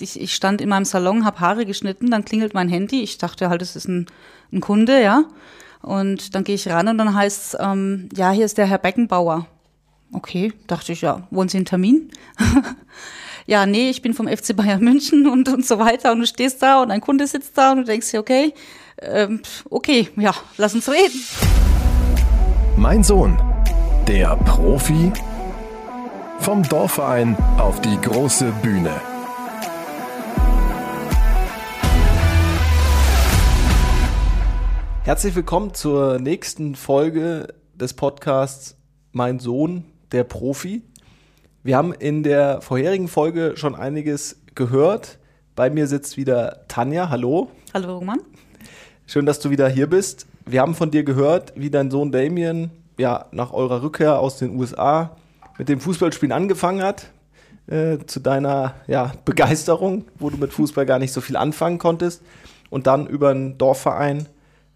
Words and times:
Ich, 0.00 0.20
ich 0.20 0.32
stand 0.32 0.60
in 0.60 0.68
meinem 0.68 0.84
Salon, 0.84 1.24
habe 1.24 1.40
Haare 1.40 1.66
geschnitten, 1.66 2.08
dann 2.08 2.24
klingelt 2.24 2.54
mein 2.54 2.68
Handy. 2.68 3.02
Ich 3.02 3.18
dachte 3.18 3.48
halt, 3.48 3.62
es 3.62 3.74
ist 3.74 3.88
ein, 3.88 4.06
ein 4.52 4.60
Kunde, 4.60 5.02
ja. 5.02 5.24
Und 5.82 6.36
dann 6.36 6.44
gehe 6.44 6.54
ich 6.54 6.68
ran 6.68 6.86
und 6.86 6.98
dann 6.98 7.14
heißt 7.14 7.54
es, 7.54 7.56
ähm, 7.60 8.08
ja, 8.14 8.30
hier 8.30 8.44
ist 8.44 8.58
der 8.58 8.66
Herr 8.66 8.78
Beckenbauer. 8.78 9.46
Okay, 10.12 10.52
dachte 10.68 10.92
ich, 10.92 11.00
ja, 11.00 11.26
wollen 11.30 11.48
Sie 11.48 11.56
einen 11.58 11.66
Termin? 11.66 12.12
ja, 13.46 13.66
nee, 13.66 13.90
ich 13.90 14.00
bin 14.00 14.14
vom 14.14 14.28
FC 14.28 14.54
Bayern 14.54 14.84
München 14.84 15.26
und, 15.26 15.48
und 15.48 15.66
so 15.66 15.80
weiter. 15.80 16.12
Und 16.12 16.20
du 16.20 16.26
stehst 16.28 16.62
da 16.62 16.80
und 16.80 16.92
ein 16.92 17.00
Kunde 17.00 17.26
sitzt 17.26 17.58
da 17.58 17.72
und 17.72 17.78
du 17.78 17.84
denkst 17.84 18.12
dir, 18.12 18.20
okay, 18.20 18.54
ähm, 19.02 19.42
okay, 19.68 20.10
ja, 20.14 20.32
lass 20.58 20.76
uns 20.76 20.88
reden. 20.88 21.20
Mein 22.76 23.02
Sohn, 23.02 23.36
der 24.06 24.36
Profi 24.36 25.12
vom 26.38 26.62
Dorfverein 26.62 27.36
auf 27.58 27.80
die 27.80 28.00
große 28.00 28.52
Bühne. 28.62 28.92
Herzlich 35.08 35.34
willkommen 35.34 35.72
zur 35.72 36.18
nächsten 36.18 36.74
Folge 36.74 37.54
des 37.72 37.94
Podcasts 37.94 38.76
Mein 39.12 39.38
Sohn, 39.38 39.86
der 40.12 40.22
Profi. 40.22 40.82
Wir 41.62 41.78
haben 41.78 41.94
in 41.94 42.22
der 42.22 42.60
vorherigen 42.60 43.08
Folge 43.08 43.54
schon 43.56 43.74
einiges 43.74 44.42
gehört. 44.54 45.18
Bei 45.56 45.70
mir 45.70 45.86
sitzt 45.86 46.18
wieder 46.18 46.66
Tanja. 46.68 47.08
Hallo. 47.08 47.50
Hallo, 47.72 47.96
Roman. 47.96 48.20
Schön, 49.06 49.24
dass 49.24 49.40
du 49.40 49.48
wieder 49.48 49.66
hier 49.70 49.86
bist. 49.86 50.26
Wir 50.44 50.60
haben 50.60 50.74
von 50.74 50.90
dir 50.90 51.04
gehört, 51.04 51.54
wie 51.56 51.70
dein 51.70 51.90
Sohn 51.90 52.12
Damien 52.12 52.70
ja, 52.98 53.28
nach 53.32 53.54
eurer 53.54 53.80
Rückkehr 53.80 54.18
aus 54.18 54.36
den 54.36 54.58
USA 54.58 55.16
mit 55.56 55.70
dem 55.70 55.80
Fußballspielen 55.80 56.32
angefangen 56.32 56.82
hat. 56.82 57.06
Äh, 57.66 57.96
zu 58.04 58.20
deiner 58.20 58.74
ja, 58.86 59.12
Begeisterung, 59.24 60.04
wo 60.18 60.28
du 60.28 60.36
mit 60.36 60.52
Fußball 60.52 60.84
gar 60.84 60.98
nicht 60.98 61.14
so 61.14 61.22
viel 61.22 61.38
anfangen 61.38 61.78
konntest. 61.78 62.20
Und 62.68 62.86
dann 62.86 63.06
über 63.06 63.30
einen 63.30 63.56
Dorfverein 63.56 64.26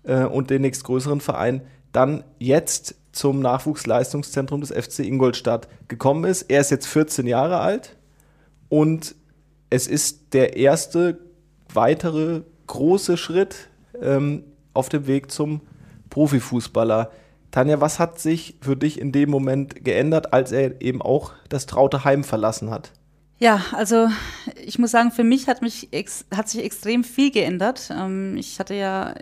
äh, 0.05 0.25
und 0.25 0.51
den 0.51 0.63
nächstgrößeren 0.63 1.21
Verein 1.21 1.63
dann 1.93 2.25
jetzt 2.39 2.97
zum 3.13 3.41
Nachwuchsleistungszentrum 3.41 4.61
des 4.63 4.71
FC 4.73 5.01
Ingolstadt 5.01 5.69
gekommen 5.89 6.25
ist. 6.25 6.43
Er 6.43 6.61
ist 6.61 6.71
jetzt 6.71 6.87
14 6.87 7.27
Jahre 7.27 7.61
alt 7.61 7.97
und 8.69 9.15
es 9.71 9.87
ist 9.87 10.33
der 10.33 10.57
erste 10.57 11.19
weitere 11.73 12.43
große 12.67 13.17
Schritt 13.17 13.69
ähm, 14.01 14.45
auf 14.75 14.89
dem 14.89 15.07
Weg 15.07 15.31
zum 15.31 15.61
Profifußballer. 16.11 17.11
Tanja, 17.51 17.81
was 17.83 17.99
hat 17.99 18.19
sich 18.19 18.57
für 18.63 18.77
dich 18.77 18.99
in 18.99 19.13
dem 19.13 19.31
Moment 19.31 19.85
geändert, 19.85 20.33
als 20.33 20.53
er 20.53 20.81
eben 20.81 21.03
auch 21.03 21.33
das 21.51 21.67
traute 21.67 22.05
Heim 22.05 22.25
verlassen 22.25 22.71
hat? 22.71 22.93
Ja, 23.39 23.61
also 23.73 24.09
ich 24.65 24.79
muss 24.79 24.93
sagen, 24.93 25.11
für 25.11 25.25
mich 25.25 25.49
hat, 25.49 25.63
mich 25.63 25.89
hat 26.35 26.49
sich 26.49 26.65
extrem 26.65 27.05
viel 27.05 27.31
geändert. 27.31 27.91
Ähm, 27.91 28.37
ich 28.37 28.59
hatte 28.59 28.75
ja 28.75 29.15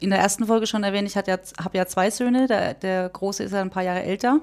in 0.00 0.10
der 0.10 0.18
ersten 0.18 0.46
Folge 0.46 0.66
schon 0.66 0.82
erwähnt, 0.82 1.06
ich 1.06 1.14
ja, 1.14 1.22
habe 1.22 1.78
ja 1.78 1.86
zwei 1.86 2.10
Söhne, 2.10 2.46
der, 2.46 2.74
der 2.74 3.08
Große 3.08 3.44
ist 3.44 3.52
ja 3.52 3.60
ein 3.60 3.70
paar 3.70 3.82
Jahre 3.82 4.02
älter. 4.02 4.40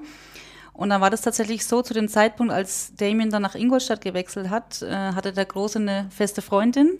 Und 0.72 0.90
dann 0.90 1.00
war 1.00 1.10
das 1.10 1.22
tatsächlich 1.22 1.66
so, 1.66 1.82
zu 1.82 1.92
dem 1.92 2.08
Zeitpunkt, 2.08 2.52
als 2.52 2.94
Damien 2.96 3.30
dann 3.30 3.42
nach 3.42 3.56
Ingolstadt 3.56 4.00
gewechselt 4.00 4.48
hat, 4.48 4.80
äh, 4.82 4.94
hatte 4.94 5.32
der 5.32 5.44
Große 5.44 5.80
eine 5.80 6.06
feste 6.10 6.40
Freundin. 6.40 6.90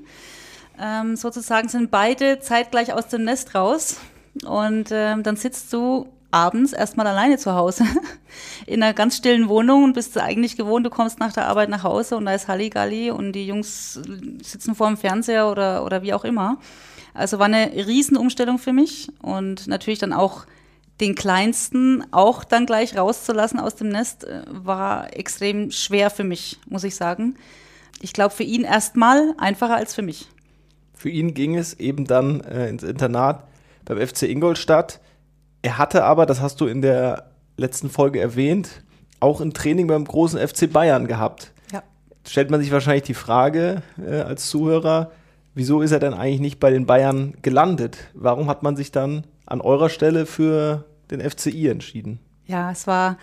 Ähm, 0.80 1.14
sozusagen 1.14 1.68
sind 1.68 1.90
beide 1.90 2.40
zeitgleich 2.40 2.92
aus 2.92 3.06
dem 3.06 3.22
Nest 3.22 3.55
raus. 3.55 3.98
Und 4.44 4.88
ähm, 4.90 5.22
dann 5.22 5.36
sitzt 5.36 5.72
du 5.72 6.08
abends 6.30 6.72
erstmal 6.72 7.06
alleine 7.06 7.38
zu 7.38 7.55
Hause 7.55 7.84
in 8.66 8.83
einer 8.83 8.94
ganz 8.94 9.16
stillen 9.16 9.48
Wohnung 9.48 9.84
und 9.84 9.92
bist 9.94 10.18
eigentlich 10.18 10.56
gewohnt, 10.56 10.84
du 10.84 10.90
kommst 10.90 11.20
nach 11.20 11.33
der 11.33 11.46
Arbeit 11.46 11.68
nach 11.68 11.84
Hause 11.84 12.16
und 12.16 12.27
da 12.27 12.34
ist 12.34 12.48
Halligalli 12.48 13.10
und 13.10 13.33
die 13.33 13.46
Jungs 13.46 13.94
sitzen 14.42 14.74
vor 14.74 14.88
dem 14.88 14.96
Fernseher 14.96 15.48
oder, 15.48 15.84
oder 15.84 16.02
wie 16.02 16.12
auch 16.12 16.24
immer. 16.24 16.58
Also 17.19 17.41
war 17.41 17.47
eine 17.47 17.72
Riesenumstellung 17.72 18.58
für 18.58 18.72
mich 18.72 19.08
und 19.20 19.66
natürlich 19.66 19.98
dann 19.98 20.12
auch 20.12 20.47
den 21.00 21.16
Kleinsten 21.16 22.05
auch 22.12 22.45
dann 22.45 22.64
gleich 22.64 22.96
rauszulassen 22.96 23.58
aus 23.58 23.74
dem 23.74 23.89
Nest 23.89 24.24
äh, 24.24 24.42
war 24.48 25.17
extrem 25.17 25.73
schwer 25.73 26.11
für 26.11 26.24
mich, 26.24 26.58
muss 26.68 26.84
ich 26.84 26.95
sagen. 26.95 27.36
Ich 28.01 28.12
glaube 28.12 28.34
für 28.34 28.45
ihn 28.45 28.62
erstmal 28.62 29.34
einfacher 29.36 29.74
als 29.74 29.95
für 29.95 30.02
mich. 30.02 30.29
Für 30.95 31.08
ihn 31.08 31.34
ging 31.34 31.56
es 31.56 31.74
eben 31.74 32.05
dann 32.05 32.40
äh, 32.40 32.68
ins 32.68 32.84
Internat 32.84 33.45
beim 33.85 33.98
FC 33.98 34.23
Ingolstadt. 34.23 35.00
Er 35.62 35.77
hatte 35.77 36.05
aber, 36.05 36.24
das 36.24 36.40
hast 36.40 36.61
du 36.61 36.67
in 36.67 36.83
der 36.83 37.30
letzten 37.56 37.90
Folge 37.90 38.20
erwähnt, 38.20 38.85
auch 39.18 39.40
ein 39.40 39.52
Training 39.52 39.89
beim 39.89 40.05
großen 40.05 40.39
FC 40.39 40.73
Bayern 40.73 41.08
gehabt. 41.08 41.52
Ja. 41.73 41.83
Stellt 42.24 42.52
man 42.52 42.61
sich 42.61 42.70
wahrscheinlich 42.70 43.05
die 43.05 43.14
Frage 43.14 43.83
äh, 44.00 44.20
als 44.20 44.48
Zuhörer, 44.48 45.11
wieso 45.58 45.83
ist 45.83 45.91
er 45.91 45.98
denn 45.98 46.14
eigentlich 46.14 46.41
nicht 46.41 46.61
bei 46.61 46.70
den 46.70 46.86
Bayern 46.86 47.35
gelandet? 47.42 47.98
Warum 48.14 48.48
hat 48.48 48.63
man 48.63 48.77
sich 48.77 48.92
dann 48.92 49.24
an 49.45 49.61
eurer 49.61 49.91
Stelle 49.91 50.24
für 50.24 50.85
den 51.11 51.20
FCI 51.20 51.67
entschieden? 51.67 52.20
Ja, 52.46 52.70
es 52.70 52.86
war, 52.86 53.19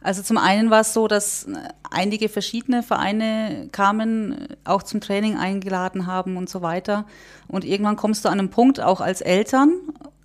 also 0.00 0.22
zum 0.22 0.38
einen 0.38 0.70
war 0.70 0.82
es 0.82 0.94
so, 0.94 1.08
dass 1.08 1.48
einige 1.90 2.28
verschiedene 2.28 2.84
Vereine 2.84 3.68
kamen, 3.72 4.46
auch 4.62 4.84
zum 4.84 5.00
Training 5.00 5.36
eingeladen 5.36 6.06
haben 6.06 6.36
und 6.36 6.48
so 6.48 6.62
weiter. 6.62 7.06
Und 7.48 7.64
irgendwann 7.64 7.96
kommst 7.96 8.24
du 8.24 8.28
an 8.28 8.38
einen 8.38 8.50
Punkt, 8.50 8.80
auch 8.80 9.00
als 9.00 9.20
Eltern, 9.20 9.72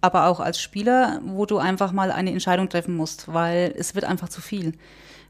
aber 0.01 0.27
auch 0.27 0.39
als 0.39 0.61
Spieler, 0.61 1.19
wo 1.25 1.47
du 1.47 1.57
einfach 1.57 1.91
mal 1.91 2.11
eine 2.11 2.31
Entscheidung 2.31 2.69
treffen 2.69 2.95
musst, 2.95 3.33
weil 3.33 3.73
es 3.75 3.95
wird 3.95 4.05
einfach 4.05 4.29
zu 4.29 4.41
viel. 4.41 4.73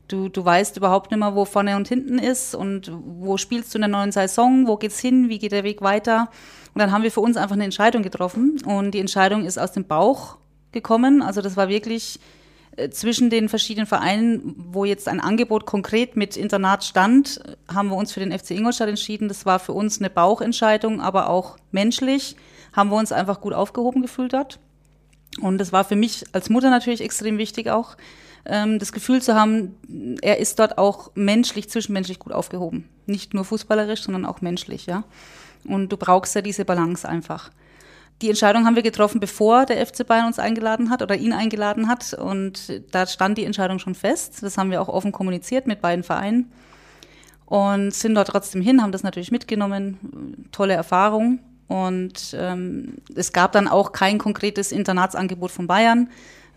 Du, 0.09 0.28
du 0.28 0.44
weißt 0.44 0.75
überhaupt 0.75 1.12
nicht 1.12 1.20
mehr, 1.20 1.36
wo 1.36 1.46
vorne 1.46 1.75
und 1.75 1.88
hinten 1.88 2.18
ist 2.18 2.56
und 2.56 2.92
wo 2.92 3.38
spielst 3.38 3.74
du 3.74 3.78
in 3.78 3.84
der 3.84 3.90
neuen 3.90 4.12
Saison, 4.12 4.68
wo 4.68 4.75
geht's 4.75 5.00
hin, 5.00 5.30
wie 5.30 5.38
geht 5.38 5.52
der 5.52 5.64
Weg 5.64 5.81
weiter. 5.81 6.30
Und 6.74 6.80
dann 6.80 6.92
haben 6.92 7.03
wir 7.03 7.12
für 7.12 7.22
uns 7.22 7.38
einfach 7.38 7.56
eine 7.56 7.64
Entscheidung 7.64 8.02
getroffen 8.02 8.59
und 8.66 8.92
die 8.92 9.00
Entscheidung 9.00 9.46
ist 9.46 9.59
aus 9.59 9.72
dem 9.72 9.86
Bauch 9.86 10.38
gekommen. 10.72 11.22
Also 11.22 11.42
das 11.42 11.56
war 11.58 11.70
wirklich 11.70 12.20
äh, 12.75 12.90
zwischen 12.90 13.30
den 13.30 13.50
verschiedenen 13.50 13.86
Vereinen, 13.86 14.56
wo 14.58 14.84
jetzt 14.84 15.08
ein 15.08 15.20
Angebot 15.20 15.68
konkret 15.68 16.16
mit 16.16 16.38
Internat 16.38 16.84
stand, 16.84 17.40
haben 17.72 17.90
wir 17.90 17.96
uns 17.96 18.12
für 18.12 18.20
den 18.20 18.38
FC 18.38 18.52
Ingolstadt 18.52 18.90
entschieden. 18.90 19.28
Das 19.28 19.46
war 19.46 19.59
für 19.59 19.74
uns 19.74 20.00
eine 20.00 20.09
Bauchentscheidung, 20.09 21.02
aber 21.02 21.30
auch 21.30 21.58
menschlich 21.72 22.36
haben 22.74 22.90
wir 22.90 22.97
uns 22.97 23.12
einfach 23.12 23.41
gut 23.41 23.53
aufgehoben 23.53 24.02
gefühlt 24.02 24.34
dort. 24.34 24.59
Und 25.40 25.59
das 25.59 25.72
war 25.72 25.84
für 25.84 25.96
mich 25.96 26.26
als 26.31 26.50
Mutter 26.50 26.72
natürlich 26.72 27.02
extrem 27.02 27.38
wichtig 27.38 27.70
auch, 27.70 27.96
ähm, 28.45 28.79
das 28.79 28.91
Gefühl 28.91 29.22
zu 29.22 29.35
haben, 29.35 29.75
er 30.22 30.38
ist 30.38 30.59
dort 30.59 30.77
auch 30.77 31.11
menschlich, 31.16 31.69
zwischenmenschlich 31.69 32.19
gut 32.19 32.33
aufgehoben. 32.33 32.88
Nicht 33.05 33.33
nur 33.33 33.45
fußballerisch, 33.45 34.03
sondern 34.03 34.25
auch 34.25 34.41
menschlich, 34.41 34.85
ja. 34.85 35.03
Und 35.66 35.91
du 35.91 35.97
brauchst 35.97 36.35
ja 36.35 36.41
diese 36.41 36.66
Balance 36.66 37.07
einfach. 37.07 37.51
Die 38.22 38.29
Entscheidung 38.29 38.66
haben 38.66 38.75
wir 38.75 38.83
getroffen, 38.83 39.19
bevor 39.19 39.66
der 39.66 39.85
FC 39.85 40.05
Bayern 40.05 40.28
uns 40.28 40.39
eingeladen 40.39 40.89
hat 40.89 41.01
oder 41.01 41.16
ihn 41.16 41.31
eingeladen 41.31 41.88
hat. 41.88 42.13
Und 42.13 42.81
da 42.91 43.07
stand 43.07 43.38
die 43.38 43.45
Entscheidung 43.45 43.79
schon 43.79 43.95
fest. 43.95 44.44
Das 44.44 44.57
haben 44.57 44.72
wir 44.72 44.81
auch 44.81 44.89
offen 44.89 45.11
kommuniziert 45.13 45.67
mit 45.67 45.81
beiden 45.81 46.03
Vereinen. 46.03 46.51
Und 47.45 47.94
sind 47.94 48.16
dort 48.16 48.28
trotzdem 48.28 48.61
hin, 48.61 48.81
haben 48.81 48.91
das 48.91 49.03
natürlich 49.03 49.31
mitgenommen. 49.31 50.47
Tolle 50.51 50.73
Erfahrung. 50.73 51.39
Und 51.67 52.35
ähm, 52.38 52.95
es 53.16 53.31
gab 53.31 53.53
dann 53.53 53.67
auch 53.67 53.91
kein 53.91 54.17
konkretes 54.17 54.72
Internatsangebot 54.72 55.51
von 55.51 55.67
Bayern. 55.67 56.09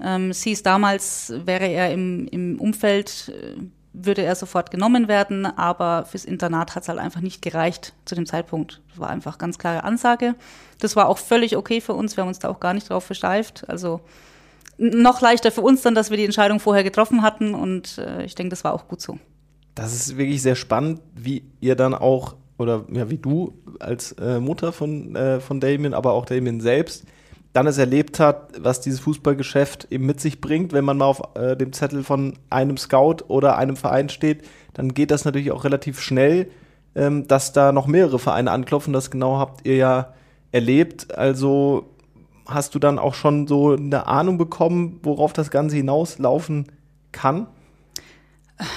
Ähm, 0.02 0.30
es 0.30 0.42
hieß 0.42 0.62
damals, 0.62 1.32
wäre 1.44 1.66
er 1.66 1.92
im, 1.92 2.26
im 2.28 2.60
Umfeld, 2.60 3.32
äh, 3.34 3.60
würde 3.92 4.22
er 4.22 4.34
sofort 4.34 4.70
genommen 4.70 5.06
werden, 5.06 5.44
aber 5.46 6.06
fürs 6.06 6.24
Internat 6.24 6.74
hat 6.74 6.84
es 6.84 6.88
halt 6.88 6.98
einfach 6.98 7.20
nicht 7.20 7.42
gereicht 7.42 7.92
zu 8.04 8.14
dem 8.14 8.26
Zeitpunkt. 8.26 8.80
Das 8.90 8.98
war 8.98 9.10
einfach 9.10 9.38
ganz 9.38 9.58
klare 9.58 9.84
Ansage. 9.84 10.34
Das 10.80 10.96
war 10.96 11.08
auch 11.08 11.18
völlig 11.18 11.56
okay 11.56 11.80
für 11.80 11.92
uns, 11.92 12.16
wir 12.16 12.22
haben 12.22 12.28
uns 12.28 12.38
da 12.38 12.48
auch 12.48 12.60
gar 12.60 12.74
nicht 12.74 12.88
drauf 12.88 13.04
versteift. 13.04 13.64
Also 13.68 14.00
noch 14.78 15.20
leichter 15.20 15.52
für 15.52 15.60
uns 15.60 15.82
dann, 15.82 15.94
dass 15.94 16.10
wir 16.10 16.16
die 16.16 16.24
Entscheidung 16.24 16.58
vorher 16.58 16.82
getroffen 16.82 17.22
hatten 17.22 17.54
und 17.54 17.98
äh, 17.98 18.24
ich 18.24 18.34
denke, 18.34 18.50
das 18.50 18.64
war 18.64 18.72
auch 18.72 18.88
gut 18.88 19.00
so. 19.00 19.18
Das 19.74 19.94
ist 19.94 20.16
wirklich 20.16 20.42
sehr 20.42 20.56
spannend, 20.56 21.00
wie 21.14 21.44
ihr 21.60 21.76
dann 21.76 21.94
auch, 21.94 22.36
oder 22.58 22.84
ja, 22.92 23.08
wie 23.10 23.18
du 23.18 23.54
als 23.78 24.12
äh, 24.12 24.40
Mutter 24.40 24.72
von, 24.72 25.14
äh, 25.14 25.40
von 25.40 25.60
Damien, 25.60 25.94
aber 25.94 26.12
auch 26.12 26.26
Damien 26.26 26.60
selbst, 26.60 27.04
dann 27.52 27.66
es 27.66 27.78
erlebt 27.78 28.18
hat, 28.18 28.52
was 28.58 28.80
dieses 28.80 29.00
Fußballgeschäft 29.00 29.88
eben 29.90 30.06
mit 30.06 30.20
sich 30.20 30.40
bringt. 30.40 30.72
Wenn 30.72 30.84
man 30.84 30.96
mal 30.96 31.04
auf 31.04 31.22
äh, 31.34 31.56
dem 31.56 31.72
Zettel 31.72 32.02
von 32.02 32.34
einem 32.48 32.76
Scout 32.78 33.24
oder 33.28 33.58
einem 33.58 33.76
Verein 33.76 34.08
steht, 34.08 34.42
dann 34.72 34.94
geht 34.94 35.10
das 35.10 35.24
natürlich 35.24 35.52
auch 35.52 35.64
relativ 35.64 36.00
schnell, 36.00 36.50
ähm, 36.94 37.28
dass 37.28 37.52
da 37.52 37.72
noch 37.72 37.86
mehrere 37.86 38.18
Vereine 38.18 38.50
anklopfen. 38.50 38.92
Das 38.92 39.10
genau 39.10 39.38
habt 39.38 39.66
ihr 39.66 39.76
ja 39.76 40.14
erlebt. 40.50 41.16
Also 41.16 41.90
hast 42.46 42.74
du 42.74 42.78
dann 42.78 42.98
auch 42.98 43.14
schon 43.14 43.46
so 43.46 43.72
eine 43.72 44.06
Ahnung 44.06 44.38
bekommen, 44.38 45.00
worauf 45.02 45.32
das 45.32 45.50
Ganze 45.50 45.76
hinauslaufen 45.76 46.66
kann? 47.12 47.46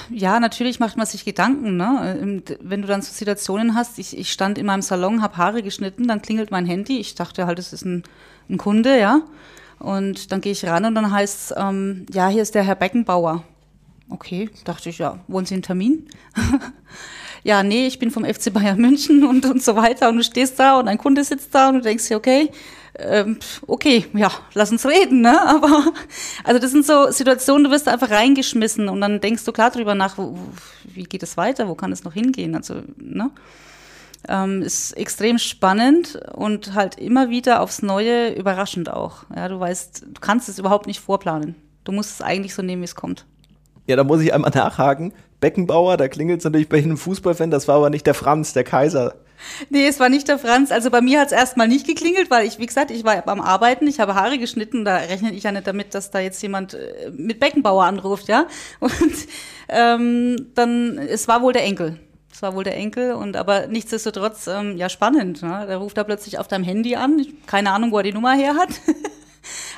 Ja, 0.10 0.39
natürlich 0.39 0.80
macht 0.80 0.98
man 0.98 1.06
sich 1.06 1.25
Gedanken. 1.25 1.78
Ne? 1.78 2.42
Wenn 2.60 2.81
du 2.81 2.88
dann 2.88 3.01
so 3.01 3.12
Situationen 3.12 3.75
hast, 3.75 4.00
ich, 4.00 4.18
ich 4.18 4.31
stand 4.31 4.57
in 4.57 4.66
meinem 4.66 4.81
Salon, 4.81 5.21
habe 5.21 5.38
Haare 5.38 5.63
geschnitten, 5.63 6.07
dann 6.07 6.21
klingelt 6.21 6.51
mein 6.51 6.66
Handy. 6.66 6.98
Ich 7.00 7.16
dachte 7.16 7.45
halt, 7.45 7.60
es 7.60 7.71
ist 7.71 7.86
ein, 7.86 8.04
ein 8.50 8.57
Kunde, 8.57 9.00
ja. 9.00 9.21
Und 9.80 10.31
dann 10.31 10.42
gehe 10.42 10.53
ich 10.53 10.65
ran 10.65 10.86
und 10.86 10.95
dann 10.95 11.12
heißt 11.12 11.51
es, 11.51 11.53
ähm, 11.57 12.06
ja, 12.12 12.27
hier 12.30 12.42
ist 12.42 12.56
der 12.56 12.63
Herr 12.63 12.75
Beckenbauer. 12.75 13.44
Okay, 14.09 14.50
dachte 14.63 14.89
ich, 14.89 15.00
ja, 15.00 15.19
wollen 15.27 15.45
Sie 15.45 15.56
einen 15.56 15.63
Termin? 15.63 16.07
ja, 17.44 17.63
nee, 17.63 17.88
ich 17.88 18.00
bin 18.00 18.12
vom 18.12 18.24
FC 18.24 18.53
Bayern 18.53 18.80
München 18.80 19.24
und, 19.25 19.45
und 19.45 19.63
so 19.63 19.75
weiter 19.75 20.09
und 20.09 20.18
du 20.18 20.24
stehst 20.24 20.59
da 20.59 20.80
und 20.80 20.88
ein 20.88 20.97
Kunde 20.97 21.24
sitzt 21.24 21.53
da 21.53 21.69
und 21.69 21.75
du 21.75 21.81
denkst 21.81 22.07
dir, 22.07 22.18
okay, 22.18 22.50
ähm, 22.97 23.38
okay, 23.68 24.06
ja, 24.13 24.31
lass 24.53 24.71
uns 24.71 24.86
reden, 24.86 25.21
ne? 25.21 25.39
Aber 25.47 25.92
also 26.44 26.59
das 26.59 26.71
sind 26.71 26.86
so 26.86 27.12
Situationen, 27.12 27.65
du 27.65 27.71
wirst 27.71 27.88
einfach 27.88 28.12
reingeschmissen 28.12 28.88
und 28.89 29.01
dann 29.01 29.19
denkst 29.19 29.44
du 29.44 29.51
klar 29.51 29.71
drüber 29.71 29.95
nach, 29.95 30.18
wo, 30.18 30.38
wie 30.83 31.03
geht 31.03 31.24
es 31.24 31.36
weiter, 31.36 31.68
wo 31.68 31.75
kann 31.75 31.92
es 31.92 32.03
noch 32.03 32.13
hingehen? 32.13 32.56
Also, 32.56 32.83
ne? 32.97 33.31
Ähm, 34.27 34.62
ist 34.62 34.94
extrem 34.94 35.38
spannend 35.38 36.19
und 36.33 36.74
halt 36.74 36.98
immer 36.98 37.30
wieder 37.30 37.62
aufs 37.62 37.81
Neue 37.81 38.33
überraschend 38.33 38.89
auch. 38.89 39.25
Ja, 39.36 39.48
du 39.48 39.60
weißt, 39.60 40.06
du 40.07 40.22
kannst 40.22 40.50
es 40.50 40.57
überhaupt 40.57 40.88
nicht 40.88 41.00
vorplanen. 41.00 41.56
Du 41.83 41.92
musst 41.92 42.12
es 42.12 42.22
eigentlich 42.22 42.56
so 42.56 42.62
nehmen, 42.62 42.81
wie 42.81 42.86
es 42.86 42.95
kommt. 42.95 43.25
Ja, 43.88 43.95
da 43.95 44.04
muss 44.04 44.22
ich 44.22 44.33
einmal 44.33 44.51
nachhaken. 44.54 45.13
Beckenbauer, 45.39 45.98
da 45.98 46.07
klingelt 46.07 46.39
es 46.39 46.45
natürlich 46.45 46.69
bei 46.69 46.77
jedem 46.77 46.98
Fußballfan, 46.98 47.51
das 47.51 47.68
war 47.68 47.75
aber 47.75 47.89
nicht 47.89 48.07
der 48.07 48.16
Franz, 48.16 48.54
der 48.54 48.63
Kaiser. 48.63 49.13
Nee, 49.69 49.88
es 49.88 50.00
war 50.00 50.10
nicht 50.10 50.28
der 50.28 50.39
Franz. 50.39 50.71
Also 50.71 50.89
bei 50.89 51.01
mir 51.01 51.19
hat 51.19 51.28
es 51.28 51.33
erstmal 51.33 51.68
nicht 51.68 51.86
geklingelt, 51.86 52.31
weil 52.31 52.48
ich, 52.48 52.57
wie 52.57 52.66
gesagt, 52.66 52.89
ich 52.89 53.04
war 53.04 53.21
beim 53.21 53.42
Arbeiten, 53.42 53.88
ich 53.88 54.00
habe 54.00 54.16
Haare 54.16 54.38
geschnitten, 54.38 54.86
da 54.86 54.98
rechne 54.98 55.33
ich 55.33 55.44
ja 55.44 55.51
nicht 55.51 55.68
damit, 55.68 55.94
dass 55.94 56.10
da 56.10 56.19
jetzt 56.19 56.42
jemand 56.42 56.74
äh, 56.74 57.12
mit 57.12 57.39
Beckenbauer 57.39 57.83
anruft, 57.83 58.28
ja. 58.28 58.48
Und 58.80 58.94
ähm, 59.69 60.48
dann, 60.56 60.98
es 60.98 61.28
war 61.28 61.42
wohl 61.42 61.54
der 61.54 61.63
Enkel. 61.63 62.00
Es 62.35 62.41
war 62.41 62.53
wohl 62.53 62.65
der 62.65 62.75
Enkel 62.75 63.13
und 63.13 63.37
aber 63.37 63.67
nichtsdestotrotz, 63.67 64.47
ähm, 64.47 64.75
ja, 64.75 64.89
spannend. 64.89 65.41
Ne? 65.41 65.63
Der 65.69 65.77
ruft 65.77 65.97
da 65.97 66.03
plötzlich 66.03 66.37
auf 66.37 66.49
deinem 66.49 66.65
Handy 66.65 66.97
an. 66.97 67.25
Keine 67.45 67.71
Ahnung, 67.71 67.93
wo 67.93 67.97
er 67.99 68.03
die 68.03 68.11
Nummer 68.11 68.33
her 68.33 68.55
hat. 68.55 68.69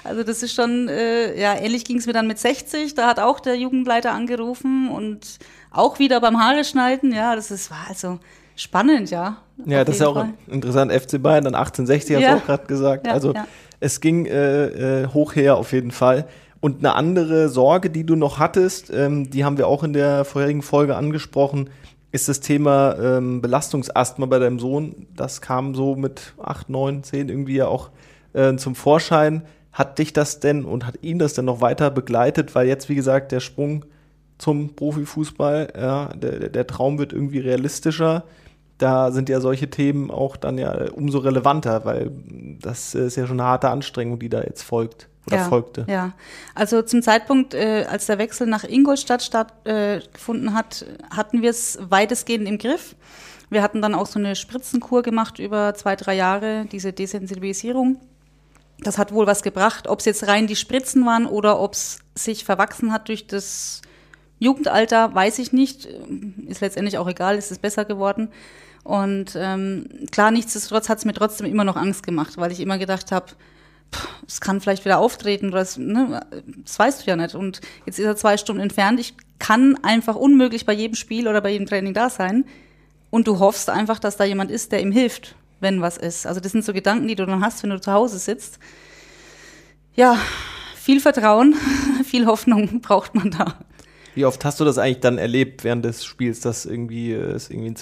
Also 0.06 0.24
das 0.24 0.42
ist 0.42 0.54
schon, 0.54 0.88
äh, 0.88 1.38
ja, 1.38 1.54
ähnlich 1.54 1.84
ging 1.84 1.98
es 1.98 2.06
mir 2.06 2.14
dann 2.14 2.26
mit 2.26 2.40
60. 2.40 2.96
Da 2.96 3.06
hat 3.06 3.20
auch 3.20 3.42
der 3.42 3.58
Jugendleiter 3.58 4.14
angerufen 4.14 4.90
und 4.90 5.40
auch 5.72 6.00
wieder 6.00 6.22
beim 6.22 6.40
Haare 6.40 6.64
schneiden. 6.64 7.12
Ja, 7.12 7.36
das 7.36 7.52
ist, 7.52 7.70
war 7.70 7.86
also 7.90 8.18
spannend, 8.56 9.12
ja. 9.12 9.42
Ja, 9.66 9.84
das 9.84 9.96
ist 9.96 10.02
ja 10.02 10.08
auch 10.08 10.14
Fall. 10.14 10.30
interessant. 10.48 10.94
FC 10.94 11.22
Bayern 11.22 11.44
dann 11.44 11.56
1860, 11.56 12.16
hast 12.16 12.24
du 12.24 12.38
auch 12.38 12.46
gerade 12.46 12.66
gesagt. 12.66 13.08
Ja, 13.08 13.12
also 13.12 13.34
ja. 13.34 13.46
es 13.82 14.00
ging 14.00 14.26
äh, 14.26 15.02
äh, 15.02 15.08
hoch 15.08 15.36
her 15.36 15.58
auf 15.58 15.74
jeden 15.74 15.92
Fall. 15.92 16.30
Und 16.62 16.78
eine 16.80 16.94
andere 16.94 17.50
Sorge, 17.50 17.90
die 17.90 18.06
du 18.06 18.16
noch 18.16 18.40
hattest, 18.40 18.90
ähm, 18.90 19.30
die 19.30 19.44
haben 19.44 19.58
wir 19.58 19.68
auch 19.68 19.84
in 19.84 19.92
der 19.92 20.24
vorherigen 20.24 20.62
Folge 20.62 20.96
angesprochen, 20.96 21.70
ist 22.12 22.30
das 22.30 22.40
Thema 22.40 22.98
ähm, 23.00 23.42
Belastungsasthma 23.42 24.26
bei 24.26 24.40
deinem 24.40 24.60
Sohn. 24.60 25.08
Das 25.16 25.42
kam 25.42 25.76
so 25.76 25.96
mit 25.96 26.34
8, 26.42 26.70
9, 26.70 27.04
10 27.04 27.30
irgendwie 27.30 27.56
ja 27.56 27.68
auch 27.68 27.90
äh, 28.34 28.56
zum 28.56 28.76
Vorschein. 28.76 29.44
Hat 29.74 30.00
dich 30.00 30.14
das 30.14 30.40
denn 30.40 30.66
und 30.66 30.86
hat 30.86 31.04
ihn 31.04 31.20
das 31.20 31.34
denn 31.34 31.46
noch 31.46 31.62
weiter 31.62 31.92
begleitet? 31.92 32.56
Weil 32.56 32.68
jetzt, 32.68 32.90
wie 32.90 32.96
gesagt, 32.96 33.32
der 33.32 33.42
Sprung 33.42 33.86
zum 34.38 34.76
Profifußball, 34.76 35.74
ja, 35.76 36.10
der, 36.16 36.50
der 36.50 36.68
Traum 36.68 36.98
wird 36.98 37.14
irgendwie 37.14 37.40
realistischer. 37.40 38.24
Da 38.78 39.12
sind 39.12 39.30
ja 39.30 39.42
solche 39.42 39.70
Themen 39.70 40.12
auch 40.12 40.38
dann 40.38 40.58
ja 40.58 40.92
umso 40.92 41.20
relevanter, 41.20 41.84
weil 41.86 42.12
das 42.62 42.96
ist 42.96 43.18
ja 43.18 43.28
schon 43.28 43.40
eine 43.40 43.50
harte 43.50 43.70
Anstrengung, 43.70 44.20
die 44.20 44.30
da 44.30 44.42
jetzt 44.42 44.62
folgt 44.62 45.10
oder 45.28 45.38
ja, 45.38 45.44
folgte. 45.44 45.86
Ja, 45.88 46.14
also 46.56 46.82
zum 46.82 47.02
Zeitpunkt, 47.02 47.54
äh, 47.54 47.86
als 47.90 48.06
der 48.06 48.18
Wechsel 48.18 48.48
nach 48.48 48.64
Ingolstadt 48.64 49.22
stattgefunden 49.22 50.50
äh, 50.50 50.52
hat, 50.52 50.86
hatten 51.10 51.42
wir 51.42 51.50
es 51.50 51.78
weitestgehend 51.82 52.48
im 52.48 52.58
Griff. 52.58 52.96
Wir 53.50 53.62
hatten 53.62 53.82
dann 53.82 53.94
auch 53.94 54.08
so 54.08 54.20
eine 54.20 54.36
Spritzenkur 54.36 55.04
gemacht 55.04 55.40
über 55.40 55.74
zwei, 55.76 55.96
drei 55.96 56.16
Jahre, 56.16 56.66
diese 56.72 56.92
Desensibilisierung. 56.92 58.00
Das 58.80 58.98
hat 58.98 59.12
wohl 59.12 59.28
was 59.28 59.44
gebracht. 59.44 59.88
Ob 59.88 60.00
es 60.00 60.06
jetzt 60.06 60.28
rein 60.28 60.48
die 60.48 60.56
Spritzen 60.56 61.06
waren 61.06 61.26
oder 61.26 61.60
ob 61.60 61.74
es 61.74 62.00
sich 62.16 62.46
verwachsen 62.46 62.92
hat 62.92 63.08
durch 63.08 63.28
das 63.28 63.82
Jugendalter, 64.40 65.14
weiß 65.16 65.40
ich 65.40 65.52
nicht. 65.52 65.88
Ist 66.48 66.62
letztendlich 66.62 66.98
auch 66.98 67.08
egal, 67.08 67.38
ist 67.38 67.52
es 67.52 67.60
besser 67.60 67.86
geworden. 67.86 68.30
Und 68.84 69.36
ähm, 69.36 69.90
klar, 70.12 70.32
nichtsdestotrotz 70.32 70.90
hat 70.90 71.00
es 71.00 71.06
mir 71.06 71.14
trotzdem 71.14 71.48
immer 71.48 71.64
noch 71.64 71.76
Angst 71.76 72.04
gemacht, 72.04 72.38
weil 72.38 72.52
ich 72.52 72.60
immer 72.60 72.78
gedacht 72.78 73.12
habe, 73.12 73.28
es 74.28 74.42
kann 74.42 74.62
vielleicht 74.62 74.86
wieder 74.86 75.00
auftreten, 75.00 75.52
das, 75.52 75.78
ne, 75.78 76.26
das 76.64 76.78
weißt 76.78 77.06
du 77.06 77.10
ja 77.10 77.16
nicht. 77.16 77.36
Und 77.36 77.62
jetzt 77.86 78.00
ist 78.00 78.06
er 78.06 78.16
zwei 78.16 78.38
Stunden 78.38 78.62
entfernt. 78.62 79.00
Ich 79.00 79.16
kann 79.40 79.78
einfach 79.84 80.16
unmöglich 80.16 80.66
bei 80.66 80.74
jedem 80.74 80.96
Spiel 80.96 81.28
oder 81.28 81.42
bei 81.42 81.52
jedem 81.52 81.68
Training 81.68 81.94
da 81.94 82.10
sein. 82.10 82.46
Und 83.10 83.28
du 83.28 83.40
hoffst 83.40 83.70
einfach, 83.70 84.00
dass 84.00 84.18
da 84.18 84.26
jemand 84.26 84.52
ist, 84.52 84.72
der 84.72 84.82
ihm 84.82 84.92
hilft 84.92 85.36
wenn 85.60 85.82
was 85.82 85.98
ist. 85.98 86.28
Also 86.28 86.40
das 86.40 86.52
sind 86.52 86.64
so 86.64 86.74
Gedanken, 86.74 87.08
die 87.08 87.16
du 87.16 87.26
dann 87.26 87.44
hast, 87.44 87.64
wenn 87.64 87.70
du 87.70 87.82
zu 87.82 87.92
Hause 87.92 88.20
sitzt. 88.20 88.60
Ja, 89.96 90.18
viel 90.76 91.00
Vertrauen, 91.00 91.56
viel 92.04 92.26
Hoffnung 92.26 92.82
braucht 92.82 93.16
man 93.16 93.32
da. 93.32 93.58
Wie 94.16 94.26
oft 94.26 94.44
hast 94.46 94.60
du 94.60 94.66
das 94.66 94.78
eigentlich 94.78 95.00
dann 95.00 95.18
erlebt 95.18 95.64
während 95.64 95.86
des 95.86 96.04
Spiels, 96.04 96.40
dass 96.40 96.66
irgendwie 96.66 97.12
äh, 97.12 97.18
es 97.18 97.50
irgendwie 97.50 97.68
einen 97.68 97.76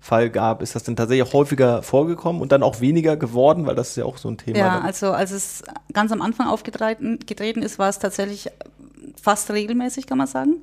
Zwischenfall 0.00 0.30
gab? 0.30 0.62
Ist 0.62 0.74
das 0.74 0.84
denn 0.84 0.96
tatsächlich 0.96 1.32
häufiger 1.32 1.82
vorgekommen 1.82 2.40
und 2.40 2.52
dann 2.52 2.62
auch 2.62 2.80
weniger 2.80 3.16
geworden, 3.16 3.66
weil 3.66 3.74
das 3.74 3.90
ist 3.90 3.96
ja 3.96 4.04
auch 4.04 4.18
so 4.18 4.28
ein 4.28 4.38
Thema. 4.38 4.58
Ja, 4.58 4.74
dann. 4.76 4.82
also 4.84 5.10
als 5.12 5.30
es 5.30 5.62
ganz 5.92 6.12
am 6.12 6.22
Anfang 6.22 6.48
aufgetreten 6.48 7.18
getreten 7.26 7.62
ist, 7.62 7.78
war 7.78 7.88
es 7.88 7.98
tatsächlich 7.98 8.48
fast 9.20 9.50
regelmäßig, 9.50 10.06
kann 10.06 10.18
man 10.18 10.26
sagen. 10.26 10.62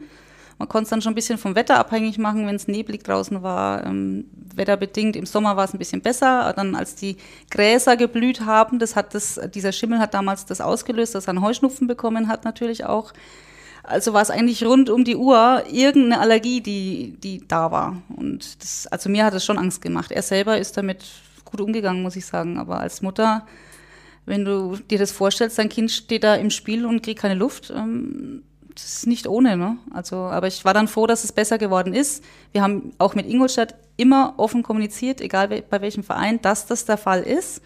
Man 0.57 0.69
konnte 0.69 0.83
es 0.83 0.89
dann 0.89 1.01
schon 1.01 1.11
ein 1.11 1.15
bisschen 1.15 1.37
vom 1.37 1.53
Wetter 1.53 1.77
abhängig 1.77 2.17
machen, 2.17 2.47
wenn 2.47 2.55
es 2.55 2.69
neblig 2.69 3.03
draußen 3.03 3.43
war. 3.43 3.85
Ähm, 3.85 4.25
wetterbedingt. 4.55 5.17
Im 5.17 5.25
Sommer 5.25 5.57
war 5.57 5.65
es 5.65 5.73
ein 5.73 5.79
bisschen 5.79 6.01
besser. 6.01 6.53
Dann, 6.55 6.75
als 6.75 6.95
die 6.95 7.17
Gräser 7.51 7.97
geblüht 7.97 8.45
haben, 8.45 8.79
das 8.79 8.95
hat 8.95 9.13
das, 9.13 9.37
dieser 9.53 9.73
Schimmel 9.73 9.99
hat 9.99 10.13
damals 10.13 10.45
das 10.45 10.61
ausgelöst, 10.61 11.13
dass 11.13 11.27
er 11.27 11.31
einen 11.31 11.41
Heuschnupfen 11.41 11.87
bekommen 11.87 12.29
hat 12.29 12.45
natürlich 12.45 12.85
auch. 12.85 13.11
Also 13.87 14.13
war 14.13 14.21
es 14.21 14.29
eigentlich 14.29 14.65
rund 14.65 14.89
um 14.89 15.03
die 15.03 15.15
Uhr 15.15 15.63
irgendeine 15.71 16.19
Allergie, 16.19 16.61
die, 16.61 17.15
die 17.17 17.47
da 17.47 17.71
war. 17.71 18.01
Und 18.15 18.61
das, 18.63 18.87
also 18.87 19.09
mir 19.09 19.25
hat 19.25 19.33
es 19.33 19.45
schon 19.45 19.57
Angst 19.57 19.81
gemacht. 19.81 20.11
Er 20.11 20.21
selber 20.21 20.57
ist 20.57 20.77
damit 20.77 21.05
gut 21.43 21.61
umgegangen, 21.61 22.01
muss 22.01 22.15
ich 22.15 22.25
sagen. 22.25 22.57
Aber 22.57 22.79
als 22.79 23.01
Mutter, 23.01 23.45
wenn 24.25 24.43
du 24.43 24.77
dir 24.89 24.97
das 24.97 25.11
vorstellst, 25.11 25.59
dein 25.59 25.69
Kind 25.69 25.91
steht 25.91 26.23
da 26.23 26.35
im 26.35 26.49
Spiel 26.49 26.85
und 26.85 27.03
kriegt 27.03 27.21
keine 27.21 27.35
Luft, 27.35 27.71
ähm, 27.75 28.43
das 28.73 28.85
ist 28.85 29.07
nicht 29.07 29.27
ohne, 29.27 29.55
ne? 29.55 29.77
Also, 29.93 30.17
aber 30.17 30.47
ich 30.47 30.65
war 30.65 30.73
dann 30.73 30.89
froh, 30.89 31.07
dass 31.07 31.23
es 31.23 31.31
besser 31.31 31.57
geworden 31.57 31.93
ist. 31.93 32.23
Wir 32.51 32.61
haben 32.61 32.91
auch 32.97 33.15
mit 33.15 33.25
Ingolstadt 33.25 33.75
immer 33.95 34.33
offen 34.37 34.63
kommuniziert, 34.63 35.21
egal 35.21 35.47
bei 35.47 35.81
welchem 35.81 36.03
Verein, 36.03 36.41
dass 36.41 36.65
das 36.65 36.83
der 36.83 36.97
Fall 36.97 37.21
ist 37.21 37.61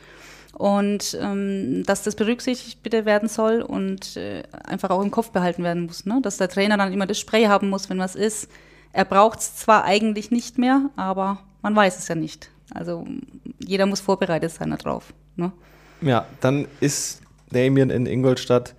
und 0.60 1.18
ähm, 1.22 1.84
dass 1.86 2.04
das 2.04 2.16
berücksichtigt 2.16 2.84
bitte 2.84 3.06
werden 3.06 3.30
soll 3.30 3.62
und 3.62 4.18
äh, 4.18 4.44
einfach 4.66 4.90
auch 4.90 5.02
im 5.02 5.10
Kopf 5.10 5.32
behalten 5.32 5.64
werden 5.64 5.86
muss, 5.86 6.06
ne? 6.06 6.20
Dass 6.22 6.36
der 6.36 6.50
Trainer 6.50 6.76
dann 6.76 6.92
immer 6.92 7.08
das 7.08 7.18
Spray 7.18 7.46
haben 7.46 7.70
muss, 7.70 7.90
wenn 7.90 7.98
was 7.98 8.14
ist. 8.14 8.50
Er 8.92 9.06
braucht 9.06 9.40
es 9.40 9.56
zwar 9.56 9.86
eigentlich 9.86 10.32
nicht 10.32 10.58
mehr, 10.58 10.90
aber 10.98 11.40
man 11.62 11.74
weiß 11.78 11.98
es 11.98 12.10
ja 12.10 12.16
nicht. 12.16 12.50
Also 12.74 13.08
jeder 13.60 13.86
muss 13.86 14.02
vorbereitet 14.02 14.52
sein 14.52 14.72
darauf. 14.72 15.14
Ne? 15.38 15.54
Ja, 16.02 16.26
dann 16.42 16.68
ist 16.82 17.22
Damien 17.52 17.90
in 17.90 18.06
Ingolstadt 18.06 18.76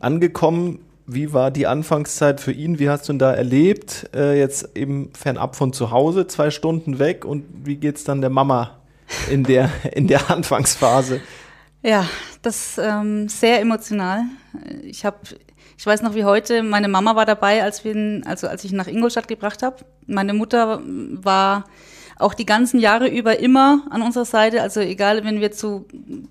angekommen. 0.00 0.80
Wie 1.06 1.32
war 1.32 1.52
die 1.52 1.68
Anfangszeit 1.68 2.40
für 2.40 2.52
ihn? 2.52 2.80
Wie 2.80 2.88
hast 2.88 3.08
du 3.08 3.12
ihn 3.12 3.20
da 3.20 3.32
erlebt? 3.32 4.10
Äh, 4.16 4.36
jetzt 4.36 4.76
eben 4.76 5.12
fernab 5.14 5.54
von 5.54 5.72
zu 5.72 5.92
Hause, 5.92 6.26
zwei 6.26 6.50
Stunden 6.50 6.98
weg. 6.98 7.24
Und 7.24 7.44
wie 7.64 7.76
geht 7.76 7.98
es 7.98 8.04
dann 8.04 8.20
der 8.20 8.30
Mama 8.30 8.78
in 9.30 9.44
der, 9.44 9.70
in 9.92 10.06
der 10.06 10.30
Anfangsphase? 10.30 11.20
Ja, 11.82 12.08
das 12.42 12.78
ähm, 12.78 13.28
sehr 13.28 13.60
emotional. 13.60 14.22
Ich 14.82 15.04
habe, 15.04 15.18
ich 15.76 15.86
weiß 15.86 16.02
noch 16.02 16.14
wie 16.14 16.24
heute, 16.24 16.62
meine 16.62 16.88
Mama 16.88 17.16
war 17.16 17.26
dabei, 17.26 17.62
als 17.62 17.84
wir, 17.84 18.22
also 18.24 18.48
als 18.48 18.64
ich 18.64 18.72
ihn 18.72 18.78
nach 18.78 18.86
Ingolstadt 18.86 19.28
gebracht 19.28 19.62
habe. 19.62 19.84
Meine 20.06 20.34
Mutter 20.34 20.80
war 20.84 21.64
auch 22.16 22.34
die 22.34 22.46
ganzen 22.46 22.78
Jahre 22.78 23.08
über 23.08 23.38
immer 23.38 23.86
an 23.90 24.02
unserer 24.02 24.24
Seite. 24.24 24.62
Also 24.62 24.80
egal, 24.80 25.24
wenn 25.24 25.40
wir 25.40 25.52
zu 25.52 25.86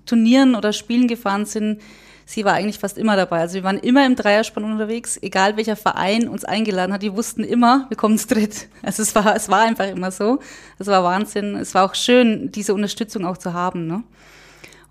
Turnieren 0.06 0.54
oder 0.54 0.72
Spielen 0.72 1.08
gefahren 1.08 1.46
sind, 1.46 1.80
sie 2.24 2.44
war 2.44 2.54
eigentlich 2.54 2.78
fast 2.78 2.98
immer 2.98 3.16
dabei. 3.16 3.40
Also 3.40 3.54
wir 3.54 3.64
waren 3.64 3.78
immer 3.78 4.04
im 4.06 4.16
Dreierspann 4.16 4.64
unterwegs, 4.64 5.18
egal 5.20 5.56
welcher 5.56 5.76
Verein 5.76 6.28
uns 6.28 6.44
eingeladen 6.44 6.92
hat, 6.92 7.02
die 7.02 7.14
wussten 7.14 7.44
immer, 7.44 7.86
wir 7.88 7.96
kommen 7.96 8.18
zu 8.18 8.28
dritt. 8.28 8.68
Also 8.82 9.02
es 9.02 9.14
war, 9.14 9.34
es 9.34 9.48
war 9.48 9.60
einfach 9.60 9.88
immer 9.88 10.10
so. 10.10 10.40
Es 10.78 10.86
war 10.86 11.04
Wahnsinn. 11.04 11.56
Es 11.56 11.74
war 11.74 11.84
auch 11.84 11.94
schön, 11.94 12.50
diese 12.52 12.74
Unterstützung 12.74 13.24
auch 13.24 13.38
zu 13.38 13.52
haben. 13.52 13.86
Ne? 13.86 14.02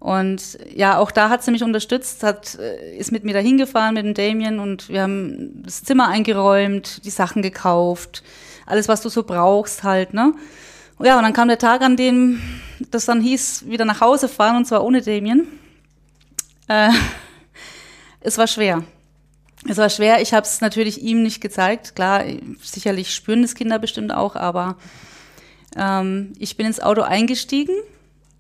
Und 0.04 0.58
ja, 0.76 0.98
auch 0.98 1.12
da 1.12 1.30
hat 1.30 1.44
sie 1.44 1.52
mich 1.52 1.64
unterstützt, 1.64 2.24
hat, 2.24 2.56
äh, 2.60 2.98
ist 2.98 3.14
mit 3.14 3.24
mir 3.24 3.34
dahin 3.34 3.58
gefahren 3.58 3.94
mit 3.94 4.06
dem 4.06 4.14
Damien 4.14 4.60
und 4.60 4.90
wir 4.90 5.04
haben 5.04 5.64
das 5.64 5.82
Zimmer 5.84 6.10
eingeräumt, 6.10 7.06
die 7.06 7.10
Sachen 7.10 7.42
gekauft, 7.42 8.22
alles, 8.66 8.90
was 8.90 9.02
du 9.02 9.08
so 9.08 9.24
brauchst 9.24 9.84
halt, 9.84 10.14
ne? 10.14 10.34
Ja, 11.00 11.16
und 11.18 11.24
dann 11.24 11.32
kam 11.32 11.48
der 11.48 11.58
Tag, 11.58 11.82
an 11.82 11.96
dem 11.96 12.42
das 12.92 13.06
dann 13.06 13.22
hieß, 13.22 13.70
wieder 13.70 13.86
nach 13.86 14.02
Hause 14.02 14.28
fahren 14.28 14.58
und 14.58 14.66
zwar 14.66 14.84
ohne 14.84 15.02
Damien. 15.02 15.48
Äh, 16.68 16.90
es 18.24 18.38
war 18.38 18.48
schwer. 18.48 18.84
Es 19.68 19.78
war 19.78 19.90
schwer. 19.90 20.22
Ich 20.22 20.34
habe 20.34 20.46
es 20.46 20.62
natürlich 20.62 21.02
ihm 21.02 21.24
nicht 21.24 21.42
gezeigt. 21.42 21.96
Klar, 21.96 22.24
sicherlich 22.62 23.14
spüren 23.14 23.42
das 23.42 23.56
Kinder 23.56 23.80
bestimmt 23.80 24.14
auch, 24.14 24.36
aber 24.36 24.78
ähm, 25.78 26.34
ich 26.40 26.58
bin 26.58 26.66
ins 26.66 26.82
Auto 26.82 27.02
eingestiegen 27.02 27.76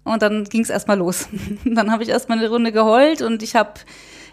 und 0.03 0.21
dann 0.21 0.45
ging 0.45 0.61
es 0.61 0.69
erstmal 0.69 0.97
los. 0.97 1.27
dann 1.65 1.91
habe 1.91 2.03
ich 2.03 2.09
erstmal 2.09 2.39
eine 2.39 2.49
Runde 2.49 2.71
geheult 2.71 3.21
und 3.21 3.43
ich 3.43 3.55
habe 3.55 3.73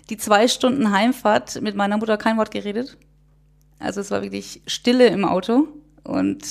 die 0.09 0.17
zwei 0.17 0.49
Stunden 0.49 0.91
Heimfahrt 0.91 1.61
mit 1.61 1.77
meiner 1.77 1.97
Mutter 1.97 2.17
kein 2.17 2.37
Wort 2.37 2.51
geredet. 2.51 2.97
Also 3.79 4.01
es 4.01 4.11
war 4.11 4.23
wirklich 4.23 4.63
Stille 4.67 5.07
im 5.07 5.25
Auto 5.25 5.69
und 6.05 6.45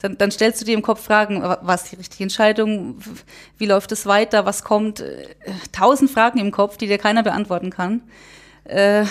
dann, 0.00 0.18
dann 0.18 0.30
stellst 0.30 0.60
du 0.60 0.64
dir 0.64 0.74
im 0.74 0.82
Kopf 0.82 1.02
Fragen, 1.04 1.42
was 1.62 1.84
die 1.84 1.96
richtige 1.96 2.24
Entscheidung, 2.24 2.98
wie 3.58 3.66
läuft 3.66 3.92
es 3.92 4.06
weiter, 4.06 4.44
was 4.44 4.62
kommt, 4.62 5.02
tausend 5.72 6.10
Fragen 6.10 6.38
im 6.38 6.50
Kopf, 6.50 6.76
die 6.76 6.86
dir 6.86 6.98
keiner 6.98 7.22
beantworten 7.22 7.70
kann. 7.70 8.02
Äh, 8.64 9.04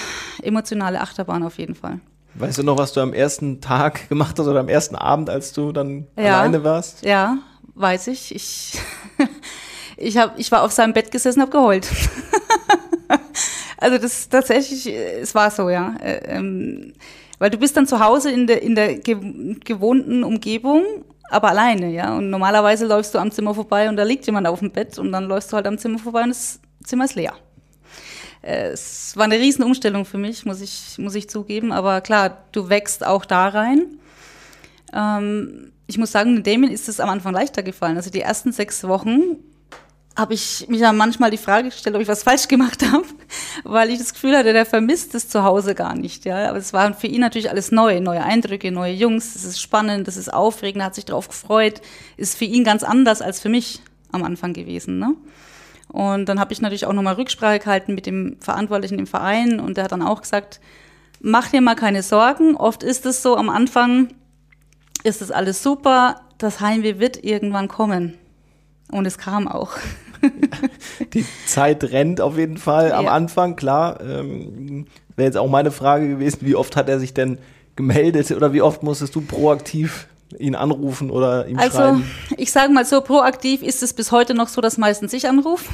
emotionale 0.44 1.02
Achterbahn 1.02 1.44
auf 1.44 1.58
jeden 1.58 1.76
Fall. 1.76 2.00
Weißt 2.36 2.58
du 2.58 2.64
noch, 2.64 2.78
was 2.78 2.92
du 2.92 3.00
am 3.00 3.14
ersten 3.14 3.62
Tag 3.62 4.10
gemacht 4.10 4.38
hast 4.38 4.48
oder 4.48 4.60
am 4.60 4.68
ersten 4.68 4.96
Abend, 4.96 5.30
als 5.30 5.54
du 5.54 5.72
dann 5.72 6.08
ja, 6.18 6.40
alleine 6.40 6.64
warst? 6.64 7.06
Ja, 7.06 7.38
weiß 7.76 8.08
ich. 8.08 8.36
Ich, 8.36 8.78
ich, 9.98 10.18
hab, 10.18 10.38
ich 10.38 10.52
war 10.52 10.64
auf 10.64 10.74
seinem 10.74 10.94
Bett 10.94 11.12
gesessen, 11.12 11.42
habe 11.42 11.52
geheult. 11.52 11.88
also 13.78 13.98
das 13.98 14.28
tatsächlich, 14.28 14.88
es 14.88 15.34
war 15.34 15.50
so, 15.50 15.70
ja. 15.70 15.96
Äh, 16.02 16.38
ähm, 16.38 16.94
weil 17.46 17.52
du 17.52 17.60
bist 17.60 17.78
dann 17.78 17.86
zu 17.86 18.00
Hause 18.00 18.32
in 18.32 18.48
der, 18.48 18.64
in 18.64 18.74
der 18.74 18.96
gewohnten 18.98 20.24
Umgebung, 20.24 20.84
aber 21.30 21.50
alleine, 21.50 21.92
ja. 21.92 22.18
Und 22.18 22.32
normalerweise 22.32 22.88
läufst 22.88 23.14
du 23.14 23.20
am 23.20 23.30
Zimmer 23.30 23.54
vorbei 23.54 23.88
und 23.88 23.98
da 23.98 24.04
liegt 24.04 24.26
jemand 24.26 24.48
auf 24.48 24.62
dem 24.62 24.72
Bett 24.72 24.98
und 24.98 25.12
dann 25.12 25.26
läufst 25.26 25.52
du 25.52 25.56
halt 25.56 25.68
am 25.68 25.78
Zimmer 25.78 26.00
vorbei 26.00 26.24
und 26.24 26.30
das 26.30 26.60
Zimmer 26.84 27.06
ist 27.06 27.14
leer. 27.14 27.34
Äh, 28.42 28.70
es 28.70 29.16
war 29.16 29.26
eine 29.26 29.38
riesen 29.38 29.64
Umstellung 29.64 30.06
für 30.06 30.18
mich, 30.18 30.44
muss 30.48 30.60
ich, 30.60 30.98
muss 30.98 31.14
ich 31.14 31.30
zugeben. 31.30 31.72
Aber 31.72 32.02
klar, 32.02 32.46
du 32.52 32.68
wächst 32.68 33.06
auch 33.06 33.26
da 33.26 33.50
rein. 33.50 34.00
Ähm, 34.92 35.72
ich 35.86 36.00
muss 36.00 36.12
sagen, 36.12 36.42
Damien 36.42 36.72
ist 36.72 36.90
es 36.90 37.00
am 37.00 37.10
Anfang 37.10 37.34
leichter 37.36 37.62
gefallen. 37.62 37.98
Also 37.98 38.10
die 38.10 38.22
ersten 38.22 38.54
sechs 38.54 38.84
Wochen 38.88 39.36
habe 40.16 40.34
ich 40.34 40.66
mich 40.70 40.80
ja 40.80 40.94
manchmal 40.94 41.30
die 41.30 41.38
Frage 41.38 41.70
gestellt, 41.70 41.96
ob 41.96 42.02
ich 42.02 42.08
was 42.08 42.24
falsch 42.24 42.48
gemacht 42.48 42.86
habe, 42.90 43.06
weil 43.64 43.90
ich 43.90 44.00
das 44.00 44.14
Gefühl 44.14 44.38
hatte, 44.38 44.54
der 44.54 44.66
vermisst 44.66 45.14
es 45.14 45.28
zu 45.28 45.44
Hause 45.44 45.76
gar 45.76 45.96
nicht. 45.96 46.26
Ja, 46.26 46.50
aber 46.50 46.58
es 46.58 46.72
war 46.72 46.94
für 46.94 47.08
ihn 47.08 47.22
natürlich 47.22 47.50
alles 47.50 47.72
neu, 47.72 48.00
neue 48.00 48.24
Eindrücke, 48.24 48.72
neue 48.72 48.94
Jungs. 48.94 49.34
Das 49.34 49.44
ist 49.44 49.62
spannend, 49.62 50.08
das 50.08 50.16
ist 50.16 50.34
aufregend, 50.34 50.82
er 50.82 50.86
hat 50.86 50.96
sich 50.96 51.06
darauf 51.06 51.28
gefreut. 51.28 51.82
Ist 52.16 52.38
für 52.38 52.46
ihn 52.46 52.64
ganz 52.64 52.84
anders 52.84 53.22
als 53.22 53.42
für 53.42 53.50
mich 53.50 53.82
am 54.12 54.24
Anfang 54.24 54.54
gewesen. 54.54 55.00
Ne? 55.00 55.16
Und 55.90 56.30
dann 56.30 56.40
habe 56.40 56.54
ich 56.54 56.62
natürlich 56.62 56.86
auch 56.86 56.94
nochmal 56.94 57.16
Rücksprache 57.16 57.60
gehalten 57.60 57.94
mit 57.94 58.06
dem 58.06 58.38
Verantwortlichen 58.40 59.00
im 59.00 59.08
Verein 59.08 59.60
und 59.60 59.78
der 59.78 59.86
hat 59.86 59.92
dann 59.92 60.02
auch 60.02 60.22
gesagt, 60.22 60.62
mach 61.20 61.50
dir 61.50 61.62
mal 61.62 61.76
keine 61.76 62.04
Sorgen. 62.04 62.56
Oft 62.56 62.84
ist 62.84 63.06
es 63.06 63.22
so, 63.22 63.36
am 63.36 63.50
Anfang 63.50 64.14
ist 65.04 65.22
das 65.22 65.32
alles 65.32 65.62
super, 65.62 66.22
das 66.38 66.62
Heimweh 66.62 67.00
wird 67.00 67.24
irgendwann 67.24 67.68
kommen. 67.68 68.18
Und 68.92 69.06
es 69.06 69.18
kam 69.18 69.48
auch. 69.48 69.72
Die 71.14 71.26
Zeit 71.46 71.84
rennt 71.86 72.22
auf 72.22 72.38
jeden 72.38 72.58
Fall 72.58 72.92
am 72.92 73.06
ja. 73.06 73.12
Anfang, 73.12 73.56
klar. 73.56 74.00
Ähm, 74.02 74.86
Wäre 75.16 75.28
jetzt 75.28 75.38
auch 75.38 75.50
meine 75.50 75.72
Frage 75.72 76.08
gewesen, 76.08 76.40
wie 76.42 76.56
oft 76.56 76.76
hat 76.76 76.90
er 76.90 77.00
sich 77.00 77.14
denn 77.14 77.38
gemeldet 77.76 78.32
oder 78.32 78.54
wie 78.54 78.62
oft 78.62 78.84
musstest 78.84 79.16
du 79.16 79.22
proaktiv 79.22 80.08
ihn 80.40 80.56
anrufen 80.56 81.10
oder 81.10 81.48
ihm 81.48 81.58
also, 81.58 81.78
schreiben? 81.78 82.04
Also 82.30 82.36
ich 82.38 82.52
sage 82.52 82.72
mal 82.72 82.86
so, 82.86 83.02
proaktiv 83.02 83.62
ist 83.62 83.84
es 83.84 83.94
bis 83.94 84.12
heute 84.12 84.34
noch 84.34 84.48
so, 84.48 84.62
dass 84.62 84.78
meistens 84.78 85.14
ich 85.14 85.28
anrufe. 85.28 85.66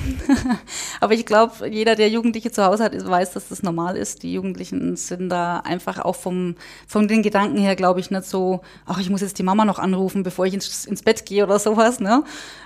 Aber 1.00 1.14
ich 1.14 1.26
glaube, 1.26 1.68
jeder, 1.68 1.96
der 1.96 2.10
Jugendliche 2.10 2.52
zu 2.52 2.66
Hause 2.66 2.84
hat, 2.84 2.94
weiß, 2.94 3.34
dass 3.34 3.50
das 3.50 3.64
normal 3.64 3.96
ist. 3.96 4.24
Die 4.24 4.34
Jugendlichen 4.34 4.96
sind 4.96 5.30
da 5.30 5.58
einfach 5.60 6.00
auch 6.00 6.16
vom, 6.16 6.56
von 6.88 7.08
den 7.08 7.24
Gedanken 7.24 7.58
her, 7.58 7.76
glaube 7.76 8.00
ich, 8.00 8.12
nicht 8.12 8.26
so, 8.26 8.62
ach, 8.86 9.00
ich 9.00 9.10
muss 9.10 9.22
jetzt 9.22 9.40
die 9.40 9.44
Mama 9.44 9.66
noch 9.66 9.80
anrufen, 9.80 10.24
bevor 10.24 10.46
ich 10.46 10.54
ins, 10.54 10.86
ins 10.86 11.04
Bett 11.04 11.26
gehe 11.26 11.44
oder 11.44 11.60
sowas. 11.60 12.00
Ne? 12.00 12.24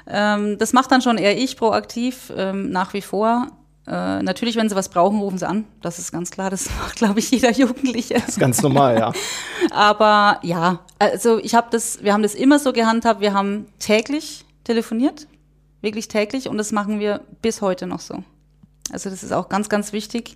Ähm, 0.08 0.58
das 0.58 0.74
macht 0.74 0.92
dann 0.92 1.02
schon 1.02 1.18
eher 1.18 1.38
ich 1.38 1.58
proaktiv, 1.58 2.32
ähm, 2.36 2.70
nach 2.70 2.94
wie 2.94 3.02
vor. 3.02 3.48
Äh, 3.88 4.24
natürlich, 4.24 4.56
wenn 4.56 4.68
sie 4.68 4.75
was 4.75 4.89
brauchen, 4.89 5.20
rufen 5.20 5.38
sie 5.38 5.48
an. 5.48 5.65
Das 5.82 6.00
ist 6.00 6.12
ganz 6.12 6.32
klar. 6.32 6.50
Das 6.50 6.70
macht, 6.80 6.96
glaube 6.96 7.20
ich, 7.20 7.30
jeder 7.32 7.51
Jugendliche. 7.51 8.15
Das 8.15 8.30
ist 8.30 8.39
ganz 8.39 8.62
normal, 8.62 8.98
ja. 8.98 9.13
Aber 9.72 10.39
ja, 10.44 10.80
also 11.00 11.38
ich 11.39 11.56
habe 11.56 11.68
das, 11.72 12.04
wir 12.04 12.13
haben 12.13 12.24
das 12.24 12.36
immer 12.36 12.60
so 12.60 12.74
gehandhabt. 12.74 13.22
Wir 13.22 13.34
haben 13.34 13.68
täglich 13.80 14.46
telefoniert, 14.63 15.27
wirklich 15.82 16.08
täglich, 16.08 16.48
und 16.48 16.58
das 16.58 16.72
machen 16.72 17.00
wir 17.00 17.22
bis 17.42 17.62
heute 17.62 17.86
noch 17.86 18.00
so. 18.00 18.24
Also 18.92 19.10
das 19.10 19.24
ist 19.24 19.32
auch 19.32 19.50
ganz, 19.50 19.70
ganz 19.70 19.94
wichtig, 19.94 20.36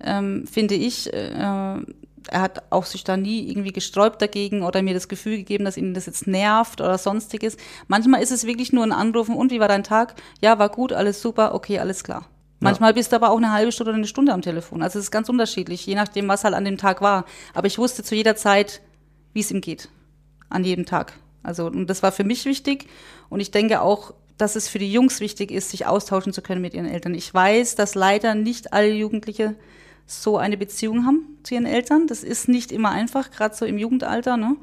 ähm, 0.00 0.46
finde 0.46 0.74
ich. 0.74 1.12
Äh, 1.12 1.82
er 2.30 2.42
hat 2.42 2.62
auch 2.70 2.84
sich 2.84 3.04
da 3.04 3.16
nie 3.16 3.48
irgendwie 3.48 3.72
gesträubt 3.72 4.20
dagegen 4.20 4.62
oder 4.62 4.82
mir 4.82 4.92
das 4.92 5.08
Gefühl 5.08 5.38
gegeben, 5.38 5.64
dass 5.64 5.76
ihn 5.76 5.94
das 5.94 6.06
jetzt 6.06 6.26
nervt 6.26 6.80
oder 6.80 6.98
sonstiges. 6.98 7.56
Manchmal 7.86 8.22
ist 8.22 8.32
es 8.32 8.44
wirklich 8.44 8.72
nur 8.72 8.84
ein 8.84 8.92
Anrufen 8.92 9.34
und 9.34 9.50
wie 9.50 9.60
war 9.60 9.68
dein 9.68 9.84
Tag? 9.84 10.14
Ja, 10.40 10.58
war 10.58 10.68
gut, 10.68 10.92
alles 10.92 11.22
super, 11.22 11.54
okay, 11.54 11.78
alles 11.78 12.04
klar. 12.04 12.26
Manchmal 12.60 12.92
bist 12.94 13.12
du 13.12 13.16
aber 13.16 13.30
auch 13.30 13.36
eine 13.36 13.52
halbe 13.52 13.70
Stunde 13.70 13.90
oder 13.90 13.98
eine 13.98 14.06
Stunde 14.06 14.32
am 14.32 14.42
Telefon. 14.42 14.82
Also 14.82 14.98
es 14.98 15.06
ist 15.06 15.10
ganz 15.10 15.28
unterschiedlich, 15.28 15.86
je 15.86 15.94
nachdem, 15.94 16.26
was 16.28 16.44
halt 16.44 16.54
an 16.54 16.64
dem 16.64 16.76
Tag 16.76 17.00
war. 17.00 17.24
Aber 17.54 17.66
ich 17.68 17.78
wusste 17.78 18.02
zu 18.02 18.14
jeder 18.14 18.34
Zeit, 18.34 18.80
wie 19.32 19.40
es 19.40 19.50
ihm 19.50 19.60
geht. 19.60 19.88
An 20.48 20.64
jedem 20.64 20.84
Tag. 20.84 21.12
Also, 21.42 21.66
und 21.66 21.86
das 21.88 22.02
war 22.02 22.10
für 22.10 22.24
mich 22.24 22.44
wichtig. 22.46 22.86
Und 23.28 23.40
ich 23.40 23.50
denke 23.50 23.80
auch, 23.80 24.12
dass 24.38 24.56
es 24.56 24.68
für 24.68 24.78
die 24.78 24.92
Jungs 24.92 25.20
wichtig 25.20 25.50
ist, 25.50 25.70
sich 25.70 25.86
austauschen 25.86 26.32
zu 26.32 26.42
können 26.42 26.62
mit 26.62 26.74
ihren 26.74 26.86
Eltern. 26.86 27.14
Ich 27.14 27.32
weiß, 27.32 27.74
dass 27.74 27.94
leider 27.94 28.34
nicht 28.34 28.72
alle 28.72 28.90
Jugendliche 28.92 29.54
so 30.06 30.38
eine 30.38 30.56
Beziehung 30.56 31.06
haben 31.06 31.38
zu 31.42 31.54
ihren 31.54 31.66
Eltern. 31.66 32.06
Das 32.06 32.24
ist 32.24 32.48
nicht 32.48 32.72
immer 32.72 32.90
einfach, 32.90 33.30
gerade 33.30 33.54
so 33.54 33.66
im 33.66 33.78
Jugendalter. 33.78 34.36
Ne? 34.36 34.56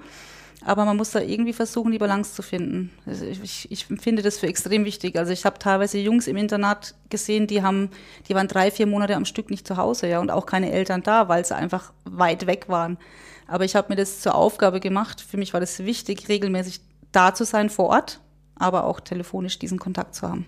Aber 0.68 0.84
man 0.84 0.98
muss 0.98 1.12
da 1.12 1.22
irgendwie 1.22 1.54
versuchen, 1.54 1.92
die 1.92 2.00
Balance 2.00 2.34
zu 2.34 2.42
finden. 2.42 2.92
Also 3.06 3.24
ich, 3.26 3.72
ich 3.72 3.86
finde 3.86 4.24
das 4.24 4.40
für 4.40 4.48
extrem 4.48 4.84
wichtig. 4.84 5.16
Also 5.16 5.32
ich 5.32 5.46
habe 5.46 5.60
teilweise 5.60 6.00
Jungs 6.00 6.26
im 6.26 6.38
Internat 6.38 6.96
gesehen, 7.10 7.46
die 7.46 7.62
haben, 7.62 7.92
die 8.28 8.34
waren 8.34 8.48
drei, 8.48 8.72
vier 8.72 8.88
Monate 8.88 9.16
am 9.16 9.26
Stück 9.26 9.52
nicht 9.52 9.68
zu 9.68 9.78
Hause, 9.78 10.08
ja, 10.08 10.20
und 10.20 10.32
auch 10.32 10.48
keine 10.48 10.72
Eltern 10.72 11.04
da, 11.04 11.30
weil 11.30 11.46
sie 11.46 11.56
einfach 11.56 11.94
weit 12.04 12.48
weg 12.48 12.66
waren. 12.68 12.98
Aber 13.48 13.64
ich 13.64 13.76
habe 13.76 13.90
mir 13.90 13.96
das 13.96 14.22
zur 14.22 14.34
Aufgabe 14.34 14.80
gemacht. 14.80 15.22
Für 15.22 15.38
mich 15.38 15.54
war 15.54 15.60
das 15.60 15.78
wichtig, 15.80 16.30
regelmäßig 16.30 16.82
da 17.12 17.36
zu 17.36 17.46
sein 17.46 17.70
vor 17.70 17.90
Ort, 17.90 18.20
aber 18.56 18.86
auch 18.86 19.00
telefonisch 19.00 19.60
diesen 19.60 19.78
Kontakt 19.78 20.16
zu 20.16 20.28
haben. 20.28 20.48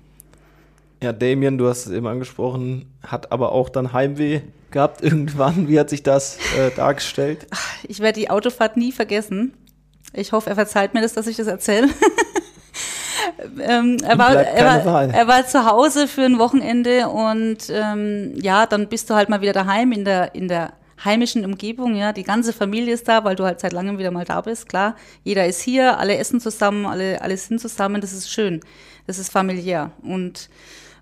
Ja, 1.04 1.14
Damien, 1.14 1.60
du 1.60 1.68
hast 1.68 1.86
es 1.86 1.92
eben 1.92 2.08
angesprochen, 2.08 2.92
hat 3.04 3.32
aber 3.32 3.52
auch 3.52 3.70
dann 3.70 3.94
Heimweh 3.94 4.42
gehabt 4.72 5.04
irgendwann. 5.04 5.68
Wie 5.68 5.80
hat 5.80 5.92
sich 5.92 6.02
das 6.02 6.40
äh, 6.58 6.72
dargestellt? 6.76 7.46
Ich 7.88 8.00
werde 8.00 8.20
die 8.20 8.32
Autofahrt 8.32 8.78
nie 8.78 8.92
vergessen. 8.92 9.54
Ich 10.14 10.32
hoffe, 10.32 10.50
er 10.50 10.56
verzeiht 10.56 10.94
mir 10.94 11.02
das, 11.02 11.14
dass 11.14 11.28
ich 11.28 11.38
das 11.38 11.48
erzähle. 11.48 11.90
ähm, 13.62 13.98
er, 14.04 14.18
war, 14.18 14.36
er, 14.36 14.86
war, 14.86 15.04
er 15.04 15.28
war 15.28 15.46
zu 15.46 15.66
Hause 15.66 16.08
für 16.08 16.24
ein 16.24 16.40
Wochenende 16.40 17.10
und 17.10 17.70
ähm, 17.70 18.34
ja, 18.36 18.66
dann 18.66 18.88
bist 18.88 19.10
du 19.10 19.16
halt 19.16 19.30
mal 19.30 19.42
wieder 19.42 19.54
daheim 19.54 19.92
in 19.92 20.06
der, 20.06 20.34
in 20.36 20.48
der 20.48 20.74
heimischen 21.04 21.46
Umgebung, 21.46 21.96
ja, 21.96 22.12
die 22.12 22.24
ganze 22.24 22.54
Familie 22.54 22.94
ist 22.94 23.08
da, 23.08 23.24
weil 23.24 23.36
du 23.36 23.44
halt 23.44 23.60
seit 23.60 23.74
langem 23.74 24.00
wieder 24.00 24.12
mal 24.12 24.26
da 24.26 24.42
bist, 24.42 24.68
klar. 24.68 24.96
Jeder 25.24 25.46
ist 25.46 25.62
hier, 25.62 26.00
alle 26.00 26.18
essen 26.18 26.40
zusammen, 26.40 26.86
alle, 26.86 27.22
alle 27.22 27.38
sind 27.38 27.62
zusammen, 27.62 28.02
das 28.02 28.14
ist 28.14 28.32
schön. 28.32 28.62
Das 29.06 29.20
ist 29.20 29.32
familiär 29.32 29.92
und 30.02 30.50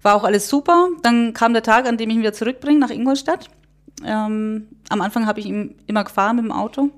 war 0.01 0.15
auch 0.15 0.23
alles 0.23 0.49
super. 0.49 0.89
Dann 1.01 1.33
kam 1.33 1.53
der 1.53 1.63
Tag, 1.63 1.87
an 1.87 1.97
dem 1.97 2.09
ich 2.09 2.17
ihn 2.17 2.21
wieder 2.21 2.33
zurückbringe 2.33 2.79
nach 2.79 2.91
Ingolstadt. 2.91 3.49
Ähm, 4.05 4.67
am 4.89 5.01
Anfang 5.01 5.25
habe 5.25 5.39
ich 5.39 5.45
ihn 5.45 5.75
immer 5.87 6.03
gefahren 6.03 6.35
mit 6.35 6.45
dem 6.45 6.51
Auto 6.51 6.91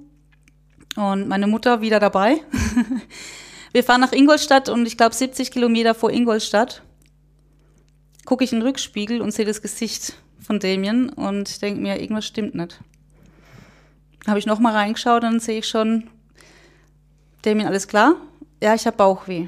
und 0.98 1.28
meine 1.28 1.48
Mutter 1.48 1.82
wieder 1.82 2.00
dabei. 2.00 2.42
Wir 3.72 3.84
fahren 3.84 4.02
nach 4.02 4.12
Ingolstadt 4.12 4.68
und 4.68 4.86
ich 4.88 4.98
glaube 4.98 5.14
70 5.14 5.52
Kilometer 5.52 5.94
vor 5.94 6.10
Ingolstadt 6.12 6.82
gucke 8.26 8.44
ich 8.44 8.52
in 8.52 8.60
den 8.60 8.68
Rückspiegel 8.68 9.22
und 9.22 9.32
sehe 9.32 9.46
das 9.46 9.62
Gesicht 9.62 10.14
von 10.40 10.60
Damien 10.60 11.10
und 11.10 11.62
denke 11.62 11.80
mir, 11.80 12.02
irgendwas 12.02 12.26
stimmt 12.26 12.56
nicht. 12.56 12.80
Habe 14.26 14.40
ich 14.40 14.46
nochmal 14.46 14.74
reingeschaut 14.74 15.24
dann 15.24 15.40
sehe 15.40 15.60
ich 15.60 15.68
schon, 15.68 16.10
Damien, 17.44 17.68
alles 17.68 17.88
klar? 17.88 18.16
Ja, 18.62 18.74
ich 18.74 18.88
habe 18.88 18.98
Bauchweh. 18.98 19.48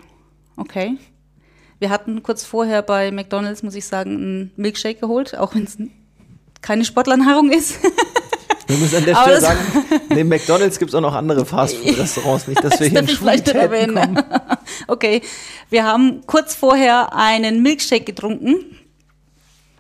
Okay. 0.56 0.98
Wir 1.80 1.90
hatten 1.90 2.22
kurz 2.22 2.46
vorher 2.46 2.84
bei 2.84 3.12
McDonalds, 3.12 3.64
muss 3.64 3.76
ich 3.76 3.88
sagen, 3.88 4.16
einen 4.16 4.52
Milkshake 4.56 5.00
geholt, 5.00 5.36
auch 5.36 5.56
wenn 5.56 5.64
es 5.64 5.78
keine 6.62 6.86
Sportlernahrung 6.86 7.52
ist. 7.52 7.80
Wir 8.70 8.78
müssen 8.78 8.98
an 8.98 9.06
der 9.06 9.16
Stelle 9.16 9.42
sagen, 9.42 9.60
neben 10.10 10.30
McDonalds 10.30 10.78
gibt 10.78 10.90
es 10.90 10.96
auch 10.96 11.02
noch 11.02 11.16
andere 11.16 11.44
Fastfood-Restaurants, 11.44 12.48
nicht, 12.48 12.64
dass 12.64 12.80
wir 12.80 12.88
hier 12.88 13.00
in 13.00 13.08
Schwulitäten 13.08 13.96
kommen. 13.96 14.24
Okay, 14.88 15.24
wir 15.72 15.84
haben 15.84 16.22
kurz 16.28 16.54
vorher 16.54 17.16
einen 17.16 17.64
Milkshake 17.64 18.06
getrunken. 18.06 18.78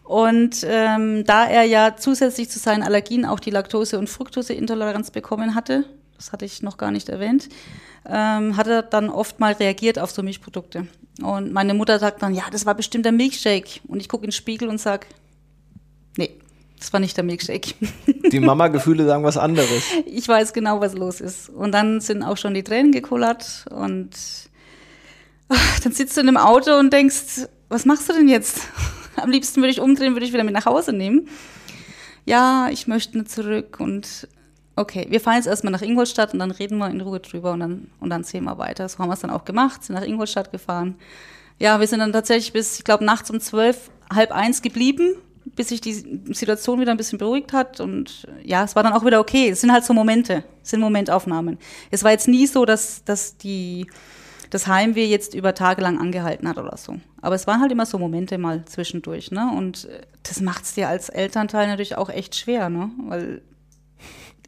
Und 0.04 0.66
ähm, 0.68 1.24
da 1.24 1.46
er 1.46 1.66
ja 1.66 1.96
zusätzlich 1.98 2.50
zu 2.50 2.58
seinen 2.58 2.82
Allergien 2.82 3.26
auch 3.26 3.40
die 3.40 3.52
Laktose- 3.52 4.00
und 4.00 4.10
Fructoseintoleranz 4.10 5.12
bekommen 5.12 5.54
hatte, 5.54 5.86
das 6.18 6.32
hatte 6.32 6.46
ich 6.46 6.64
noch 6.64 6.78
gar 6.78 6.90
nicht 6.90 7.10
erwähnt, 7.10 7.48
ähm, 8.08 8.58
hat 8.58 8.66
er 8.66 8.82
dann 8.82 9.12
oft 9.12 9.40
mal 9.40 9.54
reagiert 9.54 10.00
auf 10.00 10.10
so 10.10 10.24
Milchprodukte. 10.24 10.88
Und 11.22 11.54
meine 11.54 11.76
Mutter 11.76 12.00
sagt 12.00 12.24
dann, 12.24 12.34
ja, 12.34 12.46
das 12.52 12.66
war 12.66 12.74
bestimmt 12.74 13.06
der 13.06 13.12
Milkshake. 13.12 13.82
Und 13.88 14.00
ich 14.00 14.10
gucke 14.10 14.24
in 14.24 14.30
den 14.30 14.36
Spiegel 14.36 14.68
und 14.68 14.80
sage, 14.80 15.06
nee, 16.18 16.32
das 16.80 16.94
war 16.94 17.00
nicht 17.00 17.18
der 17.18 17.24
Milkshake. 17.24 17.76
Die 18.32 18.40
Mama-Gefühle 18.40 19.06
sagen 19.06 19.24
was 19.24 19.38
anderes. 19.38 19.84
Ich 20.06 20.28
weiß 20.28 20.54
genau, 20.54 20.80
was 20.82 20.94
los 20.94 21.22
ist. 21.22 21.50
Und 21.50 21.74
dann 21.74 22.02
sind 22.02 22.24
auch 22.24 22.38
schon 22.38 22.54
die 22.54 22.64
Tränen 22.64 22.92
gekullert 22.92 23.66
und 23.70 24.10
ach, 25.50 25.80
dann 25.82 25.92
sitzt 25.92 26.16
du 26.16 26.22
in 26.22 26.28
dem 26.28 26.38
Auto 26.38 26.78
und 26.78 26.92
denkst, 26.94 27.48
was 27.68 27.86
machst 27.86 28.10
du 28.10 28.14
denn 28.14 28.28
jetzt? 28.28 28.62
Am 29.18 29.30
liebsten 29.30 29.62
würde 29.62 29.72
ich 29.72 29.82
umdrehen, 29.82 30.14
würde 30.14 30.26
ich 30.26 30.34
wieder 30.34 30.44
mit 30.44 30.54
nach 30.54 30.66
Hause 30.66 30.94
nehmen. 30.94 31.28
Ja, 32.26 32.70
ich 32.72 32.88
möchte 32.88 33.18
nicht 33.18 33.32
zurück 33.32 33.78
und 33.80 34.28
okay, 34.76 35.08
wir 35.10 35.20
fahren 35.20 35.36
jetzt 35.36 35.48
erstmal 35.48 35.72
nach 35.72 35.82
Ingolstadt 35.82 36.34
und 36.34 36.40
dann 36.40 36.52
reden 36.52 36.78
wir 36.78 36.90
in 36.90 37.02
Ruhe 37.02 37.20
drüber 37.20 37.52
und 37.52 37.60
dann, 37.60 37.92
und 38.00 38.10
dann 38.10 38.24
sehen 38.24 38.46
wir 38.46 38.58
weiter. 38.58 38.88
So 38.88 39.00
haben 39.00 39.10
wir 39.10 39.14
es 39.14 39.20
dann 39.20 39.32
auch 39.32 39.44
gemacht, 39.44 39.84
sind 39.84 39.96
nach 39.96 40.06
Ingolstadt 40.06 40.52
gefahren. 40.52 40.96
Ja, 41.58 41.80
wir 41.82 41.88
sind 41.88 42.00
dann 42.00 42.14
tatsächlich 42.14 42.54
bis, 42.54 42.78
ich 42.78 42.86
glaube, 42.86 43.04
nachts 43.04 43.30
um 43.30 43.42
zwölf, 43.42 43.92
halb 44.14 44.32
eins 44.32 44.62
geblieben, 44.62 45.16
bis 45.56 45.70
sich 45.70 45.82
die 45.82 45.94
Situation 46.34 46.80
wieder 46.80 46.92
ein 46.92 46.98
bisschen 46.98 47.20
beruhigt 47.20 47.54
hat. 47.54 47.80
Und 47.80 48.28
ja, 48.44 48.64
es 48.64 48.76
war 48.76 48.84
dann 48.84 48.94
auch 48.94 49.06
wieder 49.06 49.20
okay. 49.20 49.50
Es 49.50 49.62
sind 49.62 49.72
halt 49.72 49.86
so 49.86 49.94
Momente, 49.94 50.44
es 50.64 50.70
sind 50.70 50.80
Momentaufnahmen. 50.80 51.58
Es 51.92 52.04
war 52.04 52.12
jetzt 52.12 52.28
nie 52.28 52.48
so, 52.48 52.66
dass, 52.66 53.04
dass 53.04 53.38
die, 53.38 53.88
das 54.50 54.68
Heimweh 54.68 55.06
jetzt 55.06 55.34
über 55.34 55.54
Tage 55.54 55.82
lang 55.82 56.00
angehalten 56.00 56.48
hat 56.48 56.58
oder 56.58 56.78
so. 56.78 56.96
Aber 57.22 57.36
es 57.36 57.48
waren 57.48 57.62
halt 57.62 57.72
immer 57.72 57.86
so 57.86 57.98
Momente 57.98 58.38
mal 58.38 58.64
zwischendurch, 58.66 59.32
ne? 59.32 59.52
Und 59.56 59.86
äh, 59.86 60.02
das 60.24 60.42
macht 60.42 60.64
es 60.64 60.74
dir 60.74 60.88
als 60.88 61.10
Elternteil 61.10 61.68
natürlich 61.68 61.98
auch 61.98 62.10
echt 62.10 62.36
schwer, 62.36 62.70
ne? 62.70 62.92
Weil 63.08 63.42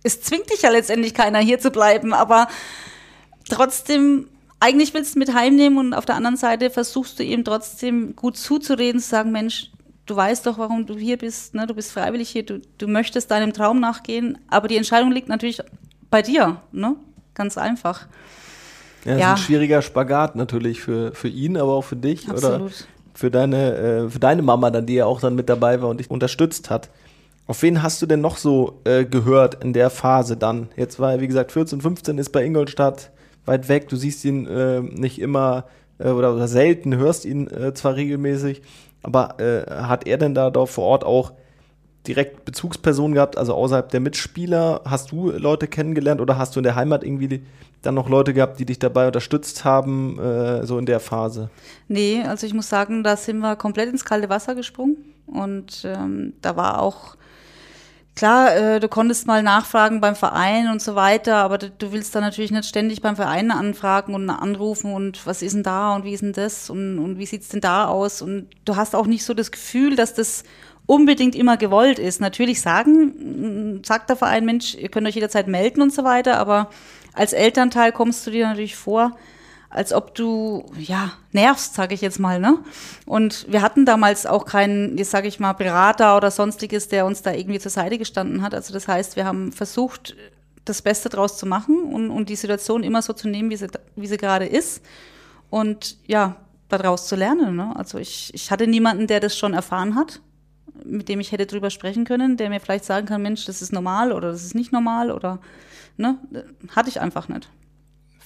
es 0.03 0.21
zwingt 0.21 0.49
dich 0.49 0.63
ja 0.63 0.69
letztendlich 0.69 1.13
keiner 1.13 1.39
hier 1.39 1.59
zu 1.59 1.71
bleiben, 1.71 2.13
aber 2.13 2.47
trotzdem, 3.49 4.27
eigentlich 4.59 4.93
willst 4.93 5.15
du 5.15 5.19
mit 5.19 5.33
heimnehmen 5.33 5.77
und 5.77 5.93
auf 5.93 6.05
der 6.05 6.15
anderen 6.15 6.37
Seite 6.37 6.69
versuchst 6.69 7.19
du 7.19 7.23
eben 7.23 7.43
trotzdem 7.43 8.15
gut 8.15 8.37
zuzureden, 8.37 8.99
zu 8.99 9.09
sagen, 9.09 9.31
Mensch, 9.31 9.71
du 10.11 10.15
weißt 10.17 10.45
doch, 10.45 10.57
warum 10.57 10.85
du 10.85 10.97
hier 10.97 11.17
bist, 11.17 11.55
ne? 11.55 11.65
du 11.65 11.73
bist 11.73 11.93
freiwillig 11.93 12.29
hier, 12.29 12.45
du, 12.45 12.59
du 12.77 12.87
möchtest 12.87 13.31
deinem 13.31 13.53
Traum 13.53 13.79
nachgehen, 13.79 14.37
aber 14.49 14.67
die 14.67 14.75
Entscheidung 14.75 15.11
liegt 15.11 15.29
natürlich 15.29 15.61
bei 16.09 16.21
dir, 16.21 16.57
ne? 16.73 16.97
ganz 17.33 17.57
einfach. 17.57 18.07
Ja, 19.05 19.13
das 19.13 19.21
ja. 19.21 19.33
ist 19.33 19.39
ein 19.39 19.45
schwieriger 19.45 19.81
Spagat 19.81 20.35
natürlich 20.35 20.81
für, 20.81 21.13
für 21.13 21.29
ihn, 21.29 21.55
aber 21.55 21.73
auch 21.73 21.85
für 21.85 21.95
dich 21.95 22.29
Absolut. 22.29 22.61
oder 22.61 22.71
für 23.13 23.31
deine, 23.31 23.75
äh, 23.75 24.09
für 24.09 24.19
deine 24.19 24.41
Mama 24.41 24.69
dann, 24.69 24.85
die 24.85 24.95
ja 24.95 25.05
auch 25.05 25.21
dann 25.21 25.33
mit 25.35 25.47
dabei 25.47 25.81
war 25.81 25.89
und 25.89 25.99
dich 25.99 26.11
unterstützt 26.11 26.69
hat. 26.69 26.89
Auf 27.47 27.61
wen 27.61 27.81
hast 27.81 28.01
du 28.01 28.05
denn 28.05 28.21
noch 28.21 28.35
so 28.35 28.81
äh, 28.83 29.05
gehört 29.05 29.63
in 29.63 29.71
der 29.71 29.89
Phase 29.89 30.35
dann? 30.35 30.67
Jetzt 30.75 30.99
war, 30.99 31.19
wie 31.21 31.27
gesagt, 31.27 31.53
14, 31.53 31.79
15 31.79 32.17
ist 32.17 32.31
bei 32.31 32.43
Ingolstadt 32.43 33.11
weit 33.45 33.69
weg. 33.69 33.87
Du 33.87 33.95
siehst 33.95 34.25
ihn 34.25 34.45
äh, 34.45 34.81
nicht 34.81 35.19
immer 35.19 35.65
äh, 35.99 36.09
oder, 36.09 36.35
oder, 36.35 36.47
selten, 36.47 36.97
hörst 36.97 37.25
ihn 37.25 37.47
äh, 37.47 37.73
zwar 37.73 37.95
regelmäßig, 37.95 38.61
aber 39.03 39.39
äh, 39.39 39.69
hat 39.69 40.07
er 40.07 40.17
denn 40.17 40.33
da 40.33 40.49
doch 40.49 40.67
vor 40.67 40.85
Ort 40.85 41.03
auch 41.03 41.33
direkt 42.07 42.45
Bezugspersonen 42.45 43.13
gehabt, 43.13 43.37
also 43.37 43.53
außerhalb 43.53 43.89
der 43.89 43.99
Mitspieler? 43.99 44.81
Hast 44.85 45.11
du 45.11 45.31
Leute 45.31 45.67
kennengelernt 45.67 46.21
oder 46.21 46.37
hast 46.37 46.55
du 46.55 46.59
in 46.59 46.63
der 46.63 46.75
Heimat 46.75 47.03
irgendwie 47.03 47.43
dann 47.81 47.95
noch 47.95 48.09
Leute 48.09 48.33
gehabt, 48.33 48.59
die 48.59 48.65
dich 48.65 48.79
dabei 48.79 49.07
unterstützt 49.07 49.65
haben, 49.65 50.19
äh, 50.19 50.65
so 50.65 50.77
in 50.77 50.85
der 50.85 50.99
Phase? 50.99 51.49
Nee, 51.87 52.23
also 52.23 52.45
ich 52.45 52.53
muss 52.53 52.69
sagen, 52.69 53.03
da 53.03 53.17
sind 53.17 53.39
wir 53.39 53.55
komplett 53.55 53.89
ins 53.89 54.05
kalte 54.05 54.29
Wasser 54.29 54.55
gesprungen 54.55 54.97
und 55.27 55.83
ähm, 55.85 56.33
da 56.41 56.55
war 56.55 56.81
auch 56.81 57.15
Klar, 58.15 58.55
äh, 58.55 58.79
du 58.79 58.89
konntest 58.89 59.25
mal 59.25 59.41
nachfragen 59.41 60.01
beim 60.01 60.15
Verein 60.15 60.69
und 60.69 60.81
so 60.81 60.95
weiter, 60.95 61.37
aber 61.37 61.57
du, 61.57 61.91
willst 61.91 62.13
dann 62.13 62.23
natürlich 62.23 62.51
nicht 62.51 62.65
ständig 62.67 63.01
beim 63.01 63.15
Verein 63.15 63.51
anfragen 63.51 64.13
und 64.13 64.29
anrufen 64.29 64.93
und 64.93 65.25
was 65.25 65.41
ist 65.41 65.53
denn 65.53 65.63
da 65.63 65.95
und 65.95 66.03
wie 66.03 66.13
ist 66.13 66.21
denn 66.21 66.33
das 66.33 66.69
und, 66.69 66.99
und 66.99 67.17
wie 67.17 67.25
sieht's 67.25 67.49
denn 67.49 67.61
da 67.61 67.87
aus 67.87 68.21
und 68.21 68.49
du 68.65 68.75
hast 68.75 68.95
auch 68.95 69.07
nicht 69.07 69.23
so 69.23 69.33
das 69.33 69.51
Gefühl, 69.51 69.95
dass 69.95 70.13
das 70.13 70.43
unbedingt 70.85 71.35
immer 71.35 71.55
gewollt 71.55 71.99
ist. 71.99 72.19
Natürlich 72.19 72.59
sagen, 72.59 73.81
sagt 73.85 74.09
der 74.09 74.17
Verein, 74.17 74.43
Mensch, 74.43 74.75
ihr 74.75 74.89
könnt 74.89 75.07
euch 75.07 75.15
jederzeit 75.15 75.47
melden 75.47 75.81
und 75.81 75.93
so 75.93 76.03
weiter, 76.03 76.37
aber 76.37 76.69
als 77.13 77.31
Elternteil 77.31 77.93
kommst 77.93 78.27
du 78.27 78.31
dir 78.31 78.47
natürlich 78.47 78.75
vor, 78.75 79.15
als 79.71 79.93
ob 79.93 80.13
du, 80.15 80.65
ja, 80.77 81.13
nervst, 81.31 81.73
sage 81.73 81.95
ich 81.95 82.01
jetzt 82.01 82.19
mal, 82.19 82.39
ne? 82.39 82.59
Und 83.05 83.51
wir 83.51 83.61
hatten 83.61 83.85
damals 83.85 84.25
auch 84.25 84.45
keinen, 84.45 84.97
jetzt 84.97 85.11
sage 85.11 85.27
ich 85.27 85.39
mal, 85.39 85.53
Berater 85.53 86.17
oder 86.17 86.29
sonstiges, 86.29 86.89
der 86.89 87.05
uns 87.05 87.21
da 87.21 87.31
irgendwie 87.33 87.59
zur 87.59 87.71
Seite 87.71 87.97
gestanden 87.97 88.41
hat. 88.41 88.53
Also 88.53 88.73
das 88.73 88.87
heißt, 88.87 89.15
wir 89.15 89.25
haben 89.25 89.51
versucht, 89.51 90.15
das 90.65 90.81
Beste 90.81 91.09
draus 91.09 91.37
zu 91.37 91.45
machen 91.45 91.83
und, 91.83 92.11
und 92.11 92.29
die 92.29 92.35
Situation 92.35 92.83
immer 92.83 93.01
so 93.01 93.13
zu 93.13 93.27
nehmen, 93.27 93.49
wie 93.49 93.55
sie, 93.55 93.67
wie 93.95 94.07
sie 94.07 94.17
gerade 94.17 94.45
ist. 94.45 94.83
Und 95.49 95.97
ja, 96.05 96.35
daraus 96.69 97.07
zu 97.07 97.15
lernen. 97.15 97.55
Ne? 97.55 97.75
Also 97.75 97.97
ich, 97.97 98.33
ich 98.33 98.51
hatte 98.51 98.67
niemanden, 98.67 99.07
der 99.07 99.19
das 99.19 99.37
schon 99.37 99.53
erfahren 99.53 99.95
hat, 99.95 100.21
mit 100.83 101.09
dem 101.09 101.19
ich 101.19 101.31
hätte 101.31 101.45
drüber 101.45 101.69
sprechen 101.69 102.05
können, 102.05 102.37
der 102.37 102.49
mir 102.49 102.59
vielleicht 102.59 102.85
sagen 102.85 103.07
kann, 103.07 103.21
Mensch, 103.21 103.45
das 103.45 103.61
ist 103.61 103.73
normal 103.73 104.11
oder 104.11 104.31
das 104.31 104.43
ist 104.43 104.55
nicht 104.55 104.71
normal 104.71 105.11
oder 105.11 105.39
ne, 105.97 106.17
hatte 106.75 106.89
ich 106.89 107.01
einfach 107.01 107.27
nicht. 107.27 107.49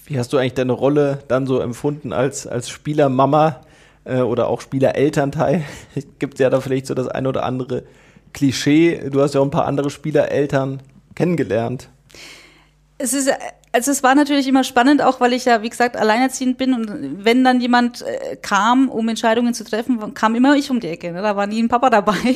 Wie 0.06 0.20
hast 0.20 0.34
du 0.34 0.38
eigentlich 0.38 0.54
deine 0.54 0.74
Rolle 0.74 1.20
dann 1.28 1.48
so 1.48 1.60
empfunden 1.60 2.14
als, 2.14 2.46
als 2.46 2.70
Spielermama 2.70 3.62
äh, 4.04 4.20
oder 4.20 4.48
auch 4.48 4.62
Spielerelternteil? 4.62 5.64
Gibt 6.20 6.40
ja 6.40 6.50
da 6.50 6.62
vielleicht 6.62 6.86
so 6.86 6.94
das 6.94 7.08
ein 7.08 7.26
oder 7.26 7.44
andere 7.44 7.84
Klischee. 8.34 9.10
Du 9.10 9.22
hast 9.22 9.34
ja 9.34 9.42
auch 9.42 9.46
ein 9.46 9.52
paar 9.52 9.66
andere 9.66 9.90
Spielereltern 9.90 10.82
kennengelernt. 11.16 11.90
Es 12.98 13.14
ist, 13.14 13.30
also 13.72 13.92
es 13.92 14.04
war 14.04 14.14
natürlich 14.14 14.48
immer 14.48 14.64
spannend, 14.64 15.02
auch 15.02 15.20
weil 15.20 15.34
ich 15.34 15.46
ja, 15.46 15.64
wie 15.64 15.70
gesagt, 15.70 15.98
alleinerziehend 15.98 16.58
bin 16.58 16.74
und 16.74 17.26
wenn 17.26 17.44
dann 17.44 17.60
jemand 17.60 18.04
äh, 18.04 18.36
kam, 18.36 18.90
um 18.90 19.10
Entscheidungen 19.10 19.54
zu 19.54 19.64
treffen, 19.64 20.14
kam 20.14 20.36
immer 20.36 20.56
ich 20.56 20.70
um 20.70 20.80
die 20.80 20.88
Ecke. 20.88 21.12
Ne? 21.12 21.22
Da 21.22 21.36
war 21.36 21.48
nie 21.48 21.64
ein 21.64 21.68
Papa 21.68 21.90
dabei. 21.90 22.14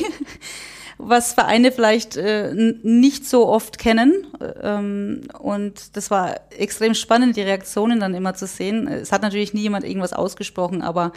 was 1.02 1.32
Vereine 1.32 1.72
vielleicht 1.72 2.16
äh, 2.16 2.52
nicht 2.82 3.28
so 3.28 3.48
oft 3.48 3.78
kennen. 3.78 4.26
Ähm, 4.62 5.22
und 5.38 5.96
das 5.96 6.10
war 6.10 6.40
extrem 6.50 6.94
spannend, 6.94 7.36
die 7.36 7.42
Reaktionen 7.42 8.00
dann 8.00 8.14
immer 8.14 8.34
zu 8.34 8.46
sehen. 8.46 8.88
Es 8.88 9.12
hat 9.12 9.22
natürlich 9.22 9.54
nie 9.54 9.62
jemand 9.62 9.84
irgendwas 9.84 10.12
ausgesprochen, 10.12 10.82
aber 10.82 11.12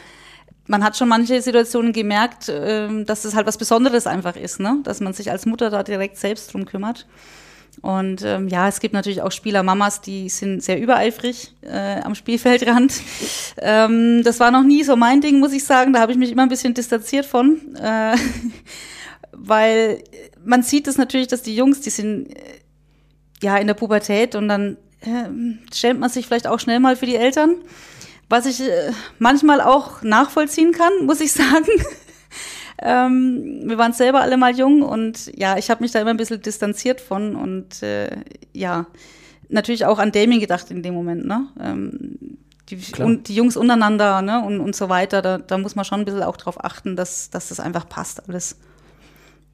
man 0.66 0.82
hat 0.82 0.96
schon 0.96 1.08
manche 1.08 1.40
Situationen 1.42 1.92
gemerkt, 1.92 2.48
äh, 2.48 3.04
dass 3.04 3.24
es 3.24 3.34
halt 3.34 3.46
was 3.46 3.58
Besonderes 3.58 4.06
einfach 4.06 4.36
ist, 4.36 4.60
ne? 4.60 4.78
dass 4.84 5.00
man 5.00 5.12
sich 5.12 5.30
als 5.30 5.46
Mutter 5.46 5.70
da 5.70 5.82
direkt 5.82 6.16
selbst 6.16 6.52
drum 6.52 6.64
kümmert. 6.64 7.06
Und 7.82 8.22
ähm, 8.22 8.48
ja, 8.48 8.68
es 8.68 8.80
gibt 8.80 8.94
natürlich 8.94 9.22
auch 9.22 9.32
Spieler-Mamas, 9.32 10.00
die 10.00 10.28
sind 10.28 10.62
sehr 10.62 10.80
übereifrig 10.80 11.54
äh, 11.62 12.00
am 12.00 12.14
Spielfeldrand. 12.14 12.94
Ähm, 13.56 14.22
das 14.24 14.40
war 14.40 14.50
noch 14.50 14.64
nie 14.64 14.82
so 14.82 14.96
mein 14.96 15.20
Ding, 15.20 15.38
muss 15.38 15.52
ich 15.52 15.64
sagen. 15.64 15.92
Da 15.92 16.00
habe 16.00 16.10
ich 16.10 16.18
mich 16.18 16.32
immer 16.32 16.42
ein 16.42 16.48
bisschen 16.48 16.74
distanziert 16.74 17.24
von. 17.24 17.76
Äh, 17.76 18.16
weil 19.36 20.02
man 20.44 20.62
sieht 20.62 20.86
es 20.86 20.94
das 20.94 20.98
natürlich, 20.98 21.28
dass 21.28 21.42
die 21.42 21.56
Jungs, 21.56 21.80
die 21.80 21.90
sind 21.90 22.28
äh, 22.36 22.40
ja 23.42 23.56
in 23.56 23.66
der 23.66 23.74
Pubertät 23.74 24.34
und 24.34 24.48
dann 24.48 24.76
äh, 25.00 25.28
schämt 25.74 26.00
man 26.00 26.10
sich 26.10 26.26
vielleicht 26.26 26.46
auch 26.46 26.60
schnell 26.60 26.80
mal 26.80 26.96
für 26.96 27.06
die 27.06 27.16
Eltern, 27.16 27.56
was 28.28 28.46
ich 28.46 28.60
äh, 28.60 28.92
manchmal 29.18 29.60
auch 29.60 30.02
nachvollziehen 30.02 30.72
kann, 30.72 30.92
muss 31.04 31.20
ich 31.20 31.32
sagen. 31.34 31.68
ähm, 32.82 33.62
wir 33.64 33.78
waren 33.78 33.92
selber 33.92 34.20
alle 34.20 34.36
mal 34.36 34.56
jung 34.56 34.82
und 34.82 35.30
ja, 35.36 35.56
ich 35.58 35.70
habe 35.70 35.82
mich 35.82 35.92
da 35.92 36.00
immer 36.00 36.10
ein 36.10 36.16
bisschen 36.16 36.42
distanziert 36.42 37.00
von 37.00 37.36
und 37.36 37.82
äh, 37.82 38.10
ja, 38.52 38.86
natürlich 39.48 39.84
auch 39.84 39.98
an 39.98 40.12
Damien 40.12 40.40
gedacht 40.40 40.70
in 40.70 40.82
dem 40.82 40.94
Moment, 40.94 41.26
ne? 41.26 41.48
Ähm, 41.60 42.38
die, 42.70 43.02
und 43.02 43.28
die 43.28 43.34
Jungs 43.34 43.58
untereinander, 43.58 44.22
ne, 44.22 44.42
und, 44.42 44.60
und 44.60 44.74
so 44.74 44.88
weiter, 44.88 45.20
da, 45.20 45.36
da 45.36 45.58
muss 45.58 45.74
man 45.74 45.84
schon 45.84 46.00
ein 46.00 46.04
bisschen 46.06 46.22
auch 46.22 46.38
drauf 46.38 46.64
achten, 46.64 46.96
dass, 46.96 47.28
dass 47.28 47.48
das 47.48 47.60
einfach 47.60 47.88
passt 47.88 48.26
alles. 48.26 48.56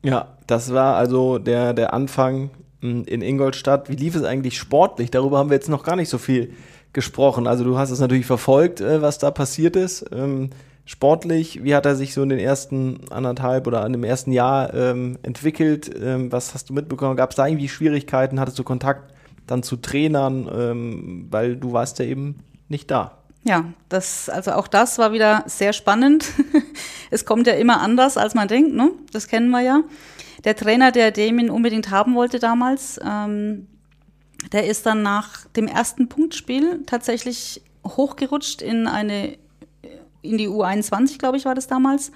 Ja, 0.03 0.37
das 0.47 0.73
war 0.73 0.97
also 0.97 1.39
der, 1.39 1.75
der 1.75 1.93
Anfang 1.93 2.51
hm, 2.81 3.05
in 3.05 3.23
Ingolstadt. 3.23 3.89
Wie 3.89 3.97
lief 3.97 4.15
es 4.15 4.25
eigentlich 4.25 4.59
sportlich? 4.59 5.11
Darüber 5.11 5.39
haben 5.39 5.51
wir 5.51 5.57
jetzt 5.57 5.69
noch 5.69 5.85
gar 5.85 5.97
nicht 5.97 6.09
so 6.09 6.19
viel 6.19 6.55
gesprochen. 6.93 7.47
Also 7.47 7.65
du 7.65 7.79
hast 7.79 7.91
es 7.91 8.01
natürlich 8.01 8.27
verfolgt, 8.27 8.81
äh, 8.81 9.03
was 9.03 9.19
da 9.19 9.31
passiert 9.31 9.77
ist. 9.77 10.07
Ähm, 10.13 10.51
sportlich, 10.87 11.63
wie 11.63 11.75
hat 11.75 11.87
er 11.87 11.97
sich 11.97 12.15
so 12.15 12.23
in 12.23 12.31
den 12.31 12.39
ersten 12.39 13.01
anderthalb 13.11 13.67
oder 13.67 13.85
in 13.85 13.93
dem 13.93 14.05
ersten 14.05 14.33
Jahr 14.33 14.73
ähm, 14.75 15.19
entwickelt? 15.23 15.91
Ähm, 16.03 16.33
was 16.33 16.55
hast 16.55 16.71
du 16.71 16.75
mitbekommen? 16.75 17.17
Gab 17.17 17.31
es 17.31 17.37
da 17.37 17.47
irgendwie 17.47 17.69
Schwierigkeiten? 17.69 18.41
Hattest 18.41 18.59
du 18.59 18.65
Kontakt 18.65 19.13
dann 19.47 19.63
zu 19.63 19.77
Trainern? 19.77 21.27
Weil 21.31 21.57
du 21.57 21.73
warst 21.73 21.99
ja 21.99 22.05
eben 22.05 22.37
nicht 22.69 22.91
da. 22.91 23.20
Ja, 23.43 23.73
das, 23.89 24.29
also 24.29 24.53
auch 24.53 24.69
das 24.69 24.99
war 24.99 25.13
wieder 25.13 25.45
sehr 25.47 25.73
spannend. 25.73 26.27
es 27.11 27.25
kommt 27.25 27.47
ja 27.47 27.55
immer 27.55 27.81
anders, 27.81 28.17
als 28.17 28.35
man 28.35 28.49
denkt, 28.49 28.75
ne? 28.75 28.93
Das 29.13 29.29
kennen 29.29 29.51
wir 29.51 29.61
ja. 29.61 29.83
Der 30.45 30.57
Trainer, 30.57 30.93
der 30.93 31.11
Damien 31.11 31.51
unbedingt 31.51 31.91
haben 31.91 32.15
wollte 32.15 32.39
damals, 32.39 33.01
ähm, 33.05 33.67
der 34.53 34.67
ist 34.67 34.87
dann 34.87 35.03
nach 35.03 35.47
dem 35.57 35.67
ersten 35.67 36.09
Punktspiel 36.09 36.83
tatsächlich 36.87 37.63
hochgerutscht 37.87 38.63
in 38.63 38.87
eine, 38.87 39.39
in 40.23 40.39
die 40.39 40.49
U21, 40.49 41.19
glaube 41.19 41.37
ich, 41.37 41.45
war 41.45 41.55
das 41.55 41.67
damals. 41.67 42.13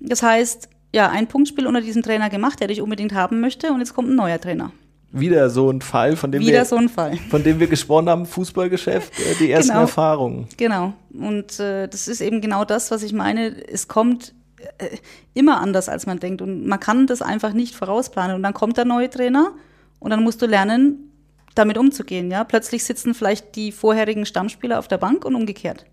Das 0.00 0.22
heißt, 0.22 0.68
ja, 0.94 1.08
ein 1.08 1.28
Punktspiel 1.28 1.66
unter 1.66 1.80
diesem 1.80 2.02
Trainer 2.02 2.30
gemacht, 2.30 2.60
der 2.60 2.68
dich 2.68 2.80
unbedingt 2.82 3.12
haben 3.12 3.40
möchte, 3.40 3.72
und 3.72 3.80
jetzt 3.80 3.94
kommt 3.94 4.08
ein 4.08 4.16
neuer 4.16 4.40
Trainer 4.40 4.72
wieder 5.20 5.50
so 5.50 5.70
ein 5.70 5.80
Fall, 5.80 6.16
von 6.16 6.32
dem, 6.32 6.40
wieder 6.42 6.58
wir, 6.58 6.64
so 6.64 6.76
ein 6.76 6.88
Fall. 6.88 7.16
von 7.30 7.42
dem 7.42 7.60
wir 7.60 7.66
gesprochen 7.66 8.08
haben, 8.08 8.26
Fußballgeschäft, 8.26 9.18
äh, 9.18 9.34
die 9.38 9.50
ersten 9.50 9.70
genau. 9.72 9.82
Erfahrungen. 9.82 10.48
Genau. 10.56 10.92
Und 11.12 11.58
äh, 11.60 11.88
das 11.88 12.08
ist 12.08 12.20
eben 12.20 12.40
genau 12.40 12.64
das, 12.64 12.90
was 12.90 13.02
ich 13.02 13.12
meine. 13.12 13.54
Es 13.68 13.88
kommt 13.88 14.34
äh, 14.78 14.96
immer 15.34 15.60
anders, 15.60 15.88
als 15.88 16.06
man 16.06 16.18
denkt. 16.18 16.42
Und 16.42 16.66
man 16.66 16.80
kann 16.80 17.06
das 17.06 17.22
einfach 17.22 17.52
nicht 17.52 17.74
vorausplanen. 17.74 18.36
Und 18.36 18.42
dann 18.42 18.54
kommt 18.54 18.76
der 18.76 18.84
neue 18.84 19.10
Trainer 19.10 19.52
und 19.98 20.10
dann 20.10 20.22
musst 20.22 20.42
du 20.42 20.46
lernen, 20.46 21.12
damit 21.54 21.78
umzugehen. 21.78 22.30
Ja? 22.30 22.44
Plötzlich 22.44 22.84
sitzen 22.84 23.14
vielleicht 23.14 23.56
die 23.56 23.72
vorherigen 23.72 24.26
Stammspieler 24.26 24.78
auf 24.78 24.88
der 24.88 24.98
Bank 24.98 25.24
und 25.24 25.34
umgekehrt. 25.34 25.86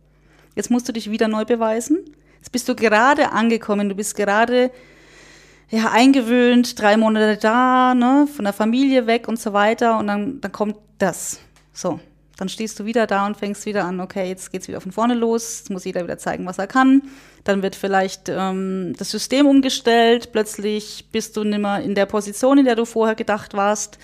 Jetzt 0.55 0.69
musst 0.69 0.87
du 0.87 0.93
dich 0.93 1.09
wieder 1.09 1.27
neu 1.27 1.45
beweisen. 1.45 1.99
Jetzt 2.37 2.51
bist 2.51 2.67
du 2.67 2.75
gerade 2.75 3.31
angekommen, 3.31 3.89
du 3.89 3.95
bist 3.95 4.15
gerade 4.15 4.71
ja, 5.73 5.89
eingewöhnt, 5.91 6.79
drei 6.79 6.97
Monate 6.97 7.35
da, 7.37 7.95
ne, 7.95 8.27
von 8.27 8.45
der 8.45 8.53
Familie 8.53 9.07
weg 9.07 9.27
und 9.27 9.39
so 9.39 9.53
weiter. 9.53 9.97
Und 9.97 10.05
dann, 10.05 10.39
dann 10.39 10.51
kommt 10.51 10.75
das. 10.99 11.39
So. 11.73 11.99
Dann 12.37 12.47
stehst 12.47 12.79
du 12.79 12.85
wieder 12.85 13.07
da 13.07 13.25
und 13.25 13.37
fängst 13.37 13.65
wieder 13.65 13.83
an, 13.85 13.99
okay, 13.99 14.27
jetzt 14.27 14.51
geht's 14.51 14.67
wieder 14.67 14.81
von 14.81 14.91
vorne 14.91 15.15
los, 15.15 15.59
jetzt 15.59 15.69
muss 15.71 15.83
jeder 15.83 16.03
wieder 16.03 16.19
zeigen, 16.19 16.45
was 16.45 16.59
er 16.59 16.67
kann. 16.67 17.01
Dann 17.43 17.63
wird 17.63 17.75
vielleicht 17.75 18.29
ähm, 18.29 18.93
das 18.97 19.09
System 19.09 19.47
umgestellt, 19.47 20.31
plötzlich 20.31 21.09
bist 21.11 21.37
du 21.37 21.43
nimmer 21.43 21.81
in 21.81 21.95
der 21.95 22.05
Position, 22.05 22.59
in 22.59 22.65
der 22.65 22.75
du 22.75 22.85
vorher 22.85 23.15
gedacht 23.15 23.55
warst. 23.55 23.97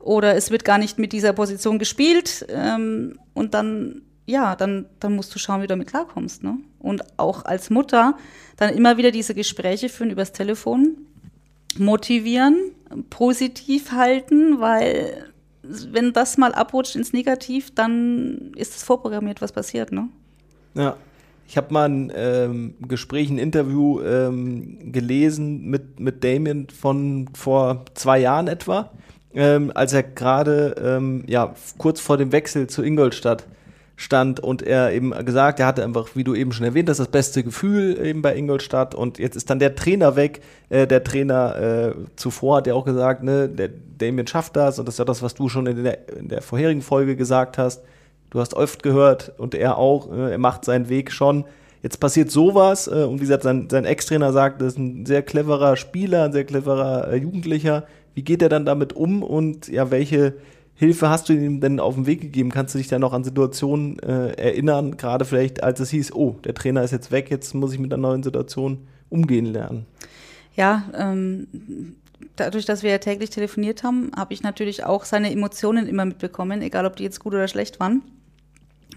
Oder 0.00 0.34
es 0.34 0.50
wird 0.50 0.64
gar 0.64 0.78
nicht 0.78 0.98
mit 0.98 1.12
dieser 1.12 1.32
Position 1.32 1.78
gespielt. 1.78 2.46
Ähm, 2.48 3.18
und 3.32 3.54
dann, 3.54 4.02
ja, 4.26 4.56
dann, 4.56 4.86
dann 5.00 5.14
musst 5.14 5.34
du 5.34 5.38
schauen, 5.38 5.60
wie 5.60 5.66
du 5.66 5.68
damit 5.68 5.88
klarkommst. 5.88 6.42
Ne? 6.42 6.58
Und 6.80 7.02
auch 7.16 7.44
als 7.44 7.70
Mutter 7.70 8.16
dann 8.56 8.74
immer 8.74 8.96
wieder 8.96 9.10
diese 9.10 9.34
Gespräche 9.34 9.88
führen 9.88 10.10
übers 10.10 10.32
Telefon, 10.32 10.96
motivieren, 11.78 12.56
positiv 13.10 13.92
halten, 13.92 14.60
weil 14.60 15.30
wenn 15.62 16.12
das 16.12 16.38
mal 16.38 16.52
abrutscht 16.54 16.96
ins 16.96 17.12
Negativ, 17.12 17.74
dann 17.74 18.52
ist 18.56 18.76
es 18.76 18.82
vorprogrammiert, 18.82 19.40
was 19.40 19.52
passiert, 19.52 19.92
ne? 19.92 20.08
Ja. 20.74 20.96
Ich 21.48 21.56
habe 21.56 21.72
mal 21.72 21.88
ein 21.88 22.12
ähm, 22.12 22.74
Gespräch, 22.88 23.30
ein 23.30 23.38
Interview 23.38 24.00
ähm, 24.00 24.90
gelesen 24.90 25.66
mit, 25.66 26.00
mit 26.00 26.24
Damien 26.24 26.68
von 26.68 27.28
vor 27.34 27.84
zwei 27.94 28.18
Jahren 28.18 28.48
etwa, 28.48 28.90
ähm, 29.32 29.70
als 29.72 29.92
er 29.92 30.02
gerade 30.02 30.74
ähm, 30.82 31.22
ja, 31.28 31.54
kurz 31.78 32.00
vor 32.00 32.16
dem 32.16 32.32
Wechsel 32.32 32.66
zu 32.66 32.82
Ingolstadt 32.82 33.46
stand 33.96 34.40
und 34.40 34.62
er 34.62 34.92
eben 34.92 35.10
gesagt, 35.24 35.58
er 35.58 35.66
hatte 35.66 35.82
einfach, 35.82 36.08
wie 36.14 36.22
du 36.22 36.34
eben 36.34 36.52
schon 36.52 36.66
erwähnt 36.66 36.88
hast, 36.90 36.98
das 36.98 37.08
beste 37.08 37.42
Gefühl 37.42 37.98
eben 38.04 38.20
bei 38.20 38.36
Ingolstadt 38.36 38.94
und 38.94 39.18
jetzt 39.18 39.36
ist 39.36 39.48
dann 39.48 39.58
der 39.58 39.74
Trainer 39.74 40.16
weg. 40.16 40.42
Äh, 40.68 40.86
der 40.86 41.02
Trainer 41.02 41.56
äh, 41.56 41.94
zuvor 42.14 42.58
hat 42.58 42.66
ja 42.66 42.74
auch 42.74 42.84
gesagt, 42.84 43.22
ne, 43.22 43.48
der 43.48 43.70
Damien 43.98 44.26
schafft 44.26 44.54
das 44.56 44.78
und 44.78 44.86
das 44.86 44.96
ist 44.96 44.98
ja 44.98 45.06
das, 45.06 45.22
was 45.22 45.34
du 45.34 45.48
schon 45.48 45.66
in 45.66 45.82
der, 45.82 46.08
in 46.14 46.28
der 46.28 46.42
vorherigen 46.42 46.82
Folge 46.82 47.16
gesagt 47.16 47.56
hast. 47.56 47.82
Du 48.28 48.38
hast 48.38 48.52
oft 48.52 48.82
gehört 48.82 49.32
und 49.38 49.54
er 49.54 49.78
auch, 49.78 50.12
äh, 50.12 50.32
er 50.32 50.38
macht 50.38 50.66
seinen 50.66 50.90
Weg 50.90 51.10
schon. 51.10 51.44
Jetzt 51.82 51.98
passiert 51.98 52.30
sowas 52.30 52.88
äh, 52.88 53.04
und 53.04 53.16
wie 53.16 53.20
gesagt, 53.20 53.44
sein, 53.44 53.68
sein 53.70 53.86
Ex-Trainer 53.86 54.32
sagt, 54.32 54.60
das 54.60 54.74
ist 54.74 54.78
ein 54.78 55.06
sehr 55.06 55.22
cleverer 55.22 55.76
Spieler, 55.76 56.24
ein 56.24 56.32
sehr 56.32 56.44
cleverer 56.44 57.12
äh, 57.12 57.16
Jugendlicher. 57.16 57.86
Wie 58.14 58.22
geht 58.22 58.42
er 58.42 58.50
dann 58.50 58.66
damit 58.66 58.92
um 58.92 59.22
und 59.22 59.68
ja, 59.68 59.90
welche 59.90 60.34
Hilfe 60.78 61.08
hast 61.08 61.28
du 61.28 61.32
ihm 61.32 61.60
denn 61.60 61.80
auf 61.80 61.94
den 61.94 62.06
Weg 62.06 62.20
gegeben? 62.20 62.50
Kannst 62.50 62.74
du 62.74 62.78
dich 62.78 62.88
da 62.88 62.98
noch 62.98 63.14
an 63.14 63.24
Situationen 63.24 63.98
äh, 64.00 64.32
erinnern, 64.32 64.98
gerade 64.98 65.24
vielleicht 65.24 65.62
als 65.62 65.80
es 65.80 65.90
hieß, 65.90 66.12
oh, 66.12 66.36
der 66.44 66.52
Trainer 66.52 66.82
ist 66.82 66.90
jetzt 66.90 67.10
weg, 67.10 67.30
jetzt 67.30 67.54
muss 67.54 67.72
ich 67.72 67.78
mit 67.78 67.92
einer 67.92 68.02
neuen 68.02 68.22
Situation 68.22 68.86
umgehen 69.08 69.46
lernen? 69.46 69.86
Ja, 70.54 70.84
ähm, 70.94 71.46
dadurch, 72.36 72.66
dass 72.66 72.82
wir 72.82 72.90
ja 72.90 72.98
täglich 72.98 73.30
telefoniert 73.30 73.82
haben, 73.82 74.10
habe 74.14 74.34
ich 74.34 74.42
natürlich 74.42 74.84
auch 74.84 75.06
seine 75.06 75.32
Emotionen 75.32 75.86
immer 75.86 76.04
mitbekommen, 76.04 76.60
egal 76.60 76.84
ob 76.84 76.96
die 76.96 77.04
jetzt 77.04 77.20
gut 77.20 77.32
oder 77.32 77.48
schlecht 77.48 77.80
waren. 77.80 78.02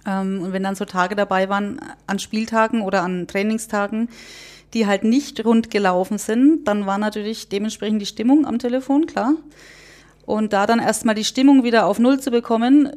Ähm, 0.06 0.42
und 0.42 0.54
wenn 0.54 0.64
dann 0.64 0.76
so 0.76 0.84
Tage 0.84 1.16
dabei 1.16 1.48
waren, 1.48 1.80
an 2.08 2.20
Spieltagen 2.20 2.82
oder 2.82 3.04
an 3.04 3.26
Trainingstagen, 3.26 4.10
die 4.74 4.86
halt 4.86 5.06
nicht 5.06 5.46
rund 5.46 5.72
gelaufen 5.72 6.18
sind, 6.18 6.66
dann 6.68 6.86
war 6.86 6.98
natürlich 6.98 7.48
dementsprechend 7.48 8.02
die 8.02 8.06
Stimmung 8.06 8.46
am 8.46 8.60
Telefon, 8.60 9.06
klar. 9.06 9.34
Und 10.30 10.54
da 10.54 10.68
dann 10.68 10.78
erstmal 10.78 11.16
die 11.16 11.24
Stimmung 11.24 11.64
wieder 11.64 11.88
auf 11.88 11.98
Null 11.98 12.20
zu 12.20 12.30
bekommen, 12.30 12.92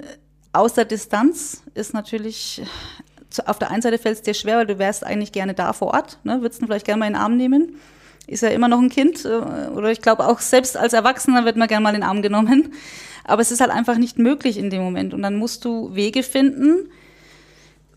aus 0.53 0.75
der 0.75 0.85
Distanz, 0.85 1.63
ist 1.73 1.95
natürlich, 1.95 2.61
auf 3.47 3.59
der 3.59 3.71
einen 3.71 3.81
Seite 3.81 3.97
fällt 3.97 4.17
es 4.17 4.23
dir 4.23 4.35
schwer, 4.35 4.59
weil 4.59 4.67
du 4.67 4.79
wärst 4.79 5.03
eigentlich 5.03 5.33
gerne 5.33 5.55
da 5.55 5.73
vor 5.73 5.95
Ort, 5.95 6.19
ne? 6.25 6.43
würdest 6.43 6.61
du 6.61 6.67
vielleicht 6.67 6.85
gerne 6.85 6.99
mal 6.99 7.07
in 7.07 7.15
den 7.15 7.23
Arm 7.23 7.39
nehmen. 7.39 7.77
Ist 8.27 8.43
ja 8.43 8.51
immer 8.51 8.69
noch 8.69 8.81
ein 8.81 8.91
Kind, 8.91 9.25
äh, 9.25 9.29
oder 9.75 9.91
ich 9.91 10.03
glaube 10.03 10.29
auch 10.29 10.41
selbst 10.41 10.77
als 10.77 10.93
Erwachsener 10.93 11.47
wird 11.47 11.57
man 11.57 11.69
gerne 11.69 11.83
mal 11.83 11.95
in 11.95 12.03
den 12.03 12.09
Arm 12.09 12.21
genommen. 12.21 12.75
Aber 13.25 13.41
es 13.41 13.51
ist 13.51 13.63
halt 13.63 13.71
einfach 13.71 13.97
nicht 13.97 14.19
möglich 14.19 14.59
in 14.59 14.69
dem 14.69 14.83
Moment. 14.83 15.15
Und 15.15 15.23
dann 15.23 15.37
musst 15.37 15.65
du 15.65 15.95
Wege 15.95 16.23
finden, 16.23 16.91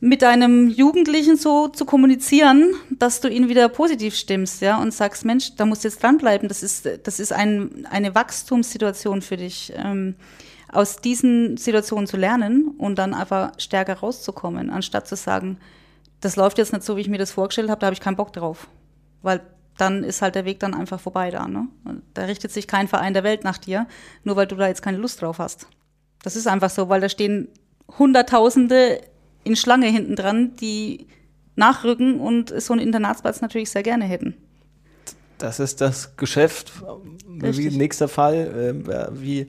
mit 0.05 0.21
deinem 0.21 0.69
Jugendlichen 0.69 1.35
so 1.35 1.67
zu 1.67 1.83
kommunizieren, 1.83 2.75
dass 2.91 3.21
du 3.21 3.27
ihn 3.27 3.49
wieder 3.49 3.67
positiv 3.69 4.15
stimmst, 4.15 4.61
ja, 4.61 4.79
und 4.79 4.93
sagst, 4.93 5.25
Mensch, 5.25 5.55
da 5.55 5.65
musst 5.65 5.83
du 5.83 5.87
jetzt 5.87 6.03
dranbleiben. 6.03 6.47
Das 6.47 6.61
ist, 6.61 6.87
das 7.03 7.19
ist 7.19 7.33
ein, 7.33 7.87
eine 7.89 8.13
Wachstumssituation 8.13 9.23
für 9.23 9.37
dich, 9.37 9.73
ähm, 9.75 10.15
aus 10.71 10.97
diesen 10.97 11.57
Situationen 11.57 12.05
zu 12.05 12.17
lernen 12.17 12.75
und 12.77 12.99
dann 12.99 13.15
einfach 13.15 13.53
stärker 13.57 13.95
rauszukommen, 13.95 14.69
anstatt 14.69 15.07
zu 15.07 15.15
sagen, 15.15 15.57
das 16.21 16.35
läuft 16.35 16.59
jetzt 16.59 16.71
nicht 16.71 16.83
so, 16.83 16.97
wie 16.97 17.01
ich 17.01 17.09
mir 17.09 17.17
das 17.17 17.31
vorgestellt 17.31 17.71
habe, 17.71 17.79
da 17.79 17.87
habe 17.87 17.95
ich 17.95 17.99
keinen 17.99 18.15
Bock 18.15 18.31
drauf. 18.31 18.67
Weil 19.23 19.41
dann 19.77 20.03
ist 20.03 20.21
halt 20.21 20.35
der 20.35 20.45
Weg 20.45 20.59
dann 20.59 20.75
einfach 20.75 20.99
vorbei 20.99 21.31
da. 21.31 21.47
Ne? 21.47 21.67
Da 22.13 22.25
richtet 22.25 22.51
sich 22.51 22.67
kein 22.67 22.87
Verein 22.87 23.15
der 23.15 23.23
Welt 23.23 23.43
nach 23.43 23.57
dir, 23.57 23.87
nur 24.23 24.35
weil 24.35 24.45
du 24.45 24.55
da 24.55 24.67
jetzt 24.67 24.83
keine 24.83 24.97
Lust 24.97 25.23
drauf 25.23 25.39
hast. 25.39 25.67
Das 26.21 26.35
ist 26.35 26.47
einfach 26.47 26.69
so, 26.69 26.89
weil 26.89 27.01
da 27.01 27.09
stehen 27.09 27.47
Hunderttausende 27.97 29.01
in 29.45 29.55
Schlange 29.55 29.87
hinten 29.87 30.15
dran, 30.15 30.55
die 30.59 31.07
nachrücken 31.55 32.19
und 32.19 32.53
so 32.61 32.73
einen 32.73 32.81
Internatsplatz 32.81 33.41
natürlich 33.41 33.69
sehr 33.69 33.83
gerne 33.83 34.03
hätten. 34.05 34.35
Das 35.37 35.59
ist 35.59 35.81
das 35.81 36.17
Geschäft. 36.17 36.71
Richtig. 37.41 37.73
Wie 37.73 37.77
nächster 37.77 38.07
Fall, 38.07 38.73
äh, 38.87 39.21
wie, 39.21 39.47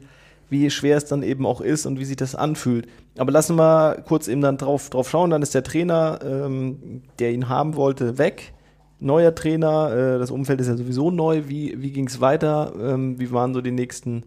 wie 0.51 0.71
schwer 0.71 0.97
es 0.97 1.07
dann 1.07 1.23
eben 1.23 1.47
auch 1.47 1.61
ist 1.61 1.87
und 1.87 1.99
wie 1.99 2.05
sich 2.05 2.17
das 2.17 2.35
anfühlt. 2.35 2.87
Aber 3.19 3.33
lassen 3.33 3.57
wir 3.57 4.03
kurz 4.07 4.29
eben 4.29 4.41
dann 4.41 4.59
drauf, 4.59 4.91
drauf 4.91 5.09
schauen. 5.09 5.31
Dann 5.31 5.43
ist 5.43 5.55
der 5.55 5.63
Trainer, 5.63 6.19
ähm, 6.23 7.03
der 7.19 7.33
ihn 7.33 7.49
haben 7.49 7.77
wollte, 7.77 8.19
weg. 8.19 8.53
Neuer 8.99 9.35
Trainer, 9.35 9.93
äh, 9.93 10.19
das 10.19 10.31
Umfeld 10.31 10.61
ist 10.61 10.69
ja 10.69 10.77
sowieso 10.77 11.11
neu. 11.11 11.43
Wie, 11.47 11.81
wie 11.81 11.93
ging 11.93 12.07
es 12.07 12.21
weiter? 12.21 12.73
Ähm, 12.79 13.19
wie 13.19 13.31
waren 13.31 13.55
so 13.55 13.61
die 13.61 13.73
nächsten 13.73 14.25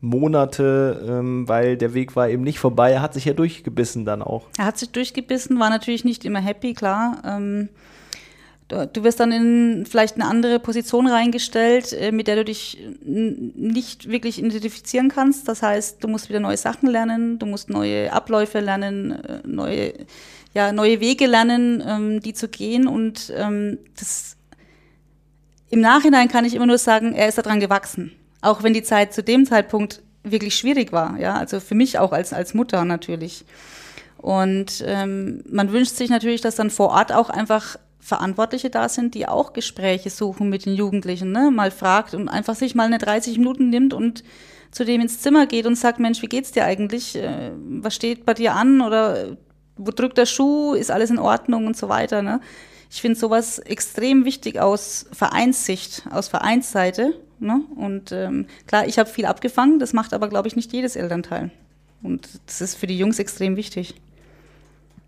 Monate, 0.00 1.04
ähm, 1.08 1.48
weil 1.48 1.76
der 1.76 1.92
Weg 1.94 2.14
war 2.14 2.28
eben 2.28 2.44
nicht 2.44 2.60
vorbei. 2.60 2.92
Er 2.92 3.02
hat 3.02 3.14
sich 3.14 3.24
ja 3.24 3.32
durchgebissen 3.32 4.04
dann 4.04 4.22
auch. 4.22 4.44
Er 4.56 4.66
hat 4.66 4.78
sich 4.78 4.90
durchgebissen, 4.90 5.58
war 5.58 5.70
natürlich 5.70 6.04
nicht 6.04 6.24
immer 6.24 6.40
happy, 6.40 6.74
klar. 6.74 7.20
Ähm, 7.24 7.68
du 8.68 9.02
wirst 9.02 9.18
dann 9.18 9.32
in 9.32 9.86
vielleicht 9.86 10.16
eine 10.16 10.26
andere 10.26 10.60
Position 10.60 11.06
reingestellt, 11.06 11.92
äh, 11.92 12.12
mit 12.12 12.28
der 12.28 12.36
du 12.36 12.44
dich 12.44 12.78
nicht 13.02 14.08
wirklich 14.08 14.38
identifizieren 14.38 15.08
kannst. 15.08 15.48
Das 15.48 15.62
heißt, 15.62 16.02
du 16.04 16.08
musst 16.08 16.28
wieder 16.28 16.40
neue 16.40 16.56
Sachen 16.56 16.88
lernen, 16.88 17.38
du 17.38 17.46
musst 17.46 17.70
neue 17.70 18.12
Abläufe 18.12 18.60
lernen, 18.60 19.12
äh, 19.12 19.40
neue, 19.44 19.94
ja, 20.54 20.72
neue 20.72 21.00
Wege 21.00 21.26
lernen, 21.26 21.82
ähm, 21.84 22.20
die 22.20 22.34
zu 22.34 22.48
gehen. 22.48 22.86
Und 22.86 23.32
ähm, 23.36 23.78
das 23.98 24.36
im 25.70 25.80
Nachhinein 25.80 26.28
kann 26.28 26.44
ich 26.44 26.54
immer 26.54 26.66
nur 26.66 26.78
sagen, 26.78 27.14
er 27.14 27.28
ist 27.28 27.38
daran 27.38 27.60
gewachsen. 27.60 28.12
Auch 28.40 28.62
wenn 28.62 28.74
die 28.74 28.82
Zeit 28.82 29.12
zu 29.12 29.22
dem 29.22 29.46
Zeitpunkt 29.46 30.02
wirklich 30.22 30.56
schwierig 30.56 30.92
war, 30.92 31.18
ja, 31.18 31.36
also 31.36 31.60
für 31.60 31.74
mich 31.74 31.98
auch 31.98 32.12
als, 32.12 32.32
als 32.32 32.54
Mutter 32.54 32.84
natürlich. 32.84 33.44
Und 34.18 34.84
ähm, 34.86 35.42
man 35.48 35.72
wünscht 35.72 35.94
sich 35.94 36.10
natürlich, 36.10 36.40
dass 36.40 36.56
dann 36.56 36.70
vor 36.70 36.88
Ort 36.90 37.12
auch 37.12 37.30
einfach 37.30 37.76
Verantwortliche 38.00 38.70
da 38.70 38.88
sind, 38.88 39.14
die 39.14 39.28
auch 39.28 39.52
Gespräche 39.52 40.10
suchen 40.10 40.48
mit 40.48 40.66
den 40.66 40.74
Jugendlichen, 40.74 41.30
ne? 41.30 41.50
mal 41.50 41.70
fragt 41.70 42.14
und 42.14 42.28
einfach 42.28 42.54
sich 42.54 42.74
mal 42.74 42.84
eine 42.84 42.98
30 42.98 43.38
Minuten 43.38 43.70
nimmt 43.70 43.94
und 43.94 44.24
zu 44.70 44.84
dem 44.84 45.00
ins 45.00 45.20
Zimmer 45.20 45.46
geht 45.46 45.66
und 45.66 45.76
sagt, 45.76 45.98
Mensch, 45.98 46.22
wie 46.22 46.26
geht's 46.26 46.52
dir 46.52 46.64
eigentlich? 46.64 47.16
Äh, 47.16 47.52
was 47.54 47.94
steht 47.94 48.24
bei 48.24 48.34
dir 48.34 48.54
an? 48.54 48.80
Oder 48.80 49.36
wo 49.76 49.90
drückt 49.90 50.18
der 50.18 50.26
Schuh? 50.26 50.74
Ist 50.74 50.90
alles 50.90 51.10
in 51.10 51.18
Ordnung 51.18 51.66
und 51.66 51.76
so 51.76 51.88
weiter. 51.88 52.22
Ne? 52.22 52.40
Ich 52.90 53.00
finde 53.00 53.18
sowas 53.18 53.58
extrem 53.58 54.24
wichtig 54.24 54.58
aus 54.58 55.06
Vereinssicht, 55.12 56.02
aus 56.10 56.28
Vereinsseite. 56.28 57.14
Ne? 57.40 57.62
Und 57.76 58.12
ähm, 58.12 58.46
klar, 58.66 58.86
ich 58.86 58.98
habe 58.98 59.08
viel 59.08 59.26
abgefangen, 59.26 59.78
das 59.78 59.92
macht 59.92 60.14
aber, 60.14 60.28
glaube 60.28 60.48
ich, 60.48 60.56
nicht 60.56 60.72
jedes 60.72 60.96
Elternteil. 60.96 61.50
Und 62.02 62.28
das 62.46 62.60
ist 62.60 62.74
für 62.76 62.86
die 62.86 62.98
Jungs 62.98 63.18
extrem 63.18 63.56
wichtig. 63.56 63.94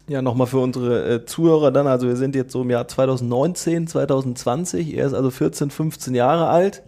Ja, 0.08 0.22
nochmal 0.22 0.48
für 0.48 0.58
unsere 0.58 1.14
äh, 1.14 1.24
Zuhörer 1.24 1.70
dann, 1.70 1.86
also 1.86 2.08
wir 2.08 2.16
sind 2.16 2.34
jetzt 2.34 2.52
so 2.52 2.62
im 2.62 2.70
Jahr 2.70 2.88
2019, 2.88 3.86
2020, 3.86 4.94
er 4.96 5.06
ist 5.06 5.14
also 5.14 5.30
14, 5.30 5.70
15 5.70 6.14
Jahre 6.16 6.48
alt, 6.48 6.82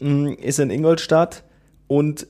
mm, 0.00 0.30
ist 0.42 0.58
in 0.58 0.70
Ingolstadt 0.70 1.44
und 1.86 2.26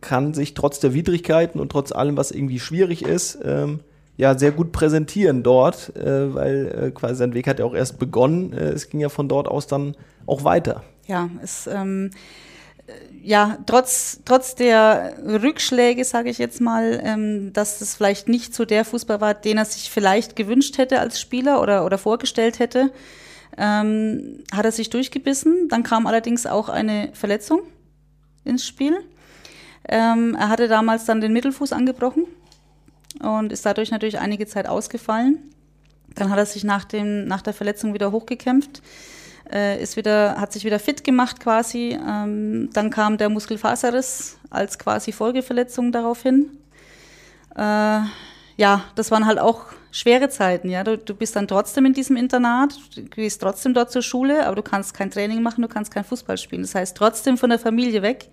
kann 0.00 0.34
sich 0.34 0.54
trotz 0.54 0.78
der 0.78 0.94
Widrigkeiten 0.94 1.60
und 1.60 1.72
trotz 1.72 1.90
allem, 1.90 2.16
was 2.16 2.30
irgendwie 2.30 2.60
schwierig 2.60 3.02
ist, 3.02 3.38
ähm, 3.42 3.80
ja 4.16 4.38
sehr 4.38 4.52
gut 4.52 4.72
präsentieren 4.72 5.42
dort, 5.42 5.94
äh, 5.96 6.34
weil 6.34 6.86
äh, 6.86 6.90
quasi 6.90 7.16
sein 7.16 7.34
Weg 7.34 7.46
hat 7.46 7.58
ja 7.58 7.64
auch 7.64 7.74
erst 7.74 7.98
begonnen. 7.98 8.52
Äh, 8.52 8.70
es 8.70 8.88
ging 8.88 9.00
ja 9.00 9.08
von 9.08 9.28
dort 9.28 9.48
aus 9.48 9.66
dann 9.66 9.96
auch 10.26 10.44
weiter. 10.44 10.82
Ja, 11.06 11.28
es 11.42 11.66
ähm, 11.66 12.10
ja, 13.22 13.58
trotz, 13.66 14.20
trotz 14.24 14.54
der 14.54 15.14
Rückschläge, 15.24 16.04
sage 16.04 16.30
ich 16.30 16.38
jetzt 16.38 16.60
mal, 16.60 17.00
ähm, 17.02 17.52
dass 17.52 17.80
das 17.80 17.96
vielleicht 17.96 18.28
nicht 18.28 18.54
so 18.54 18.64
der 18.64 18.84
Fußball 18.84 19.20
war, 19.20 19.34
den 19.34 19.58
er 19.58 19.64
sich 19.64 19.90
vielleicht 19.90 20.36
gewünscht 20.36 20.78
hätte 20.78 21.00
als 21.00 21.20
Spieler 21.20 21.60
oder, 21.60 21.84
oder 21.84 21.98
vorgestellt 21.98 22.60
hätte, 22.60 22.92
ähm, 23.58 24.44
hat 24.52 24.64
er 24.64 24.72
sich 24.72 24.90
durchgebissen. 24.90 25.68
Dann 25.68 25.82
kam 25.82 26.06
allerdings 26.06 26.46
auch 26.46 26.68
eine 26.68 27.10
Verletzung 27.14 27.62
ins 28.44 28.64
Spiel. 28.64 28.96
Ähm, 29.88 30.36
er 30.38 30.48
hatte 30.48 30.68
damals 30.68 31.04
dann 31.04 31.20
den 31.20 31.32
Mittelfuß 31.32 31.72
angebrochen 31.72 32.26
und 33.20 33.52
ist 33.52 33.64
dadurch 33.66 33.90
natürlich 33.90 34.18
einige 34.18 34.46
Zeit 34.46 34.68
ausgefallen. 34.68 35.38
Dann 36.14 36.30
hat 36.30 36.38
er 36.38 36.46
sich 36.46 36.64
nach, 36.64 36.84
dem, 36.84 37.26
nach 37.26 37.42
der 37.42 37.52
Verletzung 37.52 37.94
wieder 37.94 38.12
hochgekämpft. 38.12 38.82
äh, 39.52 39.80
ist 39.80 39.96
wieder, 39.96 40.40
hat 40.40 40.52
sich 40.52 40.64
wieder 40.64 40.78
fit 40.78 41.04
gemacht 41.04 41.40
quasi. 41.40 41.98
Ähm, 42.06 42.70
dann 42.72 42.90
kam 42.90 43.18
der 43.18 43.28
Muskelfaserriss 43.28 44.38
als 44.50 44.78
quasi 44.78 45.12
Folgeverletzung 45.12 45.92
daraufhin. 45.92 46.50
Äh, 47.54 48.00
ja, 48.58 48.84
das 48.94 49.10
waren 49.10 49.26
halt 49.26 49.38
auch 49.38 49.66
schwere 49.90 50.28
Zeiten, 50.28 50.70
ja. 50.70 50.82
Du, 50.82 50.96
du 50.96 51.14
bist 51.14 51.36
dann 51.36 51.46
trotzdem 51.48 51.86
in 51.86 51.92
diesem 51.92 52.16
Internat, 52.16 52.78
du 52.94 53.02
gehst 53.02 53.42
trotzdem 53.42 53.74
dort 53.74 53.90
zur 53.90 54.02
Schule, 54.02 54.46
aber 54.46 54.56
du 54.56 54.62
kannst 54.62 54.94
kein 54.94 55.10
Training 55.10 55.42
machen, 55.42 55.62
du 55.62 55.68
kannst 55.68 55.92
kein 55.92 56.04
Fußball 56.04 56.38
spielen. 56.38 56.62
Das 56.62 56.74
heißt, 56.74 56.96
trotzdem 56.96 57.36
von 57.36 57.50
der 57.50 57.58
Familie 57.58 58.02
weg, 58.02 58.28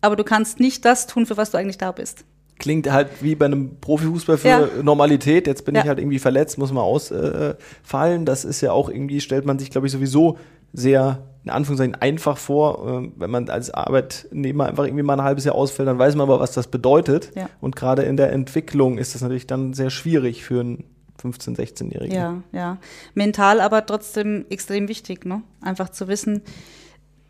aber 0.00 0.16
du 0.16 0.24
kannst 0.24 0.60
nicht 0.60 0.84
das 0.84 1.06
tun, 1.06 1.26
für 1.26 1.36
was 1.36 1.50
du 1.52 1.58
eigentlich 1.58 1.78
da 1.78 1.92
bist. 1.92 2.24
Klingt 2.58 2.90
halt 2.90 3.08
wie 3.20 3.34
bei 3.34 3.46
einem 3.46 3.80
Profifußball 3.80 4.38
für 4.38 4.48
ja. 4.48 4.68
Normalität. 4.82 5.46
Jetzt 5.46 5.64
bin 5.64 5.74
ja. 5.74 5.82
ich 5.82 5.88
halt 5.88 5.98
irgendwie 5.98 6.18
verletzt, 6.18 6.56
muss 6.56 6.72
mal 6.72 6.82
ausfallen. 6.82 8.22
Äh, 8.22 8.24
das 8.24 8.44
ist 8.44 8.60
ja 8.60 8.72
auch 8.72 8.88
irgendwie, 8.88 9.20
stellt 9.20 9.44
man 9.44 9.58
sich, 9.58 9.70
glaube 9.70 9.86
ich, 9.86 9.92
sowieso 9.92 10.38
sehr 10.72 11.22
in 11.44 11.50
Anführungszeichen 11.50 11.94
einfach 11.96 12.38
vor. 12.38 13.02
Äh, 13.04 13.10
wenn 13.16 13.30
man 13.30 13.48
als 13.48 13.70
Arbeitnehmer 13.70 14.66
einfach 14.66 14.84
irgendwie 14.84 15.02
mal 15.02 15.14
ein 15.14 15.24
halbes 15.24 15.44
Jahr 15.44 15.54
ausfällt, 15.54 15.88
dann 15.88 15.98
weiß 15.98 16.14
man 16.14 16.28
aber, 16.28 16.40
was 16.40 16.52
das 16.52 16.68
bedeutet. 16.68 17.32
Ja. 17.34 17.48
Und 17.60 17.76
gerade 17.76 18.02
in 18.02 18.16
der 18.16 18.32
Entwicklung 18.32 18.98
ist 18.98 19.14
das 19.14 19.22
natürlich 19.22 19.46
dann 19.46 19.74
sehr 19.74 19.90
schwierig 19.90 20.44
für 20.44 20.60
einen 20.60 20.84
15-, 21.22 21.56
16-Jährigen. 21.56 22.14
Ja, 22.14 22.42
ja. 22.52 22.78
Mental 23.14 23.60
aber 23.60 23.86
trotzdem 23.86 24.46
extrem 24.48 24.88
wichtig, 24.88 25.24
ne? 25.24 25.42
Einfach 25.60 25.88
zu 25.90 26.08
wissen, 26.08 26.42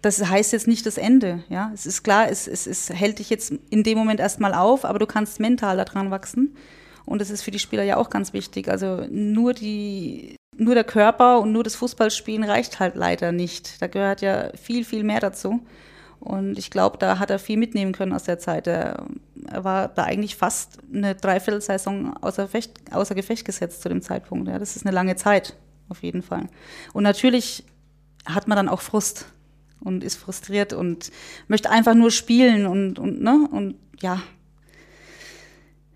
das 0.04 0.28
heißt 0.28 0.52
jetzt 0.52 0.66
nicht 0.66 0.84
das 0.84 0.98
Ende. 0.98 1.44
Ja, 1.48 1.70
es 1.72 1.86
ist 1.86 2.02
klar, 2.02 2.28
es, 2.30 2.46
es, 2.46 2.66
es 2.66 2.90
hält 2.90 3.18
dich 3.18 3.30
jetzt 3.30 3.52
in 3.70 3.82
dem 3.82 3.96
Moment 3.96 4.20
erstmal 4.20 4.52
auf, 4.52 4.84
aber 4.84 4.98
du 4.98 5.06
kannst 5.06 5.40
mental 5.40 5.76
daran 5.78 6.10
wachsen. 6.10 6.56
Und 7.06 7.20
das 7.20 7.30
ist 7.30 7.42
für 7.42 7.50
die 7.50 7.58
Spieler 7.58 7.82
ja 7.82 7.96
auch 7.96 8.10
ganz 8.10 8.32
wichtig. 8.32 8.68
Also 8.68 9.06
nur 9.10 9.54
die, 9.54 10.36
nur 10.56 10.74
der 10.74 10.84
Körper 10.84 11.40
und 11.40 11.52
nur 11.52 11.64
das 11.64 11.76
Fußballspielen 11.76 12.44
reicht 12.44 12.80
halt 12.80 12.96
leider 12.96 13.32
nicht. 13.32 13.80
Da 13.80 13.86
gehört 13.86 14.20
ja 14.20 14.50
viel, 14.56 14.84
viel 14.84 15.04
mehr 15.04 15.20
dazu. 15.20 15.64
Und 16.20 16.58
ich 16.58 16.70
glaube, 16.70 16.96
da 16.98 17.18
hat 17.18 17.30
er 17.30 17.38
viel 17.38 17.58
mitnehmen 17.58 17.92
können 17.92 18.14
aus 18.14 18.24
der 18.24 18.38
Zeit. 18.38 18.66
Er, 18.66 19.06
war 19.52 19.88
da 19.88 20.04
eigentlich 20.04 20.36
fast 20.36 20.78
eine 20.92 21.14
Dreiviertelsaison 21.14 22.16
außer, 22.18 22.48
Fecht, 22.48 22.72
außer 22.92 23.14
Gefecht 23.14 23.44
gesetzt 23.44 23.82
zu 23.82 23.90
dem 23.90 24.00
Zeitpunkt. 24.00 24.48
Ja, 24.48 24.58
das 24.58 24.76
ist 24.76 24.86
eine 24.86 24.94
lange 24.94 25.16
Zeit, 25.16 25.54
auf 25.90 26.02
jeden 26.02 26.22
Fall. 26.22 26.48
Und 26.94 27.02
natürlich 27.02 27.64
hat 28.24 28.48
man 28.48 28.56
dann 28.56 28.70
auch 28.70 28.80
Frust 28.80 29.26
und 29.84 30.02
ist 30.02 30.16
frustriert 30.16 30.72
und 30.72 31.10
möchte 31.48 31.70
einfach 31.70 31.94
nur 31.94 32.10
spielen 32.10 32.66
und, 32.66 32.98
und, 32.98 33.22
ne? 33.22 33.48
Und 33.50 33.76
ja, 34.00 34.20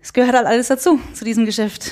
es 0.01 0.13
gehört 0.13 0.35
halt 0.35 0.47
alles 0.47 0.67
dazu, 0.67 0.99
zu 1.13 1.25
diesem 1.25 1.45
Geschäft. 1.45 1.91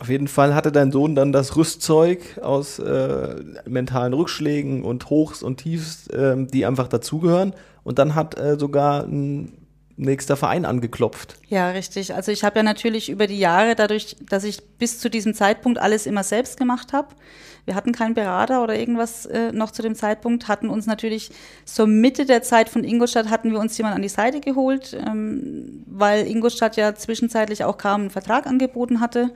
Auf 0.00 0.08
jeden 0.08 0.28
Fall 0.28 0.54
hatte 0.54 0.70
dein 0.70 0.92
Sohn 0.92 1.16
dann 1.16 1.32
das 1.32 1.56
Rüstzeug 1.56 2.38
aus 2.40 2.78
äh, 2.78 3.34
mentalen 3.66 4.12
Rückschlägen 4.12 4.84
und 4.84 5.10
Hochs 5.10 5.42
und 5.42 5.56
Tiefs, 5.56 6.06
äh, 6.08 6.36
die 6.46 6.66
einfach 6.66 6.86
dazugehören. 6.86 7.52
Und 7.82 7.98
dann 7.98 8.14
hat 8.14 8.38
äh, 8.38 8.56
sogar 8.58 9.04
ein 9.04 9.67
nächster 9.98 10.36
Verein 10.36 10.64
angeklopft. 10.64 11.34
Ja, 11.48 11.70
richtig. 11.70 12.14
Also 12.14 12.32
ich 12.32 12.44
habe 12.44 12.60
ja 12.60 12.62
natürlich 12.62 13.10
über 13.10 13.26
die 13.26 13.38
Jahre, 13.38 13.74
dadurch, 13.74 14.16
dass 14.20 14.44
ich 14.44 14.62
bis 14.78 15.00
zu 15.00 15.10
diesem 15.10 15.34
Zeitpunkt 15.34 15.78
alles 15.78 16.06
immer 16.06 16.22
selbst 16.22 16.56
gemacht 16.56 16.92
habe, 16.92 17.08
wir 17.64 17.74
hatten 17.74 17.92
keinen 17.92 18.14
Berater 18.14 18.62
oder 18.62 18.78
irgendwas 18.78 19.26
äh, 19.26 19.52
noch 19.52 19.72
zu 19.72 19.82
dem 19.82 19.94
Zeitpunkt, 19.94 20.48
hatten 20.48 20.70
uns 20.70 20.86
natürlich 20.86 21.30
so 21.66 21.86
Mitte 21.86 22.24
der 22.24 22.42
Zeit 22.42 22.70
von 22.70 22.82
Ingolstadt 22.82 23.28
hatten 23.28 23.52
wir 23.52 23.58
uns 23.58 23.76
jemand 23.76 23.94
an 23.94 24.00
die 24.00 24.08
Seite 24.08 24.40
geholt, 24.40 24.96
ähm, 25.06 25.84
weil 25.86 26.26
Ingolstadt 26.26 26.76
ja 26.76 26.94
zwischenzeitlich 26.94 27.64
auch 27.64 27.76
kaum 27.76 28.02
einen 28.02 28.10
Vertrag 28.10 28.46
angeboten 28.46 29.00
hatte. 29.00 29.34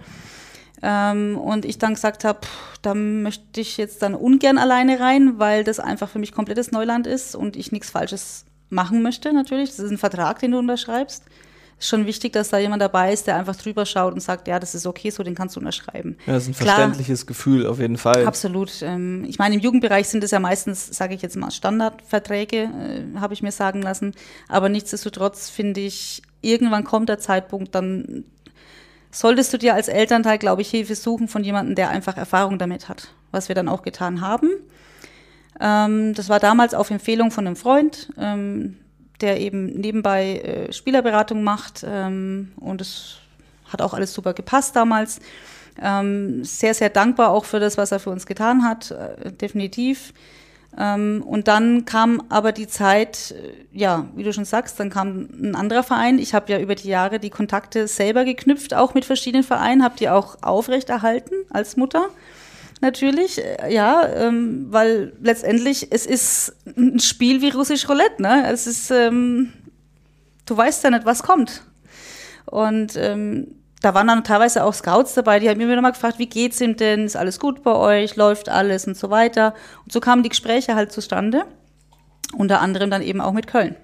Ähm, 0.83 1.37
und 1.37 1.67
ich 1.67 1.79
dann 1.79 1.93
gesagt 1.93 2.25
habe, 2.25 2.41
da 2.81 2.95
möchte 2.95 3.61
ich 3.61 3.77
jetzt 3.77 4.01
dann 4.01 4.15
ungern 4.15 4.57
alleine 4.57 4.99
rein, 4.99 5.39
weil 5.39 5.63
das 5.63 5.79
einfach 5.79 6.09
für 6.09 6.19
mich 6.19 6.33
komplettes 6.33 6.73
Neuland 6.73 7.07
ist 7.07 7.37
und 7.37 7.57
ich 7.57 7.71
nichts 7.71 7.91
Falsches 7.91 8.47
machen 8.73 9.03
möchte 9.03 9.33
natürlich. 9.33 9.71
Das 9.71 9.81
ist 9.81 9.91
ein 9.91 9.99
Vertrag, 9.99 10.41
den 10.41 10.53
du 10.53 10.59
unterschreibst 10.59 11.25
ist 11.83 11.89
schon 11.89 12.07
wichtig, 12.07 12.33
dass 12.33 12.51
da 12.51 12.59
jemand 12.59 12.81
dabei 12.81 13.13
ist, 13.13 13.27
der 13.27 13.37
einfach 13.37 13.57
drüber 13.57 13.85
schaut 13.85 14.15
und 14.15 14.21
sagt, 14.21 14.47
ja, 14.47 14.61
das 14.61 14.75
ist 14.75 14.87
okay, 14.87 15.11
so 15.11 15.23
den 15.23 15.35
kannst 15.35 15.57
du 15.57 15.61
unterschreiben. 15.61 16.17
Ja, 16.27 16.35
das 16.35 16.45
ist 16.45 16.51
ein 16.51 16.55
Klar, 16.55 16.77
verständliches 16.77 17.27
Gefühl 17.27 17.67
auf 17.67 17.81
jeden 17.81 17.99
Fall. 17.99 18.25
Absolut. 18.25 18.83
Ähm, 18.83 19.25
ich 19.29 19.39
meine, 19.39 19.57
im 19.57 19.61
Jugendbereich 19.61 20.09
sind 20.09 20.23
es 20.23 20.31
ja 20.31 20.39
meistens, 20.39 20.87
sage 20.87 21.15
ich 21.15 21.23
jetzt 21.23 21.37
mal, 21.37 21.51
Standardverträge, 21.51 22.57
äh, 22.57 23.19
habe 23.19 23.35
ich 23.35 23.43
mir 23.43 23.51
sagen 23.51 23.83
lassen. 23.83 24.15
Aber 24.49 24.69
nichtsdestotrotz 24.69 25.51
finde 25.51 25.81
ich, 25.81 26.23
irgendwann 26.41 26.85
kommt 26.85 27.09
der 27.09 27.19
Zeitpunkt, 27.19 27.75
dann 27.75 28.25
solltest 29.11 29.53
du 29.53 29.59
dir 29.59 29.75
als 29.75 29.89
Elternteil, 29.89 30.39
glaube 30.39 30.63
ich, 30.63 30.71
Hilfe 30.71 30.95
suchen 30.95 31.27
von 31.27 31.43
jemandem, 31.43 31.75
der 31.75 31.91
einfach 31.91 32.17
Erfahrung 32.17 32.59
damit 32.59 32.89
hat, 32.89 33.09
was 33.33 33.49
wir 33.49 33.57
dann 33.57 33.69
auch 33.69 33.83
getan 33.83 34.21
haben. 34.21 34.51
Ähm, 35.63 36.13
das 36.13 36.29
war 36.29 36.41
damals 36.41 36.75
auf 36.75 36.91
Empfehlung 36.91 37.31
von 37.31 37.47
einem 37.47 37.57
Freund. 37.57 38.11
Ähm, 38.19 38.77
der 39.23 39.41
eben 39.41 39.67
nebenbei 39.67 40.39
äh, 40.39 40.73
Spielerberatung 40.73 41.43
macht 41.43 41.85
ähm, 41.89 42.53
und 42.57 42.81
es 42.81 43.19
hat 43.73 43.81
auch 43.81 43.95
alles 43.95 44.13
super 44.13 44.35
gepasst 44.35 44.77
damals. 44.77 45.21
Ähm, 45.81 46.45
sehr, 46.45 46.75
sehr 46.75 46.91
dankbar 46.91 47.31
auch 47.31 47.47
für 47.47 47.59
das, 47.59 47.79
was 47.79 47.93
er 47.93 48.01
für 48.01 48.11
uns 48.11 48.27
getan 48.27 48.65
hat, 48.65 48.91
äh, 48.91 49.33
definitiv. 49.33 50.13
Ähm, 50.77 51.23
und 51.27 51.49
dann 51.49 51.87
kam 51.87 52.23
aber 52.29 52.53
die 52.53 52.67
Zeit, 52.67 53.31
äh, 53.33 53.79
ja, 53.79 54.07
wie 54.15 54.23
du 54.23 54.33
schon 54.35 54.45
sagst, 54.45 54.79
dann 54.81 54.91
kam 54.91 55.29
ein 55.33 55.55
anderer 55.55 55.83
Verein. 55.83 56.19
Ich 56.19 56.35
habe 56.35 56.53
ja 56.53 56.59
über 56.59 56.75
die 56.75 56.89
Jahre 56.89 57.19
die 57.19 57.31
Kontakte 57.31 57.89
selber 57.89 58.25
geknüpft, 58.25 58.75
auch 58.75 58.93
mit 58.93 59.07
verschiedenen 59.07 59.45
Vereinen, 59.45 59.83
habe 59.83 59.97
die 59.99 60.11
auch 60.11 60.37
aufrechterhalten 60.43 61.35
als 61.51 61.77
Mutter 61.77 62.09
natürlich, 62.83 63.43
äh, 63.43 63.73
ja, 63.73 64.07
ähm, 64.07 64.67
weil 64.71 65.15
letztendlich 65.21 65.89
es 65.91 66.05
ist 66.07 66.55
ein 66.77 67.01
Spiel 67.01 67.41
wie 67.41 67.51
russisch 67.51 67.89
Roulette, 67.89 68.21
ne? 68.21 68.51
Es 68.53 68.67
ist, 68.67 68.91
ähm, 68.91 69.53
du 70.47 70.57
weißt 70.57 70.85
ja 70.85 70.91
nicht, 70.91 71.07
was 71.07 71.23
kommt. 71.23 71.63
Und 72.45 72.97
ähm, 72.97 73.55
da 73.81 73.95
waren 73.95 74.07
dann 74.07 74.25
teilweise 74.25 74.65
auch 74.65 74.75
Scouts 74.75 75.15
dabei, 75.15 75.41
die 75.41 75.49
haben 75.49 75.59
mir 75.59 75.69
wieder 75.69 75.81
mal 75.81 75.91
gefragt, 75.91 76.19
wie 76.19 76.29
geht's 76.29 76.61
ihm 76.61 76.77
denn? 76.77 77.07
Ist 77.07 77.17
alles 77.17 77.41
gut 77.41 77.63
bei 77.63 77.75
euch? 77.75 78.17
Läuft 78.17 78.49
alles 78.49 78.87
und 78.87 78.97
so 78.97 79.11
weiter? 79.11 79.55
Und 79.85 79.93
so 79.93 80.01
kamen 80.01 80.23
die 80.23 80.29
Gespräche 80.29 80.75
halt 80.75 80.93
zustande. 80.93 81.47
Unter 82.37 82.61
anderem 82.61 82.91
dann 82.91 83.03
eben 83.03 83.21
auch 83.21 83.33
mit 83.33 83.47
Köln. 83.47 83.77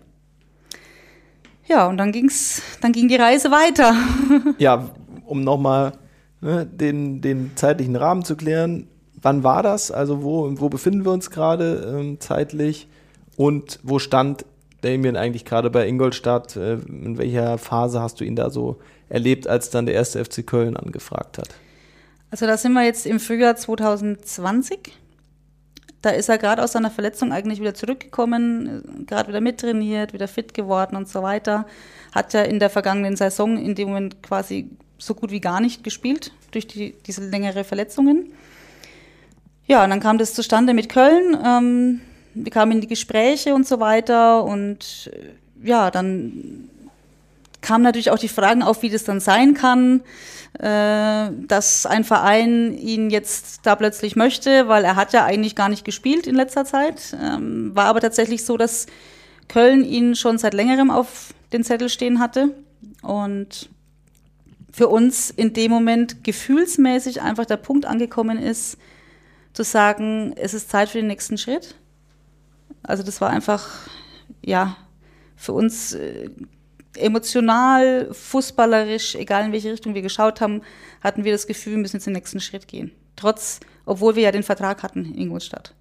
Ja, 1.66 1.87
und 1.87 1.98
dann 1.98 2.12
ging's, 2.12 2.62
dann 2.80 2.92
ging 2.92 3.08
die 3.08 3.16
Reise 3.16 3.50
weiter. 3.50 3.94
Ja, 4.58 4.88
um 5.26 5.42
nochmal 5.42 5.92
ne, 6.40 6.66
den, 6.66 7.20
den 7.20 7.53
zeitlichen 7.57 7.96
Rahmen 7.96 8.24
zu 8.24 8.37
klären. 8.37 8.88
Wann 9.20 9.42
war 9.42 9.62
das? 9.62 9.90
Also 9.90 10.22
wo, 10.22 10.48
wo 10.61 10.68
befinden 10.68 11.05
wir 11.05 11.12
uns 11.12 11.31
gerade 11.31 11.96
ähm, 11.98 12.20
zeitlich? 12.20 12.88
Und 13.37 13.81
wo 13.83 13.98
stand 13.98 14.44
Damien 14.81 15.16
eigentlich 15.16 15.44
gerade 15.44 15.70
bei 15.70 15.87
Ingolstadt? 15.88 16.57
Äh, 16.57 16.74
in 16.74 17.18
welcher 17.18 17.59
Phase 17.59 18.01
hast 18.01 18.20
du 18.20 18.24
ihn 18.24 18.37
da 18.37 18.51
so 18.51 18.79
erlebt, 19.09 19.46
als 19.46 19.70
dann 19.70 19.87
der 19.87 19.94
erste 19.94 20.24
FC 20.24 20.46
Köln 20.46 20.77
angefragt 20.77 21.38
hat? 21.38 21.48
Also 22.31 22.46
da 22.46 22.57
sind 22.57 22.72
wir 22.74 22.85
jetzt 22.85 23.07
im 23.07 23.20
Frühjahr 23.20 23.57
2020. 23.57 24.92
Da 26.03 26.11
ist 26.11 26.29
er 26.29 26.38
gerade 26.38 26.62
aus 26.62 26.72
seiner 26.72 26.90
Verletzung 26.90 27.33
eigentlich 27.33 27.61
wieder 27.61 27.74
zurückgekommen, 27.74 29.05
gerade 29.07 29.29
wieder 29.29 29.40
mittrainiert, 29.40 30.12
wieder 30.12 30.29
fit 30.29 30.55
geworden 30.55 30.94
und 30.94 31.09
so 31.09 31.22
weiter. 31.22 31.66
Hat 32.14 32.35
ja 32.35 32.42
in 32.42 32.61
der 32.61 32.70
vergangenen 32.70 33.16
Saison 33.16 33.57
in 33.57 33.74
dem 33.74 33.88
Moment 33.88 34.22
quasi 34.22 34.70
so 34.98 35.14
gut 35.14 35.30
wie 35.30 35.40
gar 35.40 35.61
nicht 35.61 35.84
gespielt 35.84 36.32
durch 36.50 36.66
die, 36.66 36.94
diese 37.06 37.24
längere 37.24 37.64
Verletzungen. 37.64 38.32
Ja, 39.66 39.84
und 39.84 39.90
dann 39.90 40.00
kam 40.00 40.18
das 40.18 40.34
zustande 40.34 40.74
mit 40.74 40.88
Köln. 40.88 41.37
Ähm, 41.44 42.00
wir 42.34 42.50
kamen 42.50 42.72
in 42.72 42.80
die 42.80 42.87
Gespräche 42.87 43.54
und 43.54 43.66
so 43.66 43.80
weiter. 43.80 44.44
Und 44.44 45.11
äh, 45.12 45.66
ja, 45.66 45.90
dann 45.90 46.68
kamen 47.61 47.84
natürlich 47.84 48.11
auch 48.11 48.18
die 48.18 48.28
Fragen 48.28 48.62
auf, 48.62 48.82
wie 48.82 48.88
das 48.88 49.04
dann 49.04 49.20
sein 49.20 49.54
kann, 49.54 50.00
äh, 50.58 51.30
dass 51.46 51.87
ein 51.87 52.04
Verein 52.04 52.76
ihn 52.78 53.11
jetzt 53.11 53.61
da 53.64 53.76
plötzlich 53.76 54.16
möchte, 54.16 54.68
weil 54.68 54.84
er 54.84 54.96
hat 54.96 55.12
ja 55.12 55.24
eigentlich 55.24 55.54
gar 55.54 55.68
nicht 55.68 55.84
gespielt 55.84 56.26
in 56.26 56.34
letzter 56.34 56.64
Zeit. 56.64 57.16
Ähm, 57.22 57.72
war 57.74 57.87
aber 57.87 58.00
tatsächlich 58.00 58.44
so, 58.44 58.56
dass 58.56 58.87
Köln 59.48 59.84
ihn 59.84 60.14
schon 60.14 60.38
seit 60.38 60.54
längerem 60.54 60.90
auf 60.90 61.34
den 61.52 61.64
Zettel 61.64 61.88
stehen 61.88 62.20
hatte. 62.20 62.54
Und 63.02 63.68
für 64.78 64.86
uns 64.86 65.30
in 65.30 65.54
dem 65.54 65.72
Moment 65.72 66.22
gefühlsmäßig 66.22 67.20
einfach 67.20 67.46
der 67.46 67.56
Punkt 67.56 67.84
angekommen 67.84 68.38
ist, 68.38 68.78
zu 69.52 69.64
sagen, 69.64 70.34
es 70.36 70.54
ist 70.54 70.70
Zeit 70.70 70.88
für 70.88 70.98
den 70.98 71.08
nächsten 71.08 71.36
Schritt. 71.36 71.74
Also 72.84 73.02
das 73.02 73.20
war 73.20 73.28
einfach, 73.30 73.68
ja, 74.40 74.76
für 75.34 75.52
uns 75.52 75.94
äh, 75.94 76.30
emotional, 76.96 78.08
fußballerisch, 78.14 79.16
egal 79.16 79.46
in 79.46 79.52
welche 79.52 79.72
Richtung 79.72 79.94
wir 79.94 80.02
geschaut 80.02 80.40
haben, 80.40 80.62
hatten 81.00 81.24
wir 81.24 81.32
das 81.32 81.48
Gefühl, 81.48 81.72
wir 81.72 81.78
müssen 81.78 81.96
jetzt 81.96 82.06
den 82.06 82.12
nächsten 82.12 82.40
Schritt 82.40 82.68
gehen. 82.68 82.92
Trotz, 83.16 83.58
obwohl 83.84 84.14
wir 84.14 84.22
ja 84.22 84.30
den 84.30 84.44
Vertrag 84.44 84.84
hatten 84.84 85.04
in 85.04 85.18
Ingolstadt. 85.18 85.74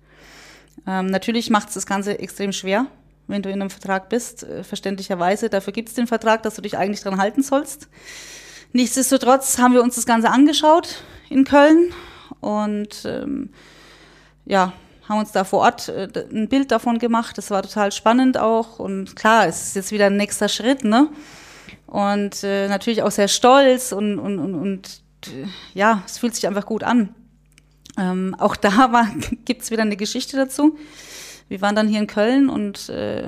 Ähm, 0.87 1.05
natürlich 1.05 1.51
macht 1.51 1.67
es 1.67 1.75
das 1.75 1.85
Ganze 1.85 2.17
extrem 2.17 2.51
schwer, 2.51 2.87
wenn 3.27 3.43
du 3.43 3.49
in 3.51 3.61
einem 3.61 3.69
Vertrag 3.69 4.09
bist, 4.09 4.41
äh, 4.41 4.63
verständlicherweise. 4.63 5.51
Dafür 5.51 5.71
gibt 5.71 5.89
es 5.89 5.93
den 5.93 6.07
Vertrag, 6.07 6.41
dass 6.41 6.55
du 6.55 6.63
dich 6.63 6.79
eigentlich 6.79 7.01
dran 7.01 7.19
halten 7.19 7.43
sollst. 7.43 7.89
Nichtsdestotrotz 8.73 9.57
haben 9.57 9.73
wir 9.73 9.81
uns 9.81 9.95
das 9.95 10.05
Ganze 10.05 10.29
angeschaut 10.29 11.03
in 11.29 11.43
Köln 11.45 11.93
und 12.41 13.03
ähm, 13.05 13.49
ja, 14.45 14.73
haben 15.07 15.19
uns 15.19 15.31
da 15.31 15.43
vor 15.43 15.59
Ort 15.59 15.89
äh, 15.89 16.07
ein 16.31 16.49
Bild 16.49 16.71
davon 16.71 16.99
gemacht. 16.99 17.37
Das 17.37 17.49
war 17.49 17.63
total 17.63 17.91
spannend 17.91 18.37
auch. 18.37 18.79
Und 18.79 19.15
klar, 19.15 19.47
es 19.47 19.67
ist 19.67 19.75
jetzt 19.75 19.91
wieder 19.91 20.07
ein 20.07 20.17
nächster 20.17 20.49
Schritt, 20.49 20.83
ne? 20.83 21.09
Und 21.85 22.43
äh, 22.43 22.67
natürlich 22.67 23.01
auch 23.03 23.11
sehr 23.11 23.29
stolz 23.29 23.93
und, 23.93 24.19
und, 24.19 24.39
und, 24.39 24.55
und 24.55 25.01
äh, 25.27 25.47
ja, 25.73 26.03
es 26.05 26.17
fühlt 26.17 26.35
sich 26.35 26.45
einfach 26.47 26.65
gut 26.65 26.83
an. 26.83 27.15
Ähm, 27.97 28.35
auch 28.37 28.55
da 28.55 29.09
gibt 29.45 29.61
es 29.61 29.71
wieder 29.71 29.83
eine 29.83 29.97
Geschichte 29.97 30.35
dazu. 30.35 30.77
Wir 31.47 31.61
waren 31.61 31.75
dann 31.75 31.87
hier 31.87 31.99
in 31.99 32.07
Köln 32.07 32.49
und 32.49 32.89
äh, 32.89 33.27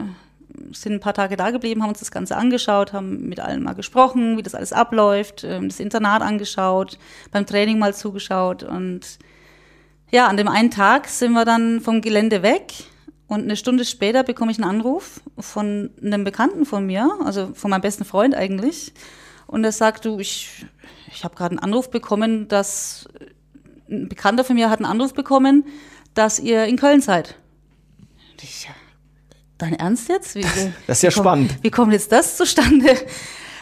sind 0.73 0.93
ein 0.93 0.99
paar 0.99 1.13
Tage 1.13 1.35
da 1.35 1.51
geblieben, 1.51 1.81
haben 1.81 1.89
uns 1.89 1.99
das 1.99 2.11
Ganze 2.11 2.37
angeschaut, 2.37 2.93
haben 2.93 3.27
mit 3.27 3.39
allen 3.39 3.63
mal 3.63 3.73
gesprochen, 3.73 4.37
wie 4.37 4.43
das 4.43 4.55
alles 4.55 4.73
abläuft, 4.73 5.43
äh, 5.43 5.59
das 5.61 5.79
Internat 5.79 6.21
angeschaut, 6.21 6.97
beim 7.31 7.45
Training 7.45 7.79
mal 7.79 7.93
zugeschaut 7.93 8.63
und 8.63 9.19
ja, 10.11 10.27
an 10.27 10.37
dem 10.37 10.47
einen 10.47 10.71
Tag 10.71 11.07
sind 11.07 11.33
wir 11.33 11.45
dann 11.45 11.81
vom 11.81 12.01
Gelände 12.01 12.41
weg 12.41 12.73
und 13.29 13.43
eine 13.43 13.55
Stunde 13.55 13.85
später 13.85 14.23
bekomme 14.23 14.51
ich 14.51 14.57
einen 14.57 14.69
Anruf 14.69 15.21
von 15.37 15.91
einem 16.03 16.23
Bekannten 16.23 16.65
von 16.65 16.83
mir, 16.85 17.11
also 17.23 17.53
von 17.53 17.69
meinem 17.69 17.81
besten 17.81 18.03
Freund 18.03 18.33
eigentlich. 18.33 18.91
Und 19.45 19.63
er 19.63 19.71
sagt, 19.71 20.05
du, 20.05 20.17
ich, 20.17 20.65
ich 21.13 21.23
habe 21.23 21.35
gerade 21.35 21.51
einen 21.51 21.59
Anruf 21.59 21.91
bekommen, 21.91 22.47
dass 22.47 23.07
ein 23.87 24.09
Bekannter 24.09 24.43
von 24.43 24.55
mir 24.55 24.71
hat 24.71 24.79
einen 24.79 24.91
Anruf 24.91 25.13
bekommen, 25.13 25.65
dass 26.15 26.39
ihr 26.39 26.65
in 26.65 26.77
Köln 26.77 27.01
seid. 27.01 27.35
Ich, 28.41 28.67
dein 29.59 29.73
Ernst 29.73 30.09
jetzt? 30.09 30.35
Wie, 30.35 30.41
das 30.87 30.97
ist 30.97 31.03
ja 31.03 31.09
wie 31.09 31.13
spannend. 31.13 31.49
Kommt, 31.49 31.63
wie 31.63 31.71
kommt 31.71 31.93
jetzt 31.93 32.11
das 32.11 32.37
zustande? 32.37 32.95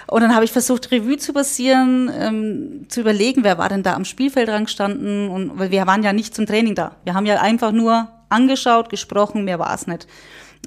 Und 0.09 0.21
dann 0.21 0.33
habe 0.33 0.45
ich 0.45 0.53
versucht, 0.53 0.91
Revue 0.91 1.17
zu 1.17 1.33
passieren, 1.33 2.09
ähm, 2.17 2.85
zu 2.87 3.01
überlegen, 3.01 3.43
wer 3.43 3.57
war 3.57 3.67
denn 3.67 3.83
da 3.83 3.93
am 3.93 4.05
Spielfeld 4.05 4.47
dran 4.47 4.63
gestanden. 4.63 5.27
Und, 5.29 5.59
weil 5.59 5.69
wir 5.69 5.85
waren 5.85 6.01
ja 6.01 6.13
nicht 6.13 6.33
zum 6.33 6.45
Training 6.45 6.75
da. 6.75 6.95
Wir 7.03 7.13
haben 7.13 7.25
ja 7.25 7.41
einfach 7.41 7.73
nur 7.73 8.07
angeschaut, 8.29 8.89
gesprochen, 8.89 9.43
mehr 9.43 9.59
war 9.59 9.73
es 9.73 9.85
nicht. 9.85 10.07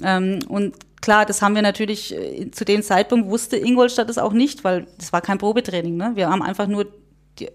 Ähm, 0.03 0.39
und 0.47 0.75
klar, 1.01 1.25
das 1.25 1.41
haben 1.41 1.55
wir 1.55 1.63
natürlich 1.63 2.15
äh, 2.15 2.51
zu 2.51 2.65
dem 2.65 2.83
Zeitpunkt 2.83 3.29
wusste 3.29 3.57
Ingolstadt 3.57 4.09
das 4.09 4.19
auch 4.19 4.33
nicht, 4.33 4.63
weil 4.63 4.85
das 4.99 5.11
war 5.11 5.21
kein 5.21 5.39
Probetraining. 5.39 5.97
Ne? 5.97 6.11
Wir 6.13 6.29
haben 6.29 6.43
einfach 6.43 6.67
nur 6.67 6.85
die, 7.39 7.49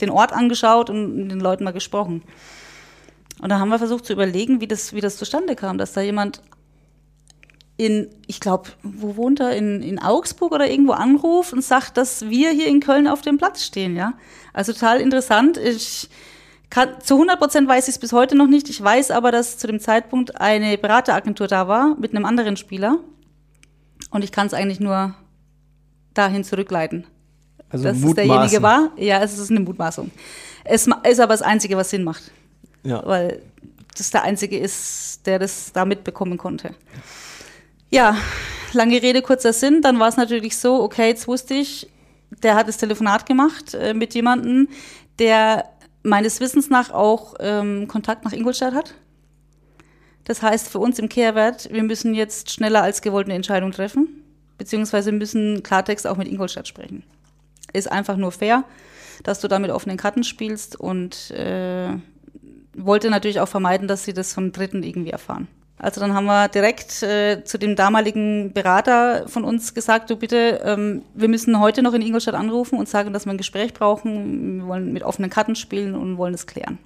den 0.00 0.10
Ort 0.10 0.32
angeschaut 0.32 0.88
und 0.88 1.28
den 1.28 1.40
Leuten 1.40 1.64
mal 1.64 1.72
gesprochen. 1.72 2.22
Und 3.42 3.50
dann 3.50 3.60
haben 3.60 3.68
wir 3.68 3.78
versucht 3.78 4.06
zu 4.06 4.14
überlegen, 4.14 4.62
wie 4.62 4.66
das, 4.66 4.94
wie 4.94 5.02
das 5.02 5.18
zustande 5.18 5.54
kam, 5.54 5.76
dass 5.76 5.92
da 5.92 6.00
jemand 6.00 6.40
in, 7.76 8.08
ich 8.26 8.40
glaube, 8.40 8.70
wo 8.82 9.16
wohnt 9.16 9.40
er, 9.40 9.54
in, 9.54 9.82
in 9.82 9.98
Augsburg 9.98 10.52
oder 10.52 10.70
irgendwo 10.70 10.92
anruft 10.92 11.52
und 11.52 11.62
sagt, 11.62 11.96
dass 11.96 12.28
wir 12.28 12.50
hier 12.50 12.68
in 12.68 12.80
Köln 12.80 13.06
auf 13.06 13.20
dem 13.20 13.36
Platz 13.36 13.64
stehen, 13.64 13.96
ja. 13.96 14.14
Also 14.54 14.72
total 14.72 15.00
interessant. 15.00 15.58
Ich 15.58 16.08
kann, 16.70 17.00
zu 17.02 17.14
100 17.14 17.38
Prozent 17.38 17.68
weiß 17.68 17.88
ich 17.88 17.94
es 17.94 17.98
bis 17.98 18.12
heute 18.12 18.34
noch 18.34 18.46
nicht. 18.46 18.70
Ich 18.70 18.82
weiß 18.82 19.10
aber, 19.10 19.30
dass 19.30 19.58
zu 19.58 19.66
dem 19.66 19.78
Zeitpunkt 19.78 20.40
eine 20.40 20.78
Berateragentur 20.78 21.46
da 21.46 21.68
war 21.68 21.96
mit 22.00 22.14
einem 22.14 22.24
anderen 22.24 22.56
Spieler. 22.56 22.98
Und 24.10 24.24
ich 24.24 24.32
kann 24.32 24.46
es 24.46 24.54
eigentlich 24.54 24.80
nur 24.80 25.14
dahin 26.14 26.44
zurückleiten. 26.44 27.06
Also 27.68 27.84
dass 27.84 27.98
Mutmaßen. 27.98 28.08
es 28.08 28.14
derjenige 28.14 28.62
war. 28.62 28.90
Ja, 28.96 29.22
es 29.22 29.38
ist 29.38 29.50
eine 29.50 29.60
Mutmaßung. 29.60 30.10
Es 30.64 30.86
ist 30.86 31.20
aber 31.20 31.34
das 31.34 31.42
Einzige, 31.42 31.76
was 31.76 31.90
Sinn 31.90 32.04
macht. 32.04 32.30
Ja. 32.82 33.04
Weil 33.04 33.42
das 33.96 34.10
der 34.10 34.22
Einzige 34.22 34.58
ist, 34.58 35.26
der 35.26 35.38
das 35.38 35.72
da 35.72 35.84
mitbekommen 35.84 36.38
konnte. 36.38 36.74
Ja, 37.90 38.16
lange 38.72 39.00
Rede, 39.00 39.22
kurzer 39.22 39.52
Sinn. 39.52 39.82
Dann 39.82 39.98
war 39.98 40.08
es 40.08 40.16
natürlich 40.16 40.56
so, 40.56 40.82
okay, 40.82 41.08
jetzt 41.08 41.28
wusste 41.28 41.54
ich, 41.54 41.88
der 42.42 42.54
hat 42.54 42.68
das 42.68 42.78
Telefonat 42.78 43.26
gemacht 43.26 43.74
äh, 43.74 43.94
mit 43.94 44.14
jemandem, 44.14 44.68
der 45.18 45.64
meines 46.02 46.40
Wissens 46.40 46.70
nach 46.70 46.90
auch 46.90 47.34
ähm, 47.40 47.88
Kontakt 47.88 48.24
nach 48.24 48.32
Ingolstadt 48.32 48.74
hat. 48.74 48.94
Das 50.24 50.42
heißt 50.42 50.68
für 50.68 50.78
uns 50.78 50.98
im 50.98 51.08
Kehrwert, 51.08 51.72
wir 51.72 51.82
müssen 51.84 52.14
jetzt 52.14 52.50
schneller 52.50 52.82
als 52.82 53.00
gewollt 53.00 53.26
eine 53.26 53.34
Entscheidung 53.34 53.70
treffen, 53.70 54.24
beziehungsweise 54.58 55.12
müssen 55.12 55.62
Klartext 55.62 56.06
auch 56.06 56.16
mit 56.16 56.28
Ingolstadt 56.28 56.66
sprechen. 56.66 57.04
Ist 57.72 57.90
einfach 57.90 58.16
nur 58.16 58.32
fair, 58.32 58.64
dass 59.22 59.40
du 59.40 59.48
da 59.48 59.58
mit 59.58 59.70
offenen 59.70 59.96
Karten 59.96 60.24
spielst 60.24 60.78
und 60.78 61.30
äh, 61.30 61.90
wollte 62.74 63.10
natürlich 63.10 63.40
auch 63.40 63.48
vermeiden, 63.48 63.88
dass 63.88 64.04
sie 64.04 64.12
das 64.12 64.32
von 64.32 64.52
Dritten 64.52 64.82
irgendwie 64.82 65.10
erfahren. 65.10 65.48
Also 65.78 66.00
dann 66.00 66.14
haben 66.14 66.24
wir 66.24 66.48
direkt 66.48 67.02
äh, 67.02 67.44
zu 67.44 67.58
dem 67.58 67.76
damaligen 67.76 68.52
Berater 68.52 69.28
von 69.28 69.44
uns 69.44 69.74
gesagt, 69.74 70.08
du 70.08 70.16
bitte, 70.16 70.60
ähm, 70.64 71.02
wir 71.14 71.28
müssen 71.28 71.60
heute 71.60 71.82
noch 71.82 71.92
in 71.92 72.00
Ingolstadt 72.00 72.34
anrufen 72.34 72.78
und 72.78 72.88
sagen, 72.88 73.12
dass 73.12 73.26
wir 73.26 73.32
ein 73.32 73.38
Gespräch 73.38 73.74
brauchen. 73.74 74.60
Wir 74.60 74.66
wollen 74.66 74.92
mit 74.92 75.02
offenen 75.02 75.28
Karten 75.28 75.54
spielen 75.54 75.94
und 75.94 76.16
wollen 76.16 76.32
es 76.32 76.46
klären. 76.46 76.78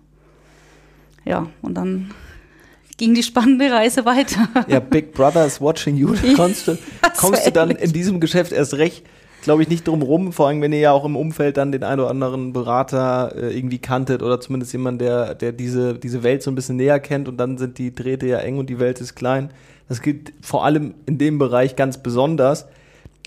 Ja, 1.25 1.47
und 1.63 1.75
dann 1.75 2.13
ging 2.97 3.15
die 3.15 3.23
spannende 3.23 3.71
Reise 3.71 4.05
weiter. 4.05 4.49
Ja, 4.67 4.81
Big 4.81 5.13
Brother 5.13 5.47
is 5.47 5.61
watching 5.61 5.97
you. 5.97 6.15
Kommst 6.37 6.67
du, 6.67 6.77
kommst 7.17 7.47
du 7.47 7.53
dann 7.53 7.71
in 7.71 7.93
diesem 7.93 8.19
Geschäft 8.19 8.51
erst 8.51 8.75
recht 8.75 9.05
glaube 9.43 9.63
ich, 9.63 9.69
nicht 9.69 9.87
drum 9.89 10.03
rum, 10.03 10.33
vor 10.33 10.49
allem 10.49 10.61
wenn 10.63 10.73
ihr 10.73 10.81
ja 10.81 10.93
auch 10.93 11.05
im 11.05 11.17
Umfeld 11.17 11.57
dann 11.57 11.73
den 11.73 11.85
einen 11.85 12.01
oder 12.01 12.11
anderen 12.11 12.53
Berater 12.53 13.35
äh, 13.37 13.57
irgendwie 13.57 13.79
kanntet 13.79 14.23
oder 14.23 14.41
zumindest 14.41 14.73
jemand, 14.73 15.01
der, 15.01 15.35
der 15.35 15.53
diese, 15.53 15.95
diese 15.95 16.23
Welt 16.23 16.43
so 16.43 16.51
ein 16.51 16.55
bisschen 16.55 16.77
näher 16.77 17.01
kennt 17.01 17.29
und 17.29 17.37
dann 17.39 17.59
sind 17.59 17.79
die 17.79 17.95
Drähte 17.95 18.27
ja 18.27 18.39
eng 18.39 18.59
und 18.59 18.69
die 18.69 18.79
Welt 18.79 19.01
ist 19.01 19.15
klein. 19.15 19.51
Das 19.89 20.03
gilt 20.03 20.33
vor 20.41 20.65
allem 20.65 20.95
in 21.07 21.19
dem 21.19 21.39
Bereich 21.39 21.75
ganz 21.75 21.99
besonders. 21.99 22.67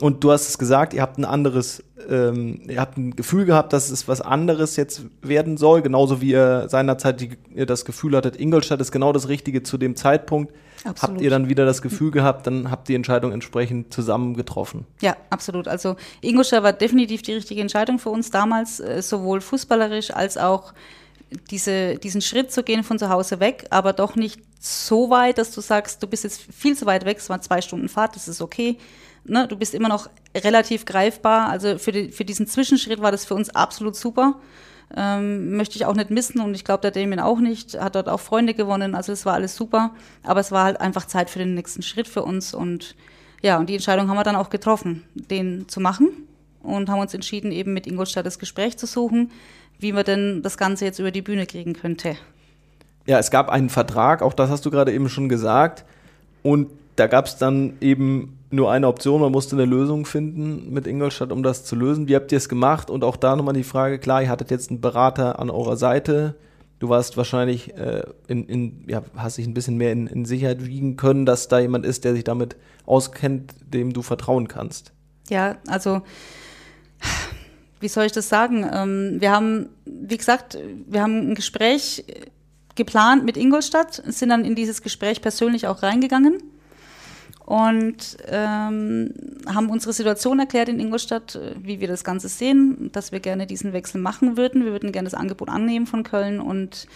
Und 0.01 0.23
du 0.23 0.31
hast 0.31 0.49
es 0.49 0.57
gesagt, 0.57 0.93
ihr 0.93 1.01
habt 1.01 1.17
ein 1.17 1.25
anderes, 1.25 1.83
ähm, 2.09 2.61
ihr 2.67 2.79
habt 2.79 2.97
ein 2.97 3.15
Gefühl 3.15 3.45
gehabt, 3.45 3.73
dass 3.73 3.91
es 3.91 4.07
was 4.07 4.21
anderes 4.21 4.75
jetzt 4.75 5.03
werden 5.21 5.55
soll, 5.55 5.81
genauso 5.81 6.19
wie 6.19 6.31
ihr 6.31 6.67
seinerzeit 6.67 7.21
die, 7.21 7.37
ihr 7.53 7.65
das 7.65 7.85
Gefühl 7.85 8.15
hattet, 8.15 8.39
Ingolstadt 8.39 8.81
ist 8.81 8.91
genau 8.91 9.13
das 9.13 9.27
Richtige 9.27 9.61
zu 9.61 9.77
dem 9.77 9.95
Zeitpunkt. 9.95 10.53
Absolut. 10.83 11.15
Habt 11.15 11.21
ihr 11.21 11.29
dann 11.29 11.47
wieder 11.47 11.65
das 11.65 11.81
Gefühl 11.81 12.11
gehabt, 12.11 12.47
dann 12.47 12.69
habt 12.69 12.89
die 12.89 12.95
Entscheidung 12.95 13.31
entsprechend 13.31 13.93
zusammen 13.93 14.33
getroffen? 14.33 14.85
Ja, 14.99 15.15
absolut. 15.29 15.67
Also 15.67 15.95
Ingolstadt 16.21 16.63
war 16.63 16.73
definitiv 16.73 17.21
die 17.21 17.33
richtige 17.33 17.61
Entscheidung 17.61 17.99
für 17.99 18.09
uns 18.09 18.31
damals, 18.31 18.79
äh, 18.79 19.01
sowohl 19.01 19.39
fußballerisch 19.39 20.11
als 20.11 20.37
auch 20.37 20.73
diese, 21.51 21.95
diesen 21.95 22.21
Schritt 22.21 22.51
zu 22.51 22.63
gehen 22.63 22.83
von 22.83 22.99
zu 22.99 23.09
Hause 23.09 23.39
weg, 23.39 23.65
aber 23.69 23.93
doch 23.93 24.15
nicht 24.15 24.41
so 24.59 25.09
weit, 25.09 25.37
dass 25.37 25.51
du 25.51 25.61
sagst, 25.61 26.01
du 26.01 26.07
bist 26.07 26.23
jetzt 26.23 26.41
viel 26.41 26.75
zu 26.75 26.85
weit 26.85 27.05
weg, 27.05 27.17
es 27.17 27.29
waren 27.29 27.41
zwei 27.41 27.61
Stunden 27.61 27.89
Fahrt, 27.89 28.15
das 28.15 28.27
ist 28.27 28.41
okay. 28.41 28.77
Ne, 29.25 29.47
du 29.47 29.55
bist 29.55 29.73
immer 29.73 29.87
noch 29.87 30.09
relativ 30.35 30.85
greifbar. 30.85 31.49
Also 31.49 31.77
für, 31.77 31.91
die, 31.91 32.11
für 32.11 32.25
diesen 32.25 32.47
Zwischenschritt 32.47 33.01
war 33.01 33.11
das 33.11 33.25
für 33.25 33.35
uns 33.35 33.49
absolut 33.49 33.95
super. 33.95 34.35
Ähm, 34.95 35.55
möchte 35.55 35.75
ich 35.75 35.85
auch 35.85 35.95
nicht 35.95 36.09
missen 36.09 36.41
und 36.41 36.53
ich 36.53 36.65
glaube, 36.65 36.81
der 36.81 36.91
Damien 36.91 37.19
auch 37.19 37.39
nicht. 37.39 37.79
Hat 37.79 37.95
dort 37.95 38.09
auch 38.09 38.19
Freunde 38.19 38.53
gewonnen, 38.53 38.95
also 38.95 39.11
es 39.11 39.25
war 39.25 39.33
alles 39.33 39.55
super. 39.55 39.91
Aber 40.23 40.39
es 40.39 40.51
war 40.51 40.65
halt 40.65 40.81
einfach 40.81 41.05
Zeit 41.05 41.29
für 41.29 41.39
den 41.39 41.55
nächsten 41.55 41.81
Schritt 41.81 42.07
für 42.07 42.23
uns 42.23 42.53
und 42.53 42.95
ja, 43.41 43.57
und 43.57 43.69
die 43.69 43.73
Entscheidung 43.73 44.07
haben 44.07 44.15
wir 44.15 44.23
dann 44.23 44.37
auch 44.37 44.49
getroffen, 44.49 45.03
den 45.13 45.67
zu 45.67 45.81
machen 45.81 46.09
und 46.61 46.89
haben 46.89 47.01
uns 47.01 47.13
entschieden, 47.13 47.51
eben 47.51 47.73
mit 47.73 47.87
Ingolstadt 47.87 48.25
das 48.25 48.39
Gespräch 48.39 48.77
zu 48.77 48.85
suchen, 48.87 49.31
wie 49.79 49.91
man 49.91 50.05
denn 50.05 50.41
das 50.41 50.57
Ganze 50.57 50.85
jetzt 50.85 50.99
über 50.99 51.11
die 51.11 51.21
Bühne 51.21 51.45
kriegen 51.45 51.73
könnte. 51.73 52.15
Ja, 53.05 53.19
es 53.19 53.31
gab 53.31 53.49
einen 53.49 53.69
Vertrag, 53.69 54.21
auch 54.21 54.33
das 54.33 54.49
hast 54.49 54.65
du 54.65 54.71
gerade 54.71 54.93
eben 54.93 55.09
schon 55.09 55.27
gesagt. 55.27 55.83
Und 56.41 56.69
da 56.95 57.07
gab 57.07 57.25
es 57.25 57.37
dann 57.37 57.73
eben 57.81 58.37
nur 58.51 58.71
eine 58.71 58.87
Option, 58.87 59.21
man 59.21 59.31
musste 59.31 59.55
eine 59.55 59.65
Lösung 59.65 60.05
finden 60.05 60.71
mit 60.71 60.85
Ingolstadt, 60.85 61.31
um 61.31 61.41
das 61.41 61.65
zu 61.65 61.75
lösen. 61.75 62.07
Wie 62.07 62.15
habt 62.15 62.31
ihr 62.31 62.37
es 62.37 62.49
gemacht? 62.49 62.89
Und 62.89 63.03
auch 63.03 63.17
da 63.17 63.35
nochmal 63.35 63.55
die 63.55 63.63
Frage, 63.63 63.97
klar, 63.97 64.21
ihr 64.21 64.29
hattet 64.29 64.51
jetzt 64.51 64.69
einen 64.69 64.79
Berater 64.79 65.39
an 65.39 65.49
eurer 65.49 65.75
Seite. 65.75 66.35
Du 66.77 66.89
warst 66.89 67.17
wahrscheinlich 67.17 67.75
äh, 67.75 68.03
in, 68.27 68.45
in, 68.47 68.85
ja, 68.87 69.01
hast 69.15 69.37
dich 69.37 69.47
ein 69.47 69.55
bisschen 69.55 69.77
mehr 69.77 69.91
in, 69.91 70.05
in 70.05 70.25
Sicherheit 70.25 70.65
wiegen 70.65 70.97
können, 70.97 71.25
dass 71.25 71.47
da 71.47 71.59
jemand 71.59 71.85
ist, 71.85 72.03
der 72.03 72.13
sich 72.13 72.23
damit 72.23 72.55
auskennt, 72.85 73.55
dem 73.65 73.93
du 73.93 74.03
vertrauen 74.03 74.47
kannst. 74.47 74.91
Ja, 75.29 75.55
also 75.67 76.01
wie 77.79 77.87
soll 77.87 78.05
ich 78.05 78.11
das 78.11 78.29
sagen? 78.29 78.69
Ähm, 78.71 79.15
wir 79.19 79.31
haben, 79.31 79.69
wie 79.85 80.17
gesagt, 80.17 80.59
wir 80.87 81.01
haben 81.01 81.31
ein 81.31 81.35
Gespräch 81.35 82.05
geplant 82.75 83.25
mit 83.25 83.37
Ingolstadt, 83.37 84.03
sind 84.05 84.29
dann 84.29 84.45
in 84.45 84.55
dieses 84.55 84.81
Gespräch 84.81 85.21
persönlich 85.21 85.67
auch 85.67 85.81
reingegangen 85.81 86.37
und 87.45 88.17
ähm, 88.27 89.13
haben 89.45 89.69
unsere 89.69 89.93
Situation 89.93 90.39
erklärt 90.39 90.69
in 90.69 90.79
Ingolstadt, 90.79 91.35
äh, 91.35 91.55
wie 91.61 91.79
wir 91.79 91.87
das 91.87 92.03
Ganze 92.03 92.29
sehen, 92.29 92.89
dass 92.93 93.11
wir 93.11 93.19
gerne 93.19 93.47
diesen 93.47 93.73
Wechsel 93.73 93.99
machen 93.99 94.37
würden. 94.37 94.63
Wir 94.63 94.71
würden 94.71 94.91
gerne 94.91 95.09
das 95.09 95.19
Angebot 95.19 95.49
annehmen 95.49 95.85
von 95.85 96.03
Köln 96.03 96.39
und 96.39 96.87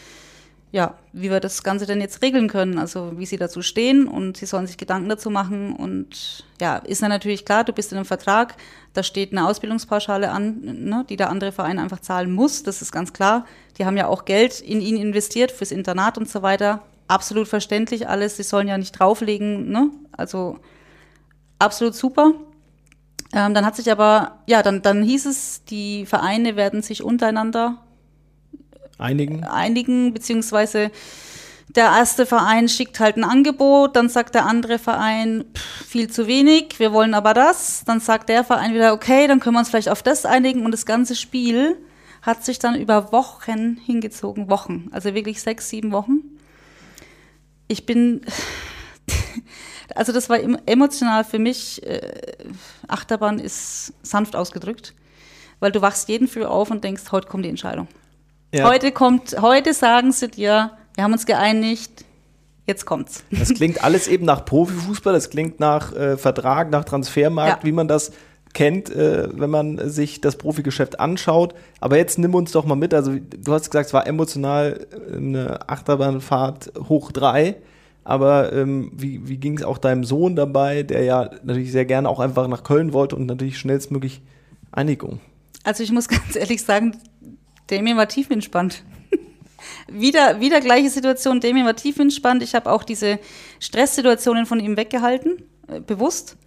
ja, 0.72 0.96
wie 1.14 1.30
wir 1.32 1.40
das 1.40 1.64
Ganze 1.64 1.86
denn 1.86 2.02
jetzt 2.02 2.22
regeln 2.22 2.50
können, 2.50 2.78
also 2.78 3.18
wie 3.18 3.26
sie 3.26 3.38
dazu 3.38 3.62
stehen 3.62 4.06
und 4.06 4.36
sie 4.36 4.46
sollen 4.46 4.68
sich 4.68 4.78
Gedanken 4.78 5.08
dazu 5.08 5.30
machen 5.30 5.74
und 5.74 6.46
ja, 6.60 6.78
ist 6.78 7.02
dann 7.02 7.10
natürlich 7.10 7.46
klar, 7.46 7.64
du 7.64 7.72
bist 7.72 7.92
in 7.92 7.98
einem 7.98 8.06
Vertrag, 8.06 8.56
da 8.94 9.02
steht 9.02 9.32
eine 9.32 9.48
Ausbildungspauschale 9.48 10.30
an, 10.30 10.60
ne, 10.62 11.06
die 11.10 11.16
der 11.16 11.30
andere 11.30 11.54
Verein 11.54 11.80
einfach 11.80 12.02
zahlen 12.02 12.32
muss, 12.32 12.64
das 12.64 12.82
ist 12.82 12.92
ganz 12.92 13.14
klar. 13.14 13.46
Die 13.78 13.86
haben 13.86 13.96
ja 13.96 14.08
auch 14.08 14.26
Geld 14.26 14.60
in 14.60 14.82
ihn 14.82 14.98
investiert 14.98 15.52
fürs 15.52 15.72
Internat 15.72 16.18
und 16.18 16.28
so 16.28 16.42
weiter, 16.42 16.84
absolut 17.08 17.48
verständlich 17.48 18.08
alles. 18.08 18.38
Sie 18.38 18.44
sollen 18.44 18.68
ja 18.68 18.78
nicht 18.78 18.94
drauflegen, 18.94 19.70
ne? 19.70 19.92
Also 20.12 20.60
absolut 21.60 21.96
super. 21.96 22.34
Ähm, 23.34 23.54
dann 23.54 23.66
hat 23.66 23.76
sich 23.76 23.92
aber, 23.92 24.40
ja, 24.46 24.64
dann, 24.64 24.82
dann 24.82 25.04
hieß 25.04 25.26
es, 25.26 25.64
die 25.66 26.06
Vereine 26.06 26.56
werden 26.56 26.82
sich 26.82 27.04
untereinander 27.04 27.84
einigen, 28.98 29.44
einigen 29.44 30.14
beziehungsweise 30.14 30.92
der 31.76 31.86
erste 31.86 32.26
Verein 32.26 32.70
schickt 32.70 33.00
halt 33.00 33.18
ein 33.18 33.24
Angebot, 33.24 33.96
dann 33.96 34.10
sagt 34.10 34.36
der 34.36 34.46
andere 34.46 34.80
Verein, 34.80 35.46
pff, 35.54 35.86
viel 35.86 36.10
zu 36.10 36.26
wenig, 36.26 36.80
wir 36.80 36.94
wollen 36.94 37.14
aber 37.14 37.34
das. 37.34 37.84
Dann 37.86 38.00
sagt 38.00 38.30
der 38.30 38.44
Verein 38.44 38.74
wieder, 38.74 38.94
okay, 38.94 39.28
dann 39.28 39.40
können 39.40 39.56
wir 39.56 39.60
uns 39.60 39.70
vielleicht 39.70 39.90
auf 39.90 40.02
das 40.02 40.26
einigen. 40.26 40.66
Und 40.66 40.72
das 40.72 40.86
ganze 40.86 41.16
Spiel 41.16 41.78
hat 42.22 42.46
sich 42.46 42.60
dann 42.60 42.76
über 42.76 43.12
Wochen 43.12 43.78
hingezogen, 43.86 44.50
Wochen, 44.50 44.90
also 44.92 45.14
wirklich 45.14 45.42
sechs, 45.42 45.70
sieben 45.70 45.92
Wochen. 45.92 46.38
Ich 47.68 47.86
bin, 47.86 48.22
also 49.96 50.12
das 50.12 50.30
war 50.30 50.40
emotional 50.66 51.24
für 51.24 51.40
mich, 51.40 51.86
äh, 51.86 52.12
Achterbahn 52.88 53.40
ist 53.40 53.94
sanft 54.04 54.36
ausgedrückt, 54.36 54.94
weil 55.60 55.72
du 55.72 55.82
wachst 55.82 56.10
jeden 56.10 56.28
Früh 56.28 56.46
auf 56.46 56.72
und 56.72 56.84
denkst, 56.84 57.04
heute 57.12 57.28
kommt 57.28 57.46
die 57.46 57.50
Entscheidung. 57.50 57.88
Ja. 58.54 58.70
Heute 58.70 58.92
kommt, 58.92 59.42
heute 59.42 59.74
sagen 59.74 60.12
sie 60.12 60.30
dir, 60.30 60.72
wir 60.96 61.04
haben 61.04 61.12
uns 61.12 61.26
geeinigt, 61.26 62.06
jetzt 62.66 62.86
kommt's. 62.86 63.24
Das 63.32 63.54
klingt 63.54 63.84
alles 63.84 64.08
eben 64.08 64.26
nach 64.26 64.46
Profifußball, 64.46 65.14
das 65.14 65.30
klingt 65.30 65.60
nach 65.60 65.94
äh, 65.94 66.18
Vertrag, 66.18 66.70
nach 66.70 66.86
Transfermarkt, 66.86 67.64
ja. 67.64 67.68
wie 67.68 67.74
man 67.74 67.88
das 67.88 68.12
kennt, 68.54 68.90
äh, 68.90 69.30
wenn 69.32 69.50
man 69.50 69.90
sich 69.90 70.22
das 70.22 70.38
Profigeschäft 70.38 71.00
anschaut. 71.00 71.54
Aber 71.80 71.98
jetzt 71.98 72.18
nimm 72.18 72.34
uns 72.36 72.52
doch 72.52 72.66
mal 72.66 72.76
mit. 72.76 72.94
Also, 72.94 73.16
du 73.16 73.54
hast 73.54 73.70
gesagt, 73.70 73.88
es 73.88 73.94
war 73.94 74.08
emotional 74.08 74.88
äh, 74.92 75.16
eine 75.16 75.70
Achterbahnfahrt 75.70 76.74
hoch 76.90 77.12
drei. 77.12 77.58
Aber 78.04 78.54
ähm, 78.54 78.90
wie, 78.96 79.28
wie 79.28 79.36
ging 79.36 79.58
es 79.58 79.64
auch 79.64 79.78
deinem 79.78 80.06
Sohn 80.06 80.38
dabei, 80.38 80.84
der 80.84 81.04
ja 81.04 81.30
natürlich 81.44 81.74
sehr 81.74 81.84
gerne 81.84 82.08
auch 82.08 82.22
einfach 82.22 82.48
nach 82.48 82.64
Köln 82.64 82.94
wollte 82.94 83.18
und 83.18 83.26
natürlich 83.26 83.58
schnellstmöglich 83.58 84.22
Einigung? 84.72 85.20
Also 85.66 85.84
ich 85.84 85.92
muss 85.92 86.08
ganz 86.08 86.38
ehrlich 86.38 86.64
sagen, 86.64 86.96
Damien 87.68 87.98
war 87.98 88.08
tief 88.08 88.30
entspannt 88.30 88.84
wieder, 89.92 90.40
wieder 90.40 90.62
gleiche 90.62 90.90
Situation. 90.90 91.42
Damien 91.42 91.66
war 91.66 91.76
tief 91.76 92.00
entspannt. 92.00 92.42
Ich 92.44 92.56
habe 92.56 92.72
auch 92.72 92.84
diese 92.84 93.20
Stresssituationen 93.60 94.46
von 94.46 94.62
ihm 94.62 94.78
weggehalten, 94.78 95.44
äh, 95.68 95.82
bewusst, 95.82 96.38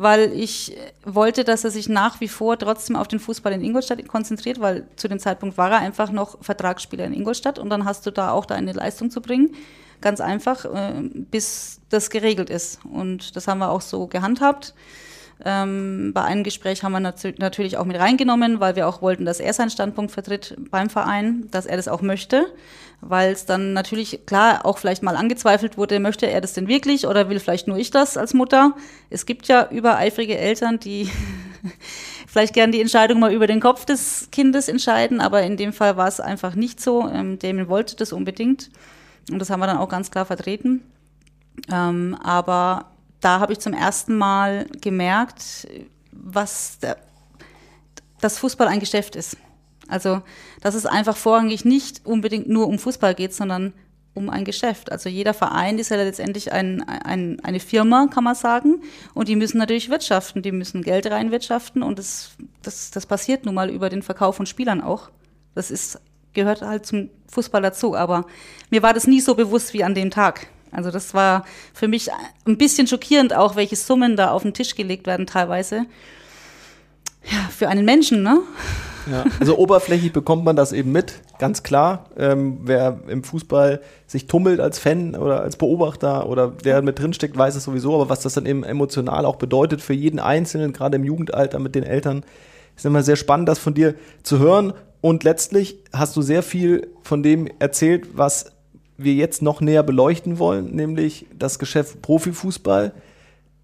weil 0.00 0.32
ich 0.32 0.74
wollte, 1.04 1.44
dass 1.44 1.62
er 1.62 1.70
sich 1.70 1.90
nach 1.90 2.22
wie 2.22 2.28
vor 2.28 2.58
trotzdem 2.58 2.96
auf 2.96 3.06
den 3.06 3.18
Fußball 3.18 3.52
in 3.52 3.62
Ingolstadt 3.62 4.08
konzentriert, 4.08 4.58
weil 4.58 4.86
zu 4.96 5.08
dem 5.08 5.18
Zeitpunkt 5.18 5.58
war 5.58 5.70
er 5.72 5.80
einfach 5.80 6.10
noch 6.10 6.42
Vertragsspieler 6.42 7.04
in 7.04 7.12
Ingolstadt 7.12 7.58
und 7.58 7.68
dann 7.68 7.84
hast 7.84 8.06
du 8.06 8.10
da 8.10 8.30
auch 8.30 8.46
deine 8.46 8.72
Leistung 8.72 9.10
zu 9.10 9.20
bringen. 9.20 9.54
Ganz 10.00 10.22
einfach, 10.22 10.64
äh, 10.64 11.02
bis 11.02 11.82
das 11.90 12.08
geregelt 12.08 12.48
ist. 12.48 12.80
Und 12.90 13.36
das 13.36 13.46
haben 13.46 13.58
wir 13.58 13.68
auch 13.68 13.82
so 13.82 14.06
gehandhabt. 14.06 14.72
Ähm, 15.44 16.12
bei 16.12 16.22
einem 16.22 16.44
Gespräch 16.44 16.82
haben 16.82 16.92
wir 16.92 17.00
nat 17.00 17.24
natürlich 17.38 17.76
auch 17.76 17.84
mit 17.84 17.98
reingenommen, 17.98 18.60
weil 18.60 18.76
wir 18.76 18.86
auch 18.86 19.00
wollten, 19.00 19.24
dass 19.24 19.40
er 19.40 19.52
seinen 19.52 19.70
Standpunkt 19.70 20.12
vertritt 20.12 20.56
beim 20.70 20.90
Verein, 20.90 21.48
dass 21.50 21.66
er 21.66 21.76
das 21.76 21.88
auch 21.88 22.02
möchte, 22.02 22.46
weil 23.00 23.32
es 23.32 23.46
dann 23.46 23.72
natürlich 23.72 24.26
klar 24.26 24.66
auch 24.66 24.78
vielleicht 24.78 25.02
mal 25.02 25.16
angezweifelt 25.16 25.78
wurde, 25.78 26.00
möchte 26.00 26.26
er 26.26 26.40
das 26.40 26.52
denn 26.52 26.68
wirklich 26.68 27.06
oder 27.06 27.30
will 27.30 27.40
vielleicht 27.40 27.68
nur 27.68 27.78
ich 27.78 27.90
das 27.90 28.16
als 28.16 28.34
Mutter? 28.34 28.74
Es 29.08 29.24
gibt 29.24 29.48
ja 29.48 29.68
übereifrige 29.70 30.36
Eltern, 30.36 30.78
die 30.78 31.10
vielleicht 32.26 32.52
gern 32.52 32.72
die 32.72 32.80
Entscheidung 32.80 33.20
mal 33.20 33.32
über 33.32 33.46
den 33.46 33.60
Kopf 33.60 33.86
des 33.86 34.28
Kindes 34.30 34.68
entscheiden, 34.68 35.20
aber 35.20 35.42
in 35.42 35.56
dem 35.56 35.72
Fall 35.72 35.96
war 35.96 36.08
es 36.08 36.20
einfach 36.20 36.54
nicht 36.54 36.80
so. 36.80 37.08
Ähm, 37.08 37.38
Damien 37.38 37.68
wollte 37.68 37.96
das 37.96 38.12
unbedingt 38.12 38.70
und 39.30 39.38
das 39.38 39.48
haben 39.48 39.60
wir 39.60 39.66
dann 39.66 39.78
auch 39.78 39.88
ganz 39.88 40.10
klar 40.10 40.26
vertreten. 40.26 40.82
Ähm, 41.70 42.16
aber 42.22 42.86
da 43.20 43.40
habe 43.40 43.52
ich 43.52 43.60
zum 43.60 43.72
ersten 43.72 44.16
Mal 44.16 44.66
gemerkt, 44.80 45.68
was 46.12 46.78
der, 46.78 46.96
das 48.20 48.38
Fußball 48.38 48.68
ein 48.68 48.80
Geschäft 48.80 49.16
ist. 49.16 49.36
Also, 49.88 50.22
dass 50.60 50.74
es 50.74 50.86
einfach 50.86 51.16
vorrangig 51.16 51.64
nicht 51.64 52.06
unbedingt 52.06 52.48
nur 52.48 52.68
um 52.68 52.78
Fußball 52.78 53.14
geht, 53.14 53.34
sondern 53.34 53.72
um 54.14 54.30
ein 54.30 54.44
Geschäft. 54.44 54.90
Also 54.90 55.08
jeder 55.08 55.34
Verein 55.34 55.78
ist 55.78 55.90
ja 55.90 55.96
letztendlich 55.96 56.52
ein, 56.52 56.82
ein, 56.82 57.40
eine 57.44 57.60
Firma, 57.60 58.08
kann 58.12 58.24
man 58.24 58.34
sagen. 58.34 58.82
Und 59.14 59.28
die 59.28 59.36
müssen 59.36 59.58
natürlich 59.58 59.88
wirtschaften, 59.88 60.42
die 60.42 60.52
müssen 60.52 60.82
Geld 60.82 61.06
reinwirtschaften 61.06 61.82
und 61.82 61.98
das, 61.98 62.32
das, 62.62 62.90
das 62.90 63.06
passiert 63.06 63.44
nun 63.44 63.54
mal 63.54 63.70
über 63.70 63.88
den 63.88 64.02
Verkauf 64.02 64.36
von 64.36 64.46
Spielern 64.46 64.80
auch. 64.80 65.10
Das 65.54 65.70
ist, 65.70 66.00
gehört 66.32 66.62
halt 66.62 66.86
zum 66.86 67.10
Fußball 67.28 67.62
dazu. 67.62 67.96
Aber 67.96 68.26
mir 68.70 68.82
war 68.82 68.94
das 68.94 69.06
nie 69.06 69.20
so 69.20 69.34
bewusst 69.34 69.72
wie 69.74 69.84
an 69.84 69.94
dem 69.94 70.10
Tag. 70.10 70.48
Also 70.72 70.90
das 70.90 71.14
war 71.14 71.44
für 71.74 71.88
mich 71.88 72.10
ein 72.46 72.58
bisschen 72.58 72.86
schockierend 72.86 73.34
auch, 73.34 73.56
welche 73.56 73.76
Summen 73.76 74.16
da 74.16 74.30
auf 74.30 74.42
den 74.42 74.54
Tisch 74.54 74.74
gelegt 74.74 75.06
werden 75.06 75.26
teilweise. 75.26 75.86
Ja, 77.24 77.48
für 77.50 77.68
einen 77.68 77.84
Menschen, 77.84 78.22
ne? 78.22 78.40
Ja, 79.10 79.24
also 79.40 79.56
oberflächlich 79.58 80.12
bekommt 80.12 80.44
man 80.44 80.56
das 80.56 80.72
eben 80.72 80.92
mit, 80.92 81.14
ganz 81.38 81.62
klar. 81.62 82.06
Ähm, 82.16 82.60
wer 82.62 83.00
im 83.08 83.24
Fußball 83.24 83.80
sich 84.06 84.26
tummelt 84.26 84.60
als 84.60 84.78
Fan 84.78 85.14
oder 85.14 85.40
als 85.40 85.56
Beobachter 85.56 86.28
oder 86.28 86.48
der 86.48 86.82
mit 86.82 86.98
drinsteckt, 86.98 87.36
weiß 87.36 87.56
es 87.56 87.64
sowieso. 87.64 87.94
Aber 87.94 88.08
was 88.08 88.20
das 88.20 88.34
dann 88.34 88.46
eben 88.46 88.62
emotional 88.62 89.24
auch 89.24 89.36
bedeutet 89.36 89.80
für 89.80 89.94
jeden 89.94 90.18
Einzelnen, 90.18 90.72
gerade 90.72 90.96
im 90.96 91.04
Jugendalter 91.04 91.58
mit 91.58 91.74
den 91.74 91.84
Eltern, 91.84 92.24
ist 92.76 92.86
immer 92.86 93.02
sehr 93.02 93.16
spannend, 93.16 93.48
das 93.48 93.58
von 93.58 93.74
dir 93.74 93.94
zu 94.22 94.38
hören. 94.38 94.72
Und 95.00 95.24
letztlich 95.24 95.78
hast 95.92 96.16
du 96.16 96.22
sehr 96.22 96.42
viel 96.42 96.88
von 97.02 97.22
dem 97.22 97.48
erzählt, 97.58 98.08
was 98.14 98.52
wir 99.02 99.14
jetzt 99.14 99.42
noch 99.42 99.60
näher 99.60 99.82
beleuchten 99.82 100.38
wollen, 100.38 100.74
nämlich 100.74 101.26
das 101.38 101.58
Geschäft 101.58 102.02
Profifußball. 102.02 102.92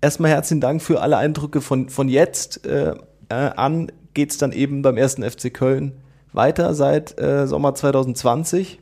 Erstmal 0.01 0.31
herzlichen 0.31 0.61
Dank 0.61 0.83
für 0.83 1.01
alle 1.01 1.17
Eindrücke 1.17 1.61
von, 1.61 1.89
von 1.89 2.09
jetzt 2.09 2.67
äh, 2.67 2.95
äh, 3.29 3.35
an. 3.35 3.93
Geht 4.15 4.31
es 4.31 4.39
dann 4.39 4.53
eben 4.53 4.83
beim 4.83 4.97
ersten 4.97 5.23
FC 5.23 5.53
Köln 5.53 5.93
weiter 6.33 6.75
seit 6.75 7.21
äh, 7.21 7.47
Sommer 7.47 7.75
2020. 7.75 8.81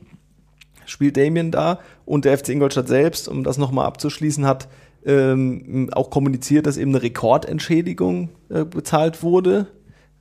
Spielt 0.85 1.17
Damien 1.17 1.51
da 1.51 1.79
und 2.05 2.25
der 2.25 2.37
FC 2.37 2.49
Ingolstadt 2.49 2.87
selbst, 2.87 3.27
um 3.27 3.43
das 3.43 3.57
nochmal 3.57 3.85
abzuschließen, 3.85 4.45
hat 4.45 4.67
ähm, 5.05 5.89
auch 5.93 6.09
kommuniziert, 6.09 6.67
dass 6.67 6.77
eben 6.77 6.91
eine 6.91 7.01
Rekordentschädigung 7.01 8.29
äh, 8.49 8.65
bezahlt 8.65 9.23
wurde 9.23 9.67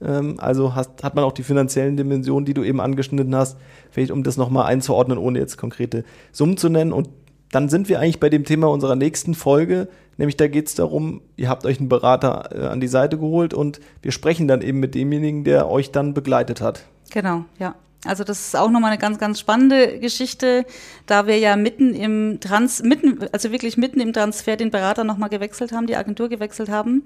also 0.01 0.75
hast, 0.75 1.03
hat 1.03 1.15
man 1.15 1.25
auch 1.25 1.33
die 1.33 1.43
finanziellen 1.43 1.97
Dimensionen, 1.97 2.45
die 2.45 2.55
du 2.55 2.63
eben 2.63 2.81
angeschnitten 2.81 3.35
hast, 3.35 3.57
vielleicht 3.91 4.11
um 4.11 4.23
das 4.23 4.37
nochmal 4.37 4.67
einzuordnen, 4.67 5.19
ohne 5.19 5.39
jetzt 5.39 5.57
konkrete 5.57 6.05
Summen 6.33 6.57
zu 6.57 6.69
nennen. 6.69 6.93
Und 6.93 7.09
dann 7.51 7.69
sind 7.69 7.89
wir 7.89 8.01
eigentlich 8.01 8.21
bei 8.21 8.29
dem 8.29 8.45
Thema 8.45 8.69
unserer 8.69 8.97
nächsten 8.97 9.35
Folge, 9.35 9.89
nämlich 10.17 10.37
da 10.37 10.49
geht 10.49 10.67
es 10.67 10.75
darum, 10.75 11.23
ihr 11.37 11.49
habt 11.49 11.65
euch 11.65 11.79
einen 11.79 11.89
Berater 11.89 12.51
äh, 12.53 12.67
an 12.67 12.81
die 12.81 12.89
Seite 12.89 13.17
geholt 13.17 13.55
und 13.55 13.81
wir 14.03 14.13
sprechen 14.13 14.49
dann 14.49 14.61
eben 14.61 14.81
mit 14.81 14.95
demjenigen, 14.95 15.45
der 15.45 15.71
euch 15.71 15.93
dann 15.93 16.15
begleitet 16.15 16.61
hat. 16.61 16.85
Genau, 17.11 17.45
ja. 17.59 17.75
Also 18.07 18.23
das 18.23 18.49
ist 18.49 18.57
auch 18.57 18.71
nochmal 18.71 18.91
eine 18.91 19.01
ganz, 19.01 19.19
ganz 19.19 19.41
spannende 19.41 19.99
Geschichte, 19.99 20.67
da 21.07 21.27
wir 21.27 21.39
ja 21.39 21.57
mitten 21.57 21.95
im 21.95 22.39
Trans, 22.39 22.83
mitten, 22.83 23.21
also 23.33 23.51
wirklich 23.51 23.79
mitten 23.79 23.99
im 24.01 24.13
Transfer 24.13 24.57
den 24.57 24.71
Berater 24.71 25.05
nochmal 25.05 25.31
gewechselt 25.31 25.73
haben, 25.73 25.87
die 25.87 25.97
Agentur 25.97 26.29
gewechselt 26.29 26.69
haben. 26.69 27.05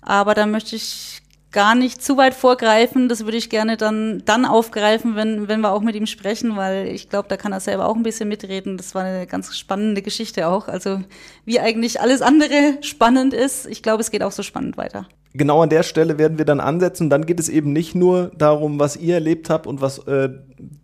Aber 0.00 0.34
da 0.34 0.46
möchte 0.46 0.76
ich 0.76 1.19
gar 1.52 1.74
nicht 1.74 2.02
zu 2.02 2.16
weit 2.16 2.34
vorgreifen. 2.34 3.08
Das 3.08 3.24
würde 3.24 3.36
ich 3.36 3.50
gerne 3.50 3.76
dann, 3.76 4.22
dann 4.24 4.44
aufgreifen, 4.44 5.16
wenn, 5.16 5.48
wenn 5.48 5.60
wir 5.60 5.72
auch 5.72 5.80
mit 5.80 5.96
ihm 5.96 6.06
sprechen, 6.06 6.56
weil 6.56 6.86
ich 6.88 7.08
glaube, 7.08 7.28
da 7.28 7.36
kann 7.36 7.52
er 7.52 7.60
selber 7.60 7.86
auch 7.86 7.96
ein 7.96 8.02
bisschen 8.02 8.28
mitreden. 8.28 8.76
Das 8.76 8.94
war 8.94 9.04
eine 9.04 9.26
ganz 9.26 9.56
spannende 9.56 10.02
Geschichte 10.02 10.48
auch. 10.48 10.68
Also 10.68 11.00
wie 11.44 11.60
eigentlich 11.60 12.00
alles 12.00 12.22
andere 12.22 12.78
spannend 12.82 13.34
ist, 13.34 13.66
ich 13.66 13.82
glaube, 13.82 14.00
es 14.00 14.10
geht 14.10 14.22
auch 14.22 14.32
so 14.32 14.42
spannend 14.42 14.76
weiter. 14.76 15.06
Genau 15.32 15.62
an 15.62 15.68
der 15.68 15.84
Stelle 15.84 16.18
werden 16.18 16.38
wir 16.38 16.44
dann 16.44 16.60
ansetzen. 16.60 17.08
Dann 17.08 17.24
geht 17.24 17.38
es 17.38 17.48
eben 17.48 17.72
nicht 17.72 17.94
nur 17.94 18.32
darum, 18.36 18.80
was 18.80 18.96
ihr 18.96 19.14
erlebt 19.14 19.48
habt 19.48 19.66
und 19.66 19.80
was 19.80 19.98
äh, 20.06 20.30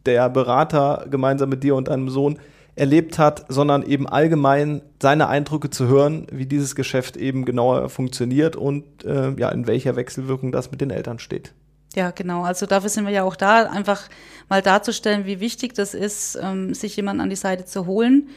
der 0.05 0.29
Berater 0.31 1.07
gemeinsam 1.11 1.49
mit 1.49 1.65
dir 1.65 1.75
und 1.75 1.89
deinem 1.89 2.09
Sohn 2.09 2.39
erlebt 2.77 3.19
hat, 3.19 3.47
sondern 3.49 3.83
eben 3.83 4.07
allgemein 4.07 4.83
seine 5.01 5.29
Eindrücke 5.29 5.71
zu 5.71 5.89
hören, 5.89 6.27
wie 6.31 6.47
dieses 6.47 6.75
Geschäft 6.75 7.17
eben 7.17 7.45
genauer 7.47 7.89
funktioniert 7.89 8.55
und 8.55 9.05
äh, 9.05 9.33
ja, 9.39 9.49
in 9.49 9.67
welcher 9.67 9.97
Wechselwirkung 9.97 10.53
das 10.53 10.71
mit 10.71 10.83
den 10.83 10.91
Eltern 10.91 11.19
steht. 11.19 11.53
Ja, 11.95 12.11
genau. 12.11 12.43
Also 12.43 12.67
dafür 12.67 12.91
sind 12.91 13.07
wir 13.07 13.13
ja 13.13 13.25
auch 13.25 13.37
da, 13.37 13.65
einfach 13.65 14.03
mal 14.51 14.61
darzustellen, 14.61 15.25
wie 15.25 15.41
wichtig 15.41 15.75
das 15.75 15.95
ist, 15.95 16.39
ähm, 16.41 16.75
sich 16.75 16.95
jemanden 16.97 17.23
an 17.23 17.31
die 17.31 17.37
Seite 17.37 17.65
zu 17.65 17.87
holen. 17.87 18.29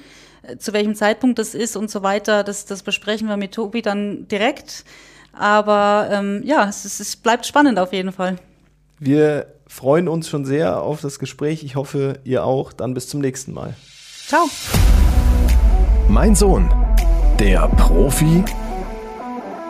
Äh, 0.43 0.57
zu 0.57 0.71
welchem 0.71 0.95
Zeitpunkt 0.95 1.37
das 1.37 1.53
ist 1.53 1.75
und 1.75 1.91
so 1.91 2.01
weiter, 2.01 2.45
das, 2.45 2.65
das 2.65 2.81
besprechen 2.81 3.27
wir 3.27 3.35
mit 3.35 3.51
Tobi 3.51 3.81
dann 3.81 4.25
direkt. 4.29 4.85
Aber 5.33 6.07
ähm, 6.11 6.41
ja, 6.45 6.67
es, 6.69 6.85
es 6.85 7.15
bleibt 7.17 7.45
spannend 7.45 7.77
auf 7.77 7.91
jeden 7.91 8.13
Fall. 8.13 8.37
Wir 8.99 9.47
freuen 9.67 10.07
uns 10.07 10.29
schon 10.29 10.45
sehr 10.45 10.81
auf 10.81 11.01
das 11.01 11.19
Gespräch. 11.19 11.63
Ich 11.63 11.75
hoffe, 11.75 12.19
ihr 12.23 12.45
auch. 12.45 12.71
Dann 12.71 12.93
bis 12.93 13.09
zum 13.09 13.19
nächsten 13.19 13.53
Mal. 13.53 13.75
Ciao. 14.29 14.47
Mein 16.07 16.35
Sohn, 16.35 16.69
der 17.39 17.67
Profi 17.67 18.43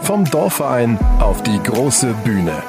vom 0.02 0.26
Dorfverein 0.26 1.00
auf 1.22 1.42
die 1.44 1.64
große 1.64 2.14
Bühne. 2.26 2.62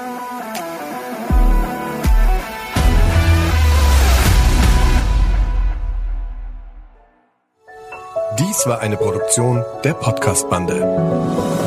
Dies 8.38 8.68
war 8.68 8.78
eine 8.78 8.96
Produktion 8.96 9.64
der 9.82 9.94
Podcast-Bande. 9.94 11.59